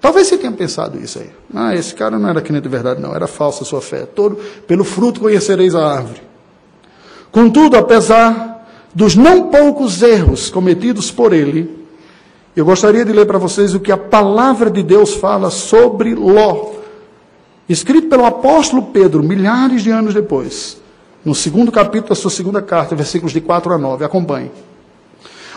Talvez 0.00 0.26
você 0.26 0.36
tenha 0.36 0.52
pensado 0.52 0.98
isso 0.98 1.18
aí. 1.18 1.30
Ah, 1.54 1.74
esse 1.74 1.94
cara 1.94 2.18
não 2.18 2.28
era 2.28 2.40
crente 2.40 2.62
de 2.62 2.68
verdade, 2.68 3.00
não, 3.00 3.14
era 3.14 3.26
falsa 3.26 3.62
a 3.62 3.66
sua 3.66 3.80
fé. 3.80 4.06
Todo, 4.06 4.36
pelo 4.66 4.84
fruto 4.84 5.20
conhecereis 5.20 5.74
a 5.74 5.84
árvore. 5.84 6.20
Contudo, 7.32 7.76
apesar 7.76 8.66
dos 8.94 9.14
não 9.14 9.48
poucos 9.50 10.02
erros 10.02 10.48
cometidos 10.48 11.10
por 11.10 11.32
ele, 11.32 11.86
eu 12.54 12.64
gostaria 12.64 13.04
de 13.04 13.12
ler 13.12 13.26
para 13.26 13.36
vocês 13.36 13.74
o 13.74 13.80
que 13.80 13.92
a 13.92 13.96
palavra 13.98 14.70
de 14.70 14.82
Deus 14.82 15.14
fala 15.14 15.50
sobre 15.50 16.14
Ló, 16.14 16.75
escrito 17.68 18.08
pelo 18.08 18.24
apóstolo 18.24 18.82
Pedro, 18.82 19.22
milhares 19.22 19.82
de 19.82 19.90
anos 19.90 20.14
depois, 20.14 20.80
no 21.24 21.34
segundo 21.34 21.72
capítulo 21.72 22.10
da 22.10 22.14
sua 22.14 22.30
segunda 22.30 22.62
carta, 22.62 22.94
versículos 22.94 23.32
de 23.32 23.40
4 23.40 23.74
a 23.74 23.78
9. 23.78 24.04
Acompanhe. 24.04 24.50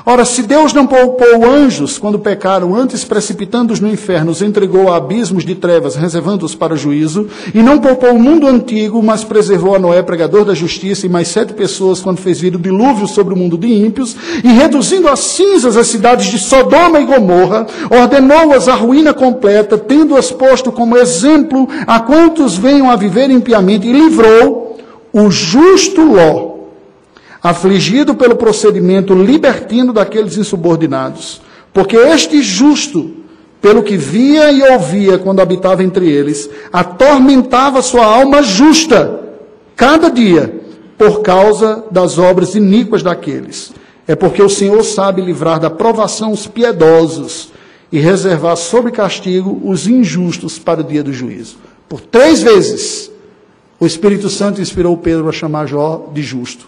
Ora, 0.09 0.25
se 0.25 0.41
Deus 0.41 0.73
não 0.73 0.87
poupou 0.87 1.45
anjos 1.47 1.99
quando 1.99 2.17
pecaram, 2.17 2.73
antes 2.73 3.03
precipitando-os 3.03 3.79
no 3.79 3.87
inferno, 3.87 4.31
os 4.31 4.41
entregou 4.41 4.91
a 4.91 4.97
abismos 4.97 5.45
de 5.45 5.53
trevas, 5.53 5.95
reservando-os 5.95 6.55
para 6.55 6.73
o 6.73 6.77
juízo, 6.77 7.27
e 7.53 7.61
não 7.61 7.77
poupou 7.77 8.13
o 8.13 8.19
mundo 8.19 8.47
antigo, 8.47 9.03
mas 9.03 9.23
preservou 9.23 9.75
a 9.75 9.79
Noé, 9.79 10.01
pregador 10.01 10.43
da 10.43 10.55
justiça, 10.55 11.05
e 11.05 11.09
mais 11.09 11.27
sete 11.27 11.53
pessoas, 11.53 12.01
quando 12.01 12.17
fez 12.17 12.41
vir 12.41 12.55
o 12.55 12.59
dilúvio 12.59 13.07
sobre 13.07 13.35
o 13.35 13.37
mundo 13.37 13.55
de 13.55 13.67
ímpios, 13.67 14.17
e 14.43 14.47
reduzindo 14.47 15.07
a 15.07 15.15
cinzas 15.15 15.77
as 15.77 15.85
cidades 15.85 16.25
de 16.25 16.39
Sodoma 16.39 16.99
e 16.99 17.05
Gomorra, 17.05 17.67
ordenou-as 17.91 18.67
à 18.67 18.73
ruína 18.73 19.13
completa, 19.13 19.77
tendo-as 19.77 20.31
posto 20.31 20.71
como 20.71 20.97
exemplo 20.97 21.69
a 21.85 21.99
quantos 21.99 22.57
venham 22.57 22.89
a 22.89 22.95
viver 22.95 23.29
impiamente, 23.29 23.87
e 23.87 23.93
livrou 23.93 24.75
o 25.13 25.29
justo 25.29 26.01
Ló 26.01 26.58
afligido 27.41 28.15
pelo 28.15 28.35
procedimento 28.35 29.13
libertino 29.13 29.93
daqueles 29.93 30.37
insubordinados, 30.37 31.41
porque 31.73 31.95
este 31.95 32.41
justo, 32.41 33.11
pelo 33.61 33.83
que 33.83 33.97
via 33.97 34.51
e 34.51 34.61
ouvia 34.63 35.17
quando 35.17 35.39
habitava 35.39 35.83
entre 35.83 36.09
eles, 36.09 36.49
atormentava 36.71 37.81
sua 37.81 38.05
alma 38.05 38.41
justa, 38.41 39.21
cada 39.75 40.09
dia, 40.09 40.59
por 40.97 41.21
causa 41.21 41.85
das 41.89 42.17
obras 42.17 42.55
iníquas 42.55 43.01
daqueles. 43.01 43.71
É 44.05 44.15
porque 44.15 44.41
o 44.41 44.49
Senhor 44.49 44.83
sabe 44.83 45.21
livrar 45.21 45.59
da 45.59 45.69
provação 45.69 46.31
os 46.31 46.47
piedosos 46.47 47.51
e 47.91 47.99
reservar 47.99 48.57
sob 48.57 48.91
castigo 48.91 49.61
os 49.63 49.87
injustos 49.87 50.59
para 50.59 50.81
o 50.81 50.83
dia 50.83 51.03
do 51.03 51.13
juízo. 51.13 51.57
Por 51.87 52.01
três 52.01 52.41
vezes, 52.41 53.11
o 53.79 53.85
Espírito 53.85 54.29
Santo 54.29 54.61
inspirou 54.61 54.97
Pedro 54.97 55.29
a 55.29 55.31
chamar 55.31 55.67
Jó 55.67 56.09
de 56.13 56.21
justo. 56.21 56.67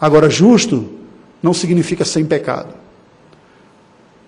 Agora, 0.00 0.30
justo 0.30 0.88
não 1.42 1.52
significa 1.52 2.04
sem 2.04 2.24
pecado. 2.24 2.74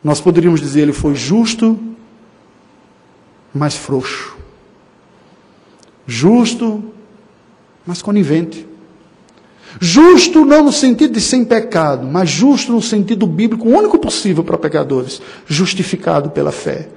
Nós 0.04 0.20
poderíamos 0.20 0.60
dizer 0.60 0.82
ele 0.82 0.92
foi 0.92 1.14
justo, 1.14 1.78
mas 3.54 3.76
frouxo. 3.76 4.36
Justo, 6.06 6.84
mas 7.86 8.02
conivente. 8.02 8.66
Justo 9.80 10.44
não 10.44 10.64
no 10.64 10.72
sentido 10.72 11.14
de 11.14 11.20
sem 11.20 11.44
pecado, 11.44 12.06
mas 12.06 12.28
justo 12.28 12.72
no 12.72 12.82
sentido 12.82 13.26
bíblico, 13.26 13.68
o 13.68 13.76
único 13.76 13.98
possível 13.98 14.44
para 14.44 14.58
pecadores, 14.58 15.22
justificado 15.46 16.30
pela 16.30 16.52
fé. 16.52 16.88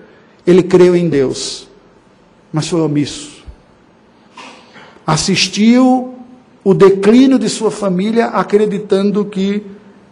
Ele 0.46 0.62
creu 0.62 0.96
em 0.96 1.08
Deus, 1.08 1.68
mas 2.52 2.68
foi 2.68 2.82
omisso. 2.82 3.44
Assistiu 5.06 6.15
o 6.66 6.74
declínio 6.74 7.38
de 7.38 7.48
sua 7.48 7.70
família, 7.70 8.26
acreditando 8.26 9.24
que 9.24 9.64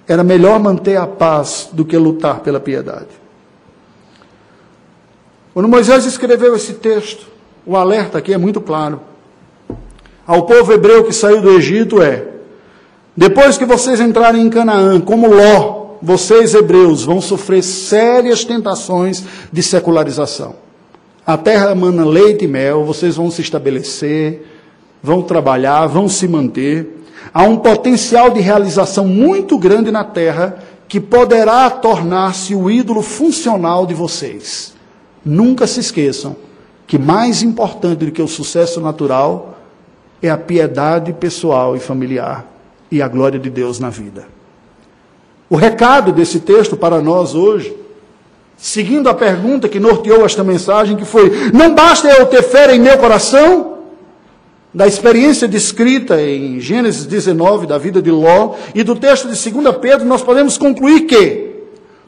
era 0.07 0.23
melhor 0.23 0.59
manter 0.59 0.97
a 0.97 1.07
paz 1.07 1.69
do 1.73 1.83
que 1.83 1.97
lutar 1.97 2.41
pela 2.41 2.59
piedade. 2.59 3.07
Quando 5.51 5.67
Moisés 5.67 6.05
escreveu 6.05 6.55
esse 6.55 6.73
texto, 6.73 7.25
o 7.65 7.75
alerta 7.75 8.19
aqui 8.19 8.33
é 8.33 8.37
muito 8.37 8.61
claro. 8.61 9.01
Ao 10.27 10.43
povo 10.43 10.71
hebreu 10.71 11.03
que 11.03 11.11
saiu 11.11 11.41
do 11.41 11.49
Egito 11.57 12.03
é: 12.03 12.27
depois 13.17 13.57
que 13.57 13.65
vocês 13.65 13.99
entrarem 13.99 14.45
em 14.45 14.49
Canaã, 14.49 15.01
como 15.01 15.33
Ló, 15.33 15.95
vocês 16.03 16.53
hebreus 16.53 17.03
vão 17.03 17.19
sofrer 17.19 17.63
sérias 17.63 18.45
tentações 18.45 19.23
de 19.51 19.63
secularização. 19.63 20.55
A 21.25 21.35
terra 21.35 21.73
mana 21.73 22.05
leite 22.05 22.45
e 22.45 22.47
mel, 22.47 22.85
vocês 22.85 23.15
vão 23.15 23.31
se 23.31 23.41
estabelecer, 23.41 24.52
vão 25.03 25.21
trabalhar, 25.21 25.85
vão 25.87 26.07
se 26.07 26.27
manter. 26.27 27.03
Há 27.33 27.43
um 27.43 27.57
potencial 27.57 28.29
de 28.29 28.39
realização 28.39 29.05
muito 29.05 29.57
grande 29.57 29.91
na 29.91 30.05
terra 30.05 30.57
que 30.87 30.99
poderá 30.99 31.69
tornar-se 31.69 32.55
o 32.55 32.71
ídolo 32.71 33.01
funcional 33.01 33.85
de 33.85 33.93
vocês. 33.93 34.73
Nunca 35.25 35.67
se 35.67 35.81
esqueçam 35.81 36.35
que 36.87 36.97
mais 36.97 37.43
importante 37.43 38.05
do 38.05 38.11
que 38.11 38.21
o 38.21 38.27
sucesso 38.27 38.79
natural 38.79 39.57
é 40.21 40.29
a 40.29 40.37
piedade 40.37 41.11
pessoal 41.11 41.75
e 41.75 41.79
familiar 41.79 42.45
e 42.89 43.01
a 43.01 43.07
glória 43.07 43.39
de 43.39 43.49
Deus 43.49 43.79
na 43.79 43.89
vida. 43.89 44.27
O 45.49 45.55
recado 45.55 46.11
desse 46.11 46.39
texto 46.39 46.77
para 46.77 47.01
nós 47.01 47.35
hoje, 47.35 47.75
seguindo 48.55 49.09
a 49.09 49.13
pergunta 49.13 49.67
que 49.67 49.79
norteou 49.79 50.25
esta 50.25 50.43
mensagem, 50.43 50.95
que 50.95 51.05
foi: 51.05 51.51
não 51.51 51.73
basta 51.73 52.09
eu 52.09 52.25
ter 52.25 52.43
fé 52.43 52.73
em 52.73 52.79
meu 52.79 52.97
coração? 52.97 53.72
Da 54.73 54.87
experiência 54.87 55.47
descrita 55.47 56.19
em 56.19 56.59
Gênesis 56.59 57.05
19 57.05 57.67
da 57.67 57.77
vida 57.77 58.01
de 58.01 58.09
Ló 58.09 58.55
e 58.73 58.83
do 58.83 58.95
texto 58.95 59.29
de 59.29 59.51
2 59.51 59.75
Pedro, 59.77 60.05
nós 60.05 60.23
podemos 60.23 60.57
concluir 60.57 61.01
que, 61.01 61.51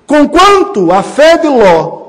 conquanto 0.08 0.92
a 0.92 1.04
fé 1.04 1.38
de 1.38 1.48
Ló 1.48 2.06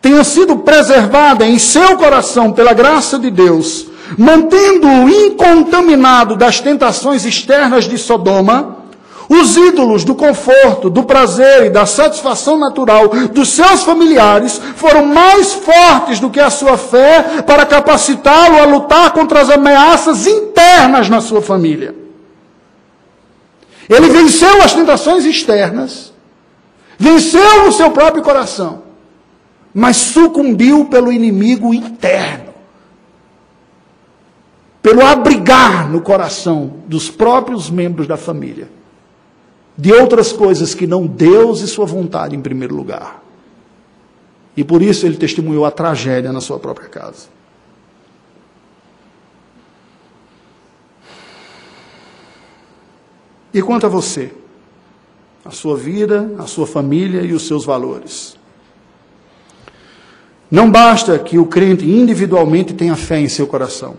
tenha 0.00 0.24
sido 0.24 0.58
preservada 0.58 1.46
em 1.46 1.58
seu 1.58 1.96
coração 1.96 2.52
pela 2.52 2.72
graça 2.72 3.16
de 3.16 3.30
Deus, 3.30 3.86
mantendo-o 4.18 5.08
incontaminado 5.08 6.34
das 6.34 6.60
tentações 6.60 7.24
externas 7.24 7.84
de 7.84 7.96
Sodoma, 7.96 8.81
Os 9.32 9.56
ídolos 9.56 10.04
do 10.04 10.14
conforto, 10.14 10.90
do 10.90 11.04
prazer 11.04 11.64
e 11.64 11.70
da 11.70 11.86
satisfação 11.86 12.58
natural 12.58 13.08
dos 13.32 13.48
seus 13.48 13.82
familiares 13.82 14.60
foram 14.76 15.06
mais 15.06 15.54
fortes 15.54 16.20
do 16.20 16.28
que 16.28 16.38
a 16.38 16.50
sua 16.50 16.76
fé 16.76 17.40
para 17.40 17.64
capacitá-lo 17.64 18.58
a 18.58 18.66
lutar 18.66 19.10
contra 19.12 19.40
as 19.40 19.48
ameaças 19.48 20.26
internas 20.26 21.08
na 21.08 21.22
sua 21.22 21.40
família. 21.40 21.94
Ele 23.88 24.10
venceu 24.10 24.60
as 24.60 24.74
tentações 24.74 25.24
externas, 25.24 26.12
venceu 26.98 27.68
o 27.68 27.72
seu 27.72 27.90
próprio 27.90 28.22
coração, 28.22 28.82
mas 29.72 29.96
sucumbiu 29.96 30.84
pelo 30.84 31.10
inimigo 31.10 31.72
interno 31.72 32.52
pelo 34.82 35.00
abrigar 35.00 35.88
no 35.88 36.02
coração 36.02 36.72
dos 36.86 37.08
próprios 37.08 37.70
membros 37.70 38.06
da 38.06 38.16
família 38.16 38.81
de 39.76 39.92
outras 39.92 40.32
coisas 40.32 40.74
que 40.74 40.86
não 40.86 41.06
Deus 41.06 41.60
e 41.60 41.68
sua 41.68 41.86
vontade 41.86 42.36
em 42.36 42.40
primeiro 42.40 42.74
lugar. 42.74 43.22
E 44.56 44.62
por 44.62 44.82
isso 44.82 45.06
ele 45.06 45.16
testemunhou 45.16 45.64
a 45.64 45.70
tragédia 45.70 46.32
na 46.32 46.40
sua 46.40 46.58
própria 46.58 46.88
casa. 46.88 47.28
E 53.52 53.60
quanto 53.60 53.86
a 53.86 53.88
você? 53.88 54.32
A 55.44 55.50
sua 55.50 55.76
vida, 55.76 56.34
a 56.38 56.46
sua 56.46 56.66
família 56.66 57.22
e 57.22 57.32
os 57.32 57.46
seus 57.46 57.64
valores. 57.64 58.36
Não 60.50 60.70
basta 60.70 61.18
que 61.18 61.38
o 61.38 61.46
crente 61.46 61.84
individualmente 61.84 62.74
tenha 62.74 62.94
fé 62.94 63.18
em 63.18 63.28
seu 63.28 63.46
coração. 63.46 63.96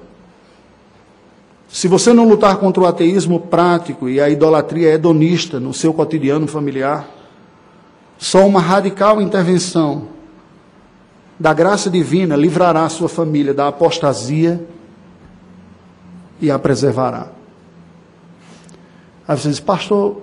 Se 1.74 1.88
você 1.88 2.14
não 2.14 2.30
lutar 2.30 2.58
contra 2.58 2.84
o 2.84 2.86
ateísmo 2.86 3.40
prático 3.40 4.08
e 4.08 4.22
a 4.22 4.30
idolatria 4.30 4.92
hedonista 4.94 5.60
no 5.60 5.74
seu 5.74 5.92
cotidiano 5.92 6.46
familiar, 6.46 7.10
só 8.16 8.46
uma 8.46 8.62
radical 8.62 9.20
intervenção 9.20 10.10
da 11.40 11.52
graça 11.52 11.90
divina 11.90 12.36
livrará 12.36 12.84
a 12.84 12.90
sua 12.90 13.10
família 13.10 13.56
da 13.56 13.70
apostasia 13.70 14.64
e 16.40 16.52
a 16.52 16.60
preservará. 16.60 17.30
Aí 19.28 19.36
você 19.36 19.50
diz, 19.50 19.60
pastor, 19.60 20.22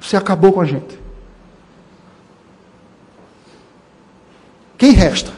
você 0.00 0.16
acabou 0.16 0.54
com 0.54 0.62
a 0.62 0.64
gente. 0.64 0.98
Quem 4.78 4.92
resta? 4.92 5.35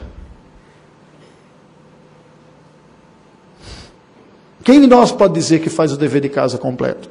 Quem 4.64 4.80
de 4.80 4.86
nós 4.86 5.12
pode 5.12 5.34
dizer 5.34 5.60
que 5.60 5.70
faz 5.70 5.92
o 5.92 5.96
dever 5.96 6.20
de 6.20 6.28
casa 6.28 6.58
completo? 6.58 7.08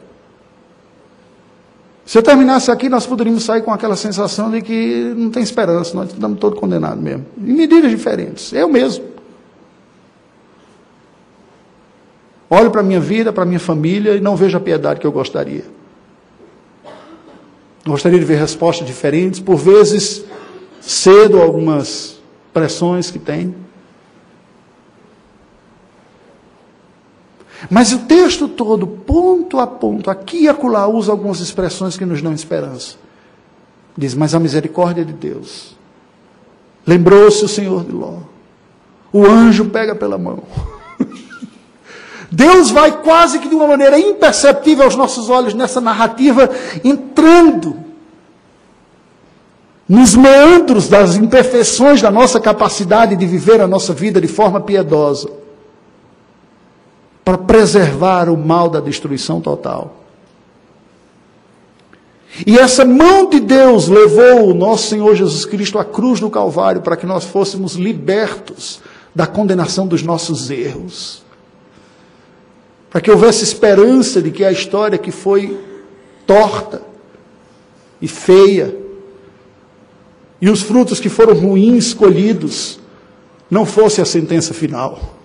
Se 2.05 2.17
eu 2.17 2.23
terminasse 2.23 2.71
aqui, 2.71 2.87
nós 2.87 3.05
poderíamos 3.05 3.43
sair 3.43 3.61
com 3.61 3.71
aquela 3.71 3.95
sensação 3.97 4.49
de 4.49 4.61
que 4.61 5.13
não 5.15 5.29
tem 5.29 5.43
esperança, 5.43 5.93
nós 5.93 6.09
estamos 6.09 6.39
todos 6.39 6.57
condenados 6.57 7.03
mesmo. 7.03 7.25
Em 7.37 7.53
medidas 7.53 7.91
diferentes. 7.91 8.53
Eu 8.53 8.69
mesmo. 8.69 9.03
Olho 12.49 12.71
para 12.71 12.79
a 12.79 12.83
minha 12.83 13.01
vida, 13.01 13.33
para 13.33 13.43
a 13.43 13.45
minha 13.45 13.59
família 13.59 14.15
e 14.15 14.21
não 14.21 14.37
vejo 14.37 14.55
a 14.55 14.61
piedade 14.61 15.01
que 15.01 15.05
eu 15.05 15.11
gostaria. 15.11 15.65
Gostaria 17.85 18.17
de 18.17 18.25
ver 18.25 18.37
respostas 18.37 18.87
diferentes, 18.87 19.41
por 19.41 19.57
vezes 19.57 20.23
cedo 20.79 21.41
algumas 21.41 22.21
pressões 22.53 23.11
que 23.11 23.19
tem. 23.19 23.53
Mas 27.69 27.91
o 27.91 27.99
texto 27.99 28.47
todo, 28.47 28.85
ponto 28.85 29.59
a 29.59 29.65
ponto, 29.65 30.11
aqui 30.11 30.43
e 30.43 30.49
acolá, 30.49 30.87
usa 30.87 31.11
algumas 31.11 31.39
expressões 31.39 31.97
que 31.97 32.05
nos 32.05 32.21
dão 32.21 32.31
esperança. 32.31 32.95
Diz, 33.97 34.13
mas 34.13 34.35
a 34.35 34.39
misericórdia 34.39 35.03
de 35.03 35.13
Deus. 35.13 35.75
Lembrou-se 36.85 37.43
o 37.43 37.47
Senhor 37.47 37.83
de 37.83 37.91
Ló. 37.91 38.19
O 39.11 39.25
anjo 39.25 39.65
pega 39.65 39.95
pela 39.95 40.17
mão. 40.17 40.43
Deus 42.31 42.69
vai 42.69 43.01
quase 43.01 43.39
que 43.39 43.49
de 43.49 43.55
uma 43.55 43.67
maneira 43.67 43.97
imperceptível 43.99 44.85
aos 44.85 44.95
nossos 44.95 45.29
olhos 45.29 45.55
nessa 45.55 45.81
narrativa, 45.81 46.49
entrando 46.83 47.75
nos 49.89 50.13
meandros 50.13 50.87
das 50.87 51.15
imperfeições 51.15 52.01
da 52.01 52.11
nossa 52.11 52.39
capacidade 52.39 53.15
de 53.15 53.25
viver 53.25 53.61
a 53.61 53.67
nossa 53.67 53.93
vida 53.93 54.21
de 54.21 54.27
forma 54.27 54.59
piedosa 54.59 55.46
para 57.27 57.37
preservar 57.37 58.29
o 58.29 58.37
mal 58.37 58.69
da 58.69 58.79
destruição 58.79 59.41
total. 59.41 59.97
E 62.45 62.57
essa 62.57 62.85
mão 62.85 63.29
de 63.29 63.41
Deus 63.41 63.89
levou 63.89 64.49
o 64.49 64.53
nosso 64.53 64.87
Senhor 64.87 65.13
Jesus 65.13 65.43
Cristo 65.43 65.77
à 65.77 65.83
cruz 65.83 66.21
do 66.21 66.29
Calvário 66.29 66.79
para 66.81 66.95
que 66.95 67.05
nós 67.05 67.25
fôssemos 67.25 67.73
libertos 67.73 68.79
da 69.13 69.27
condenação 69.27 69.85
dos 69.85 70.01
nossos 70.03 70.49
erros. 70.49 71.21
Para 72.89 73.01
que 73.01 73.11
houvesse 73.11 73.43
esperança 73.43 74.21
de 74.21 74.31
que 74.31 74.45
a 74.45 74.51
história 74.53 74.97
que 74.97 75.11
foi 75.11 75.59
torta 76.25 76.81
e 78.01 78.07
feia, 78.07 78.73
e 80.39 80.49
os 80.49 80.61
frutos 80.61 81.01
que 81.01 81.09
foram 81.09 81.33
ruins 81.33 81.93
colhidos, 81.93 82.79
não 83.51 83.65
fosse 83.65 83.99
a 83.99 84.05
sentença 84.05 84.53
final. 84.53 85.16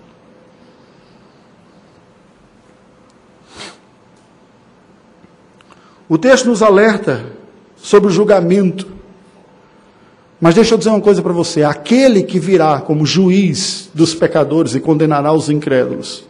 O 6.07 6.17
texto 6.17 6.47
nos 6.47 6.61
alerta 6.61 7.25
sobre 7.75 8.09
o 8.09 8.13
julgamento. 8.13 8.87
Mas 10.39 10.55
deixa 10.55 10.73
eu 10.73 10.77
dizer 10.77 10.89
uma 10.89 11.01
coisa 11.01 11.21
para 11.21 11.33
você: 11.33 11.63
aquele 11.63 12.23
que 12.23 12.39
virá 12.39 12.81
como 12.81 13.05
juiz 13.05 13.89
dos 13.93 14.13
pecadores 14.13 14.75
e 14.75 14.79
condenará 14.79 15.31
os 15.31 15.49
incrédulos, 15.49 16.25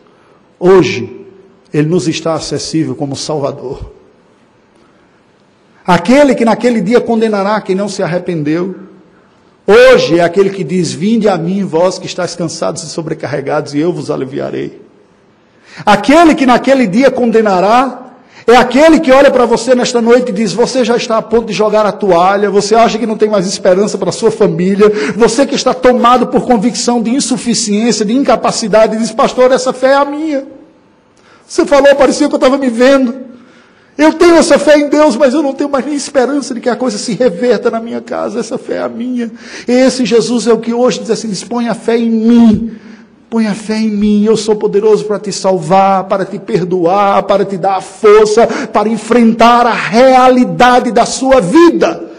hoje, 0.59 1.25
ele 1.73 1.87
nos 1.87 2.07
está 2.07 2.33
acessível 2.33 2.95
como 2.95 3.15
Salvador. 3.15 3.91
Aquele 5.85 6.35
que 6.35 6.45
naquele 6.45 6.79
dia 6.79 7.01
condenará 7.01 7.59
quem 7.59 7.75
não 7.75 7.89
se 7.89 8.01
arrependeu, 8.01 8.75
hoje 9.65 10.19
é 10.19 10.23
aquele 10.23 10.51
que 10.51 10.63
diz: 10.63 10.91
Vinde 10.91 11.27
a 11.27 11.37
mim, 11.37 11.65
vós 11.65 11.97
que 11.97 12.05
estáis 12.05 12.35
cansados 12.35 12.83
e 12.83 12.89
sobrecarregados, 12.89 13.73
e 13.73 13.79
eu 13.79 13.91
vos 13.91 14.11
aliviarei. 14.11 14.81
Aquele 15.83 16.35
que 16.35 16.45
naquele 16.45 16.85
dia 16.85 17.09
condenará 17.09 18.02
é 18.45 18.55
aquele 18.57 18.99
que 18.99 19.11
olha 19.11 19.31
para 19.31 19.45
você 19.45 19.73
nesta 19.73 20.01
noite 20.01 20.29
e 20.29 20.33
diz: 20.33 20.53
Você 20.53 20.83
já 20.83 20.97
está 20.97 21.17
a 21.17 21.21
ponto 21.21 21.45
de 21.45 21.53
jogar 21.53 21.85
a 21.85 21.91
toalha, 21.91 22.49
você 22.49 22.75
acha 22.75 22.97
que 22.97 23.05
não 23.05 23.17
tem 23.17 23.29
mais 23.29 23.47
esperança 23.47 23.97
para 23.97 24.09
a 24.09 24.13
sua 24.13 24.31
família, 24.31 24.91
você 25.15 25.45
que 25.45 25.55
está 25.55 25.73
tomado 25.73 26.27
por 26.27 26.45
convicção 26.45 27.01
de 27.01 27.09
insuficiência, 27.11 28.03
de 28.03 28.13
incapacidade, 28.13 28.95
e 28.95 28.99
diz: 28.99 29.11
Pastor, 29.11 29.51
essa 29.51 29.71
fé 29.71 29.91
é 29.91 29.95
a 29.95 30.05
minha. 30.05 30.45
Você 31.47 31.65
falou, 31.65 31.95
parecia 31.95 32.27
que 32.27 32.33
eu 32.33 32.37
estava 32.37 32.57
me 32.57 32.69
vendo. 32.69 33.23
Eu 33.95 34.13
tenho 34.13 34.35
essa 34.37 34.57
fé 34.57 34.77
em 34.77 34.89
Deus, 34.89 35.15
mas 35.15 35.33
eu 35.33 35.43
não 35.43 35.53
tenho 35.53 35.69
mais 35.69 35.85
nem 35.85 35.93
esperança 35.93 36.53
de 36.53 36.59
que 36.59 36.69
a 36.69 36.75
coisa 36.75 36.97
se 36.97 37.13
reverta 37.13 37.69
na 37.69 37.79
minha 37.79 38.01
casa. 38.01 38.39
Essa 38.39 38.57
fé 38.57 38.77
é 38.77 38.81
a 38.81 38.89
minha. 38.89 39.31
Esse 39.67 40.03
Jesus 40.03 40.47
é 40.47 40.53
o 40.53 40.57
que 40.57 40.73
hoje 40.73 40.99
diz 40.99 41.11
assim: 41.11 41.29
dispõe 41.29 41.69
a 41.69 41.75
fé 41.75 41.97
em 41.97 42.09
mim. 42.09 42.75
Põe 43.33 43.47
a 43.47 43.55
fé 43.55 43.77
em 43.77 43.89
mim, 43.89 44.23
eu 44.23 44.37
sou 44.37 44.55
poderoso 44.55 45.05
para 45.05 45.17
te 45.17 45.31
salvar, 45.31 46.03
para 46.03 46.23
te 46.23 46.37
perdoar, 46.37 47.23
para 47.23 47.43
te 47.43 47.57
dar 47.57 47.81
força, 47.81 48.45
para 48.71 48.87
enfrentar 48.87 49.65
a 49.65 49.73
realidade 49.73 50.91
da 50.91 51.03
sua 51.03 51.41
vida, 51.41 52.11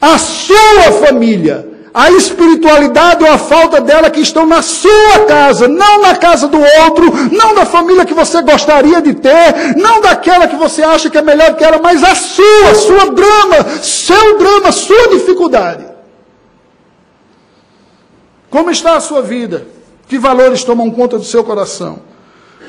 a 0.00 0.18
sua 0.18 0.90
família, 1.06 1.68
a 1.94 2.10
espiritualidade 2.10 3.22
ou 3.22 3.30
a 3.30 3.38
falta 3.38 3.80
dela 3.80 4.10
que 4.10 4.18
estão 4.18 4.44
na 4.44 4.60
sua 4.60 5.20
casa, 5.28 5.68
não 5.68 6.02
na 6.02 6.16
casa 6.16 6.48
do 6.48 6.58
outro, 6.58 7.12
não 7.30 7.54
da 7.54 7.64
família 7.64 8.04
que 8.04 8.12
você 8.12 8.42
gostaria 8.42 9.00
de 9.00 9.14
ter, 9.14 9.76
não 9.76 10.00
daquela 10.00 10.48
que 10.48 10.56
você 10.56 10.82
acha 10.82 11.08
que 11.08 11.16
é 11.16 11.22
melhor 11.22 11.54
que 11.54 11.62
ela, 11.62 11.78
mas 11.80 12.02
a 12.02 12.16
sua, 12.16 12.74
sua 12.74 13.10
drama, 13.12 13.78
seu 13.80 14.36
drama, 14.36 14.72
sua 14.72 15.10
dificuldade. 15.10 15.86
Como 18.50 18.68
está 18.68 18.96
a 18.96 19.00
sua 19.00 19.22
vida? 19.22 19.75
Que 20.08 20.18
valores 20.18 20.62
tomam 20.62 20.90
conta 20.90 21.18
do 21.18 21.24
seu 21.24 21.42
coração? 21.42 21.98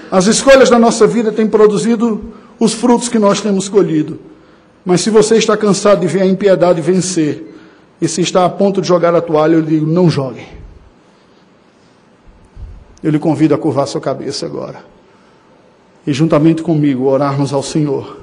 As 0.10 0.26
escolhas 0.26 0.70
da 0.70 0.80
nossa 0.80 1.06
vida 1.06 1.32
têm 1.32 1.48
produzido 1.48 2.34
os 2.60 2.74
frutos 2.74 3.10
que 3.10 3.20
nós 3.20 3.42
temos 3.42 3.70
colhido. 3.70 4.20
Mas 4.84 5.02
se 5.02 5.10
você 5.10 5.36
está 5.36 5.56
cansado 5.56 6.02
de 6.02 6.08
ver 6.08 6.22
a 6.22 6.26
impiedade 6.26 6.82
vencer, 6.82 7.56
e 8.02 8.08
se 8.08 8.22
está 8.22 8.46
a 8.46 8.50
ponto 8.50 8.82
de 8.82 8.88
jogar 8.88 9.14
a 9.14 9.22
toalha, 9.22 9.56
eu 9.56 9.62
digo: 9.62 9.86
não 9.86 10.10
jogue. 10.10 10.46
Eu 13.04 13.12
lhe 13.12 13.20
convido 13.20 13.54
a 13.54 13.58
curvar 13.58 13.88
sua 13.88 14.02
cabeça 14.02 14.46
agora. 14.46 14.84
E 16.06 16.14
juntamente 16.14 16.62
comigo 16.64 17.06
orarmos 17.06 17.54
ao 17.54 17.62
Senhor. 17.62 18.18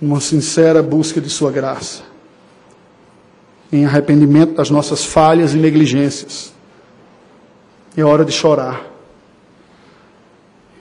Uma 0.00 0.20
sincera 0.20 0.82
busca 0.82 1.20
de 1.20 1.30
Sua 1.30 1.50
graça. 1.50 2.02
Em 3.72 3.84
arrependimento 3.84 4.54
das 4.54 4.70
nossas 4.70 5.04
falhas 5.04 5.54
e 5.54 5.56
negligências 5.56 6.52
é 8.00 8.04
hora 8.04 8.24
de 8.24 8.30
chorar. 8.30 8.84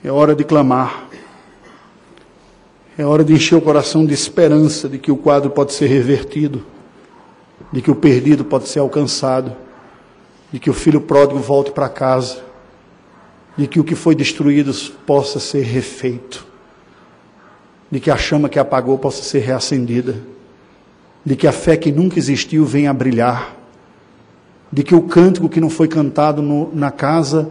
É 0.03 0.11
hora 0.11 0.36
de 0.36 0.43
clamar. 0.43 1.07
É 2.95 3.03
hora 3.03 3.24
de 3.24 3.34
encher 3.34 3.55
o 3.55 3.61
coração 3.61 4.05
de 4.05 4.13
esperança 4.13 4.88
de 4.88 4.99
que 4.99 5.11
o 5.11 5.18
quadro 5.18 5.49
pode 5.49 5.74
ser 5.74 5.88
revertido, 5.88 6.63
de 7.72 7.82
que 7.82 7.89
o 7.89 7.95
perdido 7.95 8.45
pode 8.45 8.68
ser 8.68 8.80
alcançado, 8.80 9.55
de 10.51 10.59
que 10.59 10.70
o 10.70 10.74
filho 10.74 11.01
pródigo 11.01 11.39
volte 11.39 11.72
para 11.72 11.89
casa, 11.89 12.43
de 13.57 13.68
que 13.68 13.80
o 13.80 13.84
que 13.84 13.95
foi 13.95 14.13
destruído 14.13 14.72
possa 15.05 15.39
ser 15.39 15.63
refeito, 15.63 16.45
de 17.89 17.99
que 17.99 18.11
a 18.11 18.18
chama 18.18 18.47
que 18.47 18.59
apagou 18.59 18.97
possa 18.97 19.24
ser 19.24 19.39
reacendida, 19.39 20.15
de 21.26 21.36
que 21.36 21.47
a 21.47 21.51
fé 21.51 21.76
que 21.76 21.91
nunca 21.91 22.20
existiu 22.20 22.63
venha 22.63 22.91
a 22.91 22.93
brilhar, 22.93 23.57
de 24.72 24.84
que 24.84 24.95
o 24.95 25.03
cântico 25.03 25.49
que 25.49 25.61
não 25.61 25.70
foi 25.70 25.88
cantado 25.88 26.41
no, 26.41 26.74
na 26.76 26.91
casa 26.91 27.49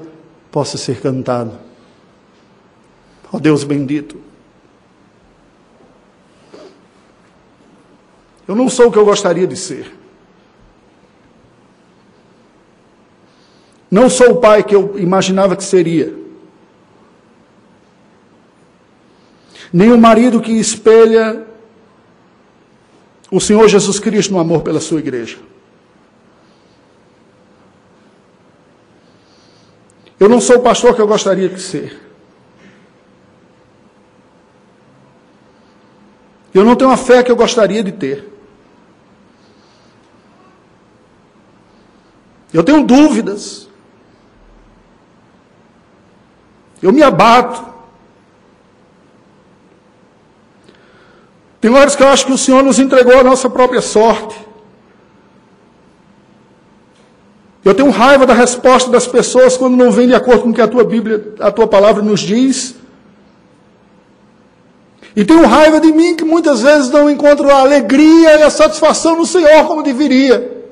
possa 0.51 0.77
ser 0.77 1.01
cantado. 1.01 1.53
Ó 3.33 3.37
oh 3.37 3.41
Deus 3.41 3.65
bendito, 3.65 4.19
Eu 8.47 8.55
não 8.55 8.69
sou 8.69 8.89
o 8.89 8.93
que 8.93 8.99
eu 8.99 9.05
gostaria 9.05 9.47
de 9.47 9.57
ser. 9.57 9.93
Não 13.91 14.09
sou 14.09 14.33
o 14.33 14.37
pai 14.37 14.63
que 14.63 14.75
eu 14.75 14.99
imaginava 14.99 15.57
que 15.57 15.65
seria. 15.65 16.15
Nem 19.73 19.91
o 19.93 19.99
marido 19.99 20.41
que 20.41 20.53
espelha 20.53 21.45
o 23.31 23.41
Senhor 23.41 23.67
Jesus 23.69 23.99
Cristo 23.99 24.33
no 24.33 24.39
amor 24.39 24.63
pela 24.63 24.81
sua 24.81 25.01
igreja. 25.01 25.39
Eu 30.19 30.29
não 30.29 30.41
sou 30.41 30.57
o 30.57 30.63
pastor 30.63 30.95
que 30.95 31.01
eu 31.01 31.07
gostaria 31.07 31.49
de 31.49 31.61
ser. 31.61 32.01
Eu 36.55 36.65
não 36.65 36.75
tenho 36.75 36.91
a 36.91 36.97
fé 36.97 37.23
que 37.23 37.31
eu 37.31 37.37
gostaria 37.37 37.83
de 37.83 37.93
ter. 37.93 38.33
Eu 42.53 42.65
tenho 42.65 42.83
dúvidas. 42.83 43.69
Eu 46.81 46.93
me 46.93 47.03
abato. 47.03 47.75
Tem 51.61 51.71
horas 51.71 51.95
que 51.95 52.03
eu 52.03 52.09
acho 52.09 52.25
que 52.25 52.33
o 52.33 52.39
Senhor 52.39 52.63
nos 52.63 52.79
entregou 52.79 53.19
a 53.19 53.25
nossa 53.25 53.51
própria 53.51 53.83
sorte. 53.83 54.46
Eu 57.67 57.75
tenho 57.75 57.91
raiva 57.91 58.25
da 58.25 58.33
resposta 58.33 58.89
das 58.93 59.09
pessoas 59.09 59.57
quando 59.57 59.77
não 59.77 59.91
vem 59.91 60.07
de 60.07 60.15
acordo 60.15 60.43
com 60.45 60.51
o 60.51 60.55
que 60.55 60.61
a 60.61 60.69
tua 60.69 60.85
Bíblia, 60.85 61.35
a 61.41 61.51
tua 61.51 61.67
palavra 61.67 62.01
nos 62.01 62.21
diz. 62.21 62.77
E 65.17 65.25
tenho 65.25 65.45
raiva 65.45 65.81
de 65.81 65.91
mim 65.91 66.15
que 66.15 66.25
muitas 66.25 66.63
vezes 66.63 66.91
não 66.91 67.11
encontro 67.11 67.51
a 67.51 67.63
alegria 67.63 68.39
e 68.39 68.43
a 68.45 68.51
satisfação 68.51 69.17
no 69.17 69.27
Senhor 69.27 69.67
como 69.67 69.83
deveria. 69.83 70.65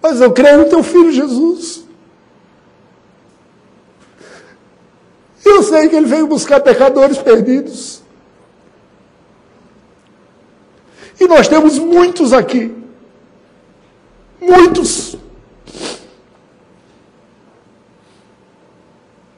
Mas 0.00 0.20
eu 0.20 0.30
creio 0.30 0.58
no 0.58 0.66
teu 0.66 0.84
filho 0.84 1.10
Jesus. 1.10 1.84
Eu 5.44 5.64
sei 5.64 5.88
que 5.88 5.96
ele 5.96 6.06
veio 6.06 6.28
buscar 6.28 6.60
pecadores 6.60 7.18
perdidos. 7.18 7.97
E 11.20 11.26
nós 11.26 11.48
temos 11.48 11.78
muitos 11.78 12.32
aqui. 12.32 12.72
Muitos. 14.40 15.16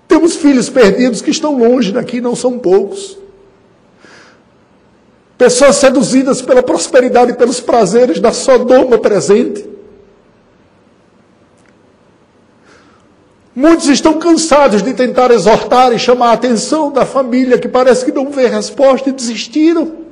Temos 0.07 0.37
filhos 0.37 0.69
perdidos 0.69 1.23
que 1.23 1.31
estão 1.31 1.57
longe 1.57 1.93
daqui, 1.93 2.21
não 2.21 2.37
são 2.37 2.59
poucos. 2.59 3.17
Pessoas 5.39 5.77
seduzidas 5.77 6.43
pela 6.43 6.63
prosperidade 6.63 7.31
e 7.31 7.35
pelos 7.35 7.61
prazeres 7.61 8.21
da 8.21 8.31
Sodoma 8.31 8.99
presente. 8.99 9.67
Muitos 13.55 13.89
estão 13.89 14.19
cansados 14.19 14.83
de 14.83 14.93
tentar 14.93 15.31
exortar 15.31 15.93
e 15.93 15.99
chamar 15.99 16.31
a 16.31 16.33
atenção 16.35 16.93
da 16.93 17.07
família 17.07 17.59
que 17.59 17.69
parece 17.69 18.05
que 18.05 18.13
não 18.13 18.31
vê 18.31 18.49
resposta 18.49 19.09
e 19.09 19.13
desistiram. 19.13 20.10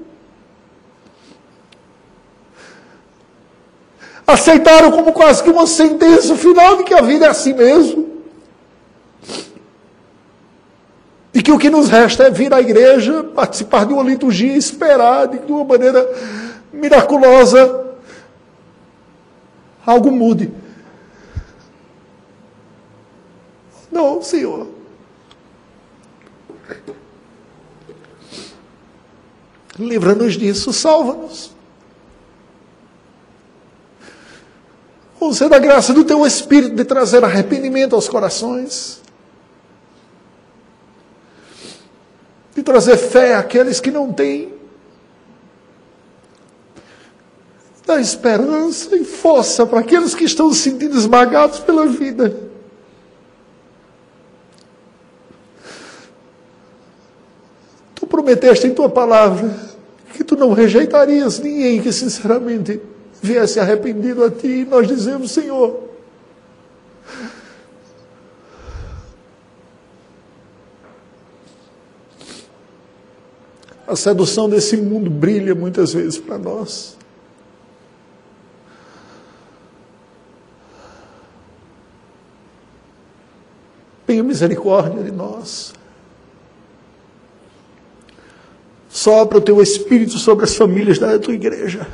Aceitaram 4.28 4.90
como 4.90 5.10
quase 5.10 5.42
que 5.42 5.48
uma 5.48 5.66
sentença 5.66 6.36
final 6.36 6.76
de 6.76 6.84
que 6.84 6.92
a 6.92 7.00
vida 7.00 7.24
é 7.24 7.30
assim 7.30 7.54
mesmo. 7.54 8.06
E 11.32 11.42
que 11.42 11.50
o 11.50 11.58
que 11.58 11.70
nos 11.70 11.88
resta 11.88 12.24
é 12.24 12.30
vir 12.30 12.52
à 12.52 12.60
igreja, 12.60 13.24
participar 13.24 13.86
de 13.86 13.94
uma 13.94 14.02
liturgia 14.02 14.52
e 14.52 14.58
esperar 14.58 15.28
de 15.28 15.50
uma 15.50 15.64
maneira 15.64 16.06
miraculosa 16.70 17.86
algo 19.86 20.12
mude. 20.12 20.52
Não, 23.90 24.20
Senhor. 24.20 24.66
Livra-nos 29.78 30.34
disso, 30.34 30.70
salva-nos. 30.70 31.56
Você 35.20 35.48
da 35.48 35.58
graça 35.58 35.92
do 35.92 36.04
teu 36.04 36.26
Espírito 36.26 36.76
de 36.76 36.84
trazer 36.84 37.24
arrependimento 37.24 37.94
aos 37.94 38.08
corações. 38.08 39.00
De 42.54 42.62
trazer 42.62 42.96
fé 42.96 43.34
àqueles 43.34 43.80
que 43.80 43.90
não 43.90 44.12
têm. 44.12 44.54
Da 47.86 48.00
esperança 48.00 48.94
e 48.96 49.04
força 49.04 49.66
para 49.66 49.80
aqueles 49.80 50.14
que 50.14 50.24
estão 50.24 50.52
se 50.52 50.60
sentindo 50.60 50.96
esmagados 50.96 51.60
pela 51.60 51.86
vida. 51.86 52.48
prometeste 58.08 58.66
em 58.66 58.74
tua 58.74 58.88
palavra 58.88 59.54
que 60.12 60.24
tu 60.24 60.36
não 60.36 60.52
rejeitarias 60.52 61.38
ninguém 61.38 61.80
que 61.80 61.92
sinceramente 61.92 62.80
viesse 63.20 63.58
arrependido 63.60 64.24
a 64.24 64.30
ti. 64.30 64.64
Nós 64.64 64.86
dizemos, 64.86 65.30
Senhor, 65.30 65.88
a 73.86 73.96
sedução 73.96 74.48
desse 74.48 74.76
mundo 74.76 75.10
brilha 75.10 75.54
muitas 75.54 75.92
vezes 75.92 76.18
para 76.18 76.38
nós. 76.38 76.96
Tenha 84.06 84.22
misericórdia 84.22 85.02
de 85.02 85.10
nós. 85.10 85.74
Sopra 88.88 89.38
o 89.38 89.40
teu 89.40 89.60
espírito 89.60 90.18
sobre 90.18 90.44
as 90.44 90.56
famílias 90.56 90.98
da 90.98 91.18
tua 91.18 91.34
igreja. 91.34 91.86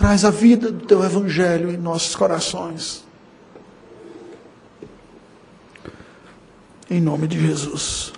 Traz 0.00 0.24
a 0.24 0.30
vida 0.30 0.72
do 0.72 0.86
teu 0.86 1.04
evangelho 1.04 1.70
em 1.70 1.76
nossos 1.76 2.16
corações. 2.16 3.04
Em 6.90 7.02
nome 7.02 7.28
de 7.28 7.38
Jesus. 7.38 8.10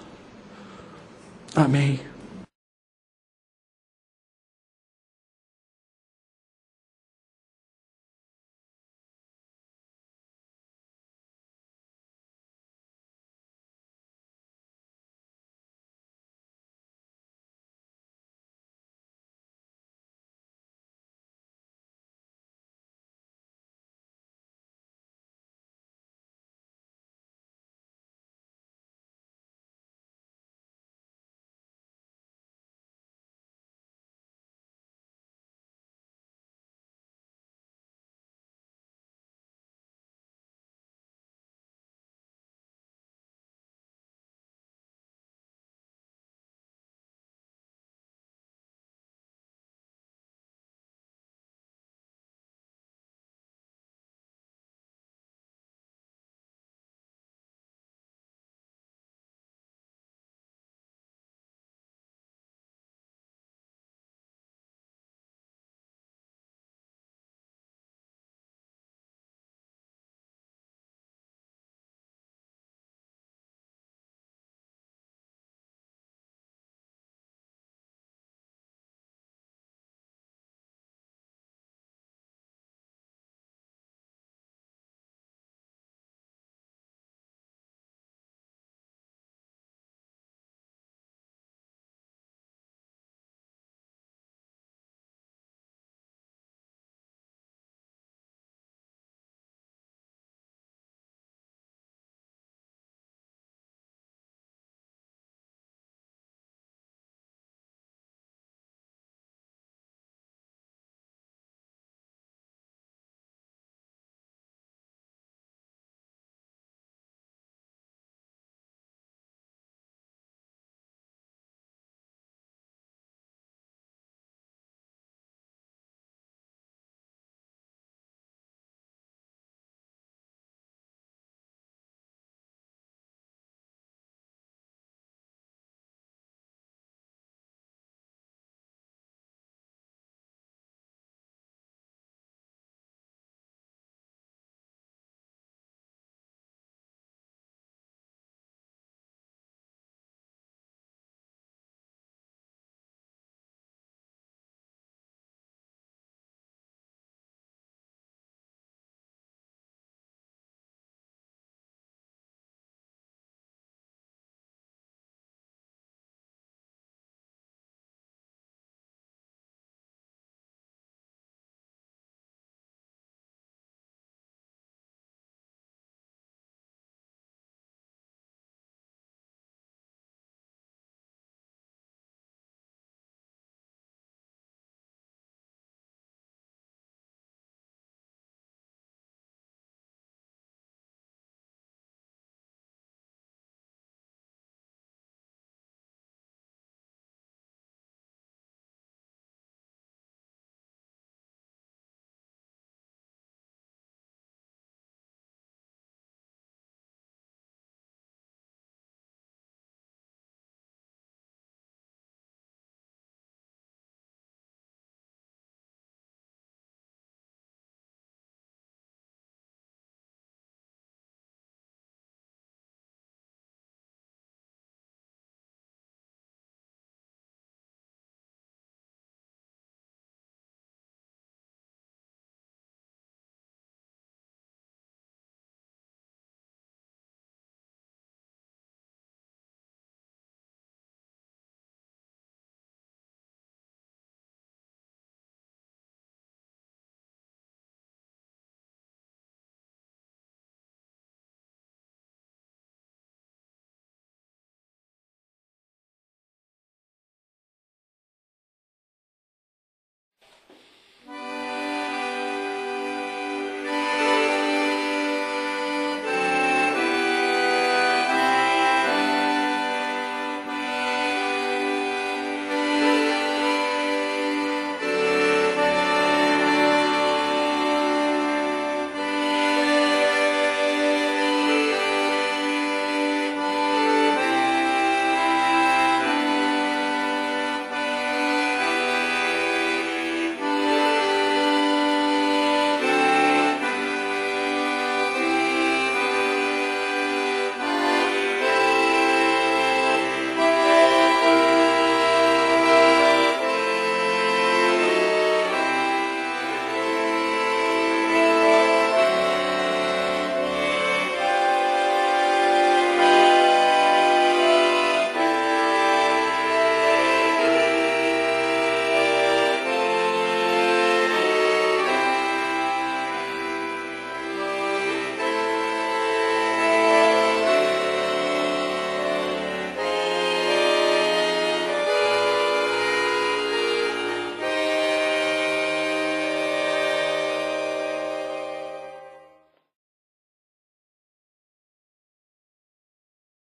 Amém. 1.56 1.98